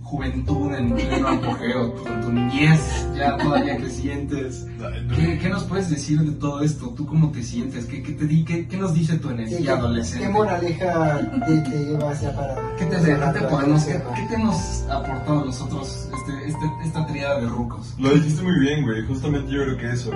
[0.05, 2.79] juventud en pleno apogeo, con tu niñez
[3.17, 4.67] ya todavía que sientes.
[5.15, 6.89] ¿Qué, qué nos puedes decir de todo esto?
[6.95, 7.85] ¿Tú cómo te sientes?
[7.85, 10.25] ¿Qué, qué te di, qué, qué nos dice tu energía ¿qué- adolescente?
[10.27, 12.55] ¿Qué moraleja te, te lleva hacia para.?
[12.77, 14.13] ¿Qué te, para qué te la podemos, qué, tema?
[14.13, 17.95] qué te nos ha aportado a nosotros este, este, esta triada de rucos?
[17.97, 19.03] Lo dijiste muy bien, güey.
[19.07, 20.11] Justamente yo creo que eso.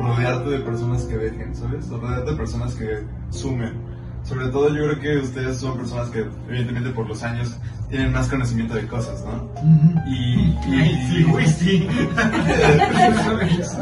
[0.00, 1.88] Rodearte de personas que dejen, ¿sabes?
[1.88, 2.86] Rodearte de personas que
[3.30, 3.74] sumen.
[4.26, 7.56] Sobre todo yo creo que ustedes son personas que, evidentemente por los años,
[7.88, 9.48] tienen más conocimiento de cosas, ¿no?
[10.04, 10.56] Y...
[10.66, 11.88] y Sí, güey, sí.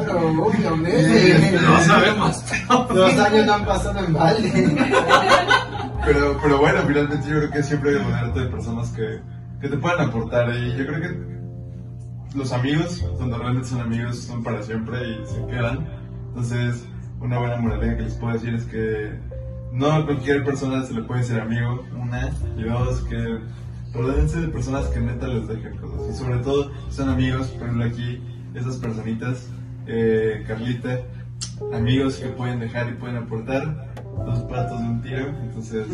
[0.05, 1.59] Claro, obviamente.
[1.61, 2.45] Lo sabemos.
[2.95, 4.77] Los años no han pasado en balde.
[6.05, 9.21] Pero, pero bueno, finalmente yo creo que siempre hay que rodearte de personas que,
[9.63, 10.55] que te puedan aportar.
[10.55, 11.35] Y yo creo que
[12.37, 15.89] los amigos, cuando realmente son amigos, son para siempre y se quedan.
[16.29, 16.85] Entonces,
[17.21, 19.19] una buena moraleja que les puedo decir es que
[19.75, 21.85] no a cualquier persona se le puede ser amigo.
[22.01, 23.41] Una, y dos, que
[23.93, 26.15] rodeense de personas que neta les dejen cosas.
[26.15, 28.23] Y sobre todo, son amigos, por ejemplo aquí,
[28.55, 29.49] esas personitas,
[29.87, 31.01] eh, Carlita,
[31.73, 33.93] amigos que pueden dejar y pueden aportar
[34.25, 35.29] dos patos de un tiro.
[35.43, 35.87] Entonces,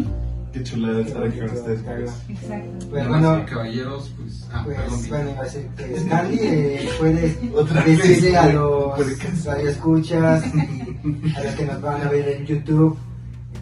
[0.52, 1.84] qué chulada estar aquí con ustedes.
[1.84, 2.14] amigos.
[2.28, 2.86] Exacto.
[2.90, 4.48] Bueno, caballeros, pues.
[4.52, 5.30] Ah, Pues, perdón, bueno,
[5.76, 12.08] que Candy eh, Otra vez, decirle a los y a los que nos van a
[12.08, 12.96] ver en YouTube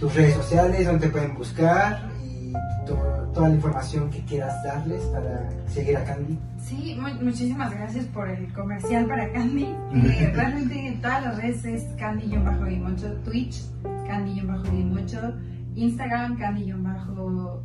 [0.05, 2.53] tus redes sociales, donde te pueden buscar y
[2.87, 6.39] to- toda la información que quieras darles para seguir a Candy.
[6.63, 9.65] Sí, mu- muchísimas gracias por el comercial para Candy.
[9.95, 13.63] Eh, realmente en todas las redes es Candy-Guimocho, Twitch,
[14.07, 15.33] Candy-Guimocho,
[15.75, 17.63] Instagram, Candy-Guimocho,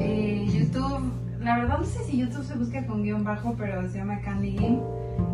[0.00, 3.98] eh, YouTube, la verdad no sé si YouTube se busca con guion bajo, pero se
[3.98, 4.80] llama Candy Game.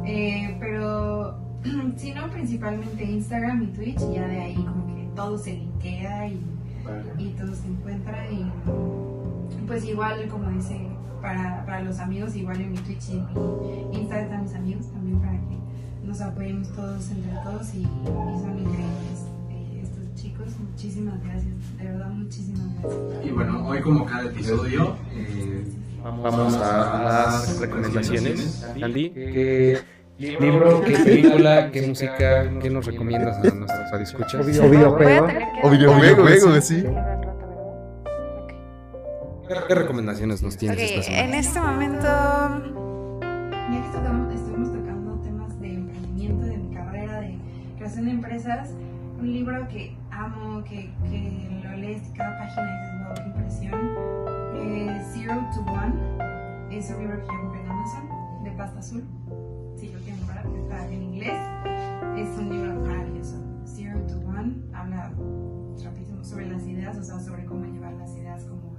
[0.04, 1.38] Eh, pero
[1.96, 6.28] si no, principalmente Instagram y Twitch, y ya de ahí como que todo se linkea
[6.28, 6.40] y
[7.18, 8.50] y todo se encuentra y
[9.66, 10.88] pues igual como dice
[11.20, 13.26] para, para los amigos igual en mi Twitch y en
[13.90, 18.40] mi Instagram están mis amigos también para que nos apoyemos todos entre todos y, y
[18.40, 20.48] son increíbles eh, estos chicos.
[20.58, 23.24] Muchísimas gracias de verdad muchísimas gracias.
[23.24, 25.64] Y bueno, hoy como cada episodio, eh,
[26.02, 28.64] Vamos a las recomendaciones.
[28.82, 29.78] Andy, ¿qué
[30.22, 34.34] libro, qué película, qué música, qué nos recomiendas a nuestros radioescuchas?
[34.34, 35.26] O videojuego.
[35.62, 36.84] O videojuego, sí.
[39.68, 41.36] ¿Qué recomendaciones nos tienes esta en semana?
[41.38, 42.06] este momento
[43.70, 47.38] ya que tocamos- estuvimos tocando temas de emprendimiento de mi carrera de
[47.76, 48.70] creación de empresas
[49.20, 53.80] un libro que amo que, que lo lees cada página y dices wow qué impresión
[54.56, 59.04] eh, Zero to One es un libro que yo compré en Amazon de pasta azul
[60.72, 61.38] está en inglés
[62.16, 63.36] es un libro maravilloso
[63.66, 65.12] Zero to One habla
[65.84, 68.74] rapidísimo sobre las ideas o sea sobre cómo llevar las ideas como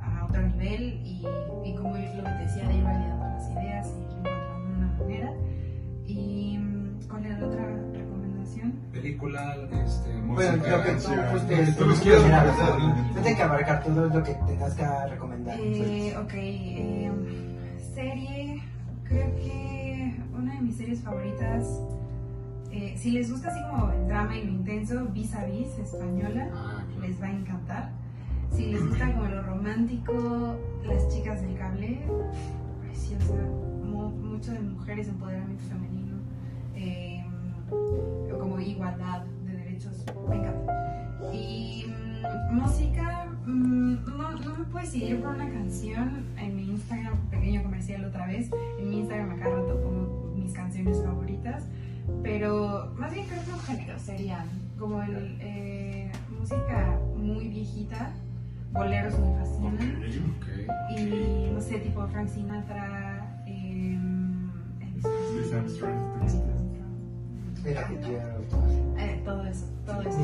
[0.00, 1.24] a, a otro nivel y,
[1.64, 4.76] y cómo ir lo que te decía de ir validando las ideas y ir encontrando
[4.76, 5.32] una manera
[6.04, 8.72] y mm, ¿cuál era la otra recomendación?
[8.92, 11.26] película, este, Bueno, música, lo que tú canción.
[11.30, 13.12] justo Tú los quieres ¿no?
[13.14, 15.58] Tienes que abarcar todo lo que tengas que recomendar.
[15.60, 17.12] Eh, ok, eh,
[17.94, 18.62] serie,
[19.04, 19.75] creo que
[20.66, 21.80] mis series favoritas,
[22.72, 26.48] eh, si les gusta así como el drama y lo intenso, Vis a Vis, española,
[26.54, 27.90] Ah, les va a encantar.
[28.52, 32.00] Si les gusta como lo romántico, Las chicas del cable,
[32.82, 33.34] preciosa,
[33.84, 36.16] mu- mucho de mujeres, empoderamiento femenino,
[36.76, 37.24] eh,
[38.38, 41.18] como igualdad de derechos, me encanta.
[41.32, 46.24] Y mm, música, mm, no, no me puedo decidir por una canción.
[46.38, 48.48] En mi Instagram, pequeño comercial otra vez,
[48.78, 50.15] en mi Instagram a cada rato pongo
[50.46, 51.64] mis canciones favoritas.
[52.22, 54.46] Pero más bien creo que un género serían
[54.78, 58.12] como el, eh, música muy viejita,
[58.72, 59.74] boleros me fascinan.
[60.36, 60.98] Ok.
[60.98, 63.98] Y no sé, tipo Frank Sinatra, eh,
[64.80, 67.66] Elvis Louis Presley, Armstrong, Elvis ¿te Armstrong.
[67.66, 68.40] Era que quiero.
[68.98, 70.18] Eh, todo eso, todo eso.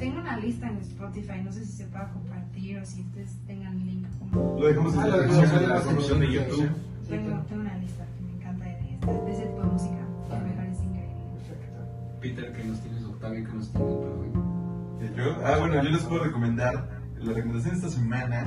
[0.00, 3.78] Tengo una lista en Spotify, no sé si se pueda compartir o si ustedes tengan
[3.86, 4.04] link.
[4.18, 4.58] Como...
[4.58, 6.70] Lo dejamos en Ah, la descripción de YouTube.
[7.08, 8.01] Tengo, tengo una lista
[9.02, 11.12] que me encanta de, esta- de ese tipo de música, que me parece increíble.
[12.20, 14.28] Peter, que nos tienes, Octavio, que nos tienes para hoy.
[15.00, 15.36] ¿Y yo?
[15.44, 16.88] Ah, bueno, yo les puedo recomendar
[17.18, 18.44] la recomendación de esta semana.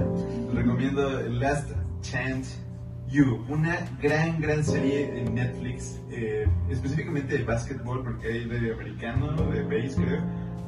[0.48, 1.72] Les recomiendo Last
[2.02, 2.64] Chance
[3.08, 9.34] You, una gran, gran serie en Netflix, eh, específicamente de básquetbol, porque hay de americano,
[9.52, 10.22] de base, creo.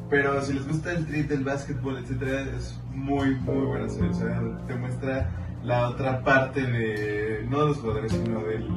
[0.09, 4.09] Pero si les gusta el trip del básquetbol, etcétera, es muy, muy buena serie.
[4.11, 5.29] O sea, te muestra
[5.63, 8.67] la otra parte de, no de los jugadores, sino del,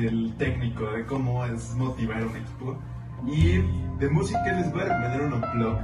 [0.00, 2.76] del técnico, de cómo es motivar a un equipo.
[3.26, 3.58] Y
[3.98, 5.78] de música les voy a recomendar un blog.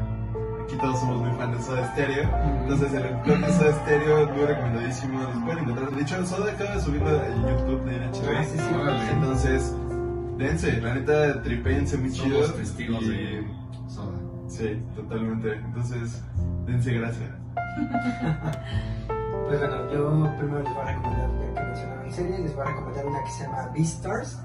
[0.64, 2.28] Aquí todos somos muy fans de Soda Stereo.
[2.62, 5.20] Entonces, el blog de Soda Stereo muy recomendadísimo.
[5.22, 5.90] Los pueden encontrar.
[5.90, 8.36] De hecho, Soda acaba de subirlo en YouTube de NHB.
[8.36, 8.74] Ah, sí, sí.
[8.74, 9.10] Órale.
[9.10, 9.74] Entonces,
[10.38, 12.42] dense, la neta, tripéense muy chido.
[12.42, 13.46] Somos testigos y- de
[13.88, 14.18] Soda.
[14.48, 15.54] Sí, totalmente.
[15.54, 16.22] Entonces,
[16.66, 17.30] dense gracias.
[19.46, 22.68] Pues bueno, yo primero les voy a recomendar, ya que mencionaron series, les voy a
[22.70, 24.38] recomendar una que se llama Beastars.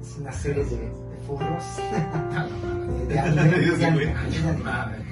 [0.00, 1.64] Es una serie de, de furros.
[1.76, 4.08] de, de anime, Dios de mío.
[4.18, 4.64] anime, de anime.
[4.64, 5.04] Madre.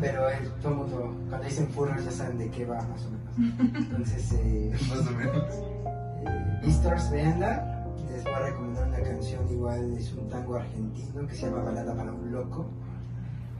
[0.00, 3.58] Pero eh, todo mundo, cuando dicen furros ya saben de qué va más o menos.
[3.76, 5.44] Entonces, eh, Más o menos.
[5.54, 7.74] eh, Beastars, véanla.
[8.10, 11.94] Les voy a recomendar una canción igual, es un tango argentino que se llama Balada
[11.94, 12.66] para un Loco.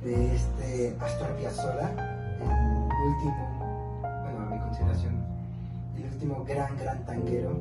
[0.03, 1.91] De este Astor Piazzolla,
[2.41, 3.58] el último,
[4.69, 5.15] consideración,
[5.97, 7.59] el último gran, gran tanguero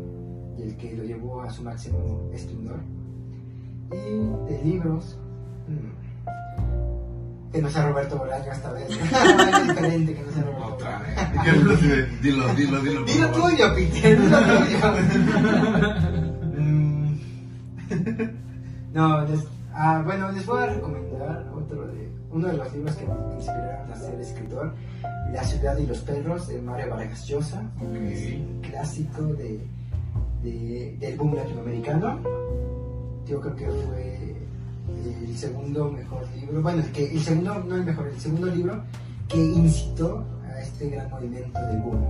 [0.57, 2.79] y el que lo llevó a su máximo esplendor.
[3.91, 5.17] Y de libros,
[5.67, 8.89] mm, que no sea Roberto Bolaño esta vez.
[8.89, 12.21] es diferente que no sea Roberto Otra vez.
[12.21, 13.03] Dilo, dilo, dilo.
[13.05, 14.77] Dilo tuyo, Peter, dilo tuyo.
[16.57, 17.19] Mm.
[18.93, 21.06] no, les, ah, bueno, les voy a recomendar
[22.37, 24.73] uno de los libros que me inspiraron a ser escritor,
[25.31, 27.61] La ciudad y los perros, de Mario Vargas Llosa.
[28.09, 29.59] Es un clásico de,
[30.43, 32.19] de- del boom latinoamericano.
[33.25, 34.35] Yo creo que fue
[35.27, 38.81] el segundo mejor libro, bueno, el, que, el segundo, no el mejor, el segundo libro
[39.27, 42.05] que incitó a este gran movimiento del boom.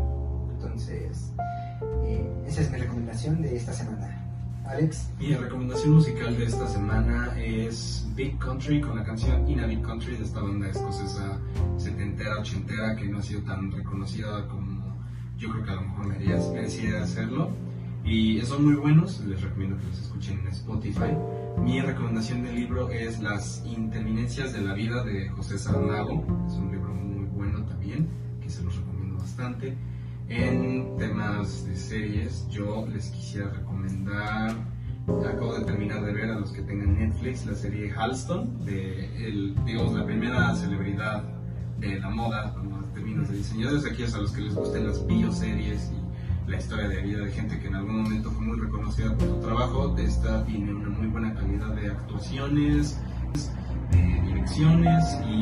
[0.56, 1.32] Entonces,
[2.06, 4.17] eh, esa es mi recomendación de esta semana.
[4.70, 9.66] Alex, Mi recomendación musical de esta semana es Big Country con la canción In a
[9.66, 11.40] Big Country de esta banda escocesa
[11.78, 14.94] setentera, ochentera que no ha sido tan reconocida como
[15.38, 17.52] yo creo que a lo mejor merecía hacerlo.
[18.04, 21.16] Y son muy buenos, les recomiendo que los escuchen en Spotify.
[21.60, 26.26] Mi recomendación del libro es Las interminencias de la vida de José Saramago.
[26.48, 28.08] Es un libro muy bueno también,
[28.42, 29.78] que se los recomiendo bastante.
[30.30, 34.56] En temas de series, yo les quisiera recomendar,
[35.26, 39.56] acabo de terminar de ver a los que tengan Netflix, la serie Halston, de el,
[39.66, 41.24] digamos, la primera celebridad
[41.80, 45.06] de la moda, en términos de diseñadores, aquí es a los que les gusten las
[45.08, 49.16] bioseries y la historia de vida de gente que en algún momento fue muy reconocida
[49.16, 49.96] por su trabajo.
[49.98, 53.00] Esta tiene una muy buena calidad de actuaciones,
[53.92, 55.40] de direcciones y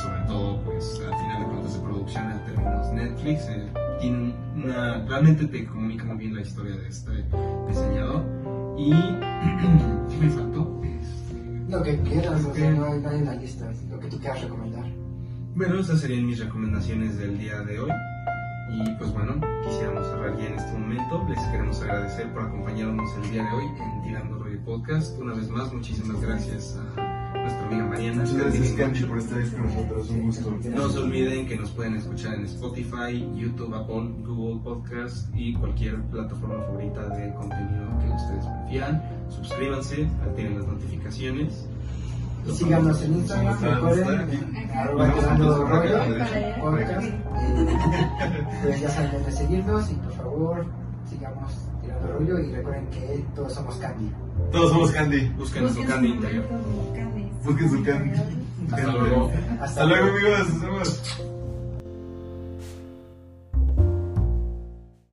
[0.00, 3.48] sobre todo, pues al final de cuentas de producción en términos Netflix.
[3.48, 7.24] eh, tiene una, realmente te comunica muy bien la historia de este
[7.68, 8.24] diseñador.
[8.78, 8.90] Y,
[10.10, 10.80] ¿qué me faltó?
[10.84, 14.18] Este, lo que quieras, o sea, no hay, no hay una lista, lo que tú
[14.18, 14.84] quieras recomendar.
[15.54, 17.90] Bueno, esas serían mis recomendaciones del día de hoy.
[18.70, 21.24] Y pues bueno, quisiéramos cerrar ya en este momento.
[21.28, 25.16] Les queremos agradecer por acompañarnos el día de hoy en Tirando Rollo Podcast.
[25.20, 27.13] Una vez más, muchísimas gracias a
[27.44, 28.22] nuestra amiga Mariana.
[28.22, 30.10] Muchas gracias, Candy, por estar con nosotros.
[30.10, 30.58] Un gusto.
[30.70, 36.02] No se olviden que nos pueden escuchar en Spotify, YouTube, Apple, Google Podcast y cualquier
[36.04, 39.02] plataforma favorita de contenido que ustedes prefieran.
[39.28, 41.68] Suscríbanse, activen las notificaciones.
[42.46, 47.08] Y síganos en Instagram, recuerden, arroba rollo, podcast.
[48.62, 50.66] Pues ya saben dónde seguirnos y por favor
[51.08, 51.52] sigamos
[51.82, 54.10] tirando rollo y recuerden que todos somos Candy.
[54.52, 55.28] Todos somos Candy.
[55.36, 56.44] Busquen su candy interior.
[57.44, 58.18] Busquen su Candy.
[58.72, 59.30] Hasta luego.
[59.60, 60.48] Hasta Hasta luego, amigos.
[60.48, 61.33] Nos vemos.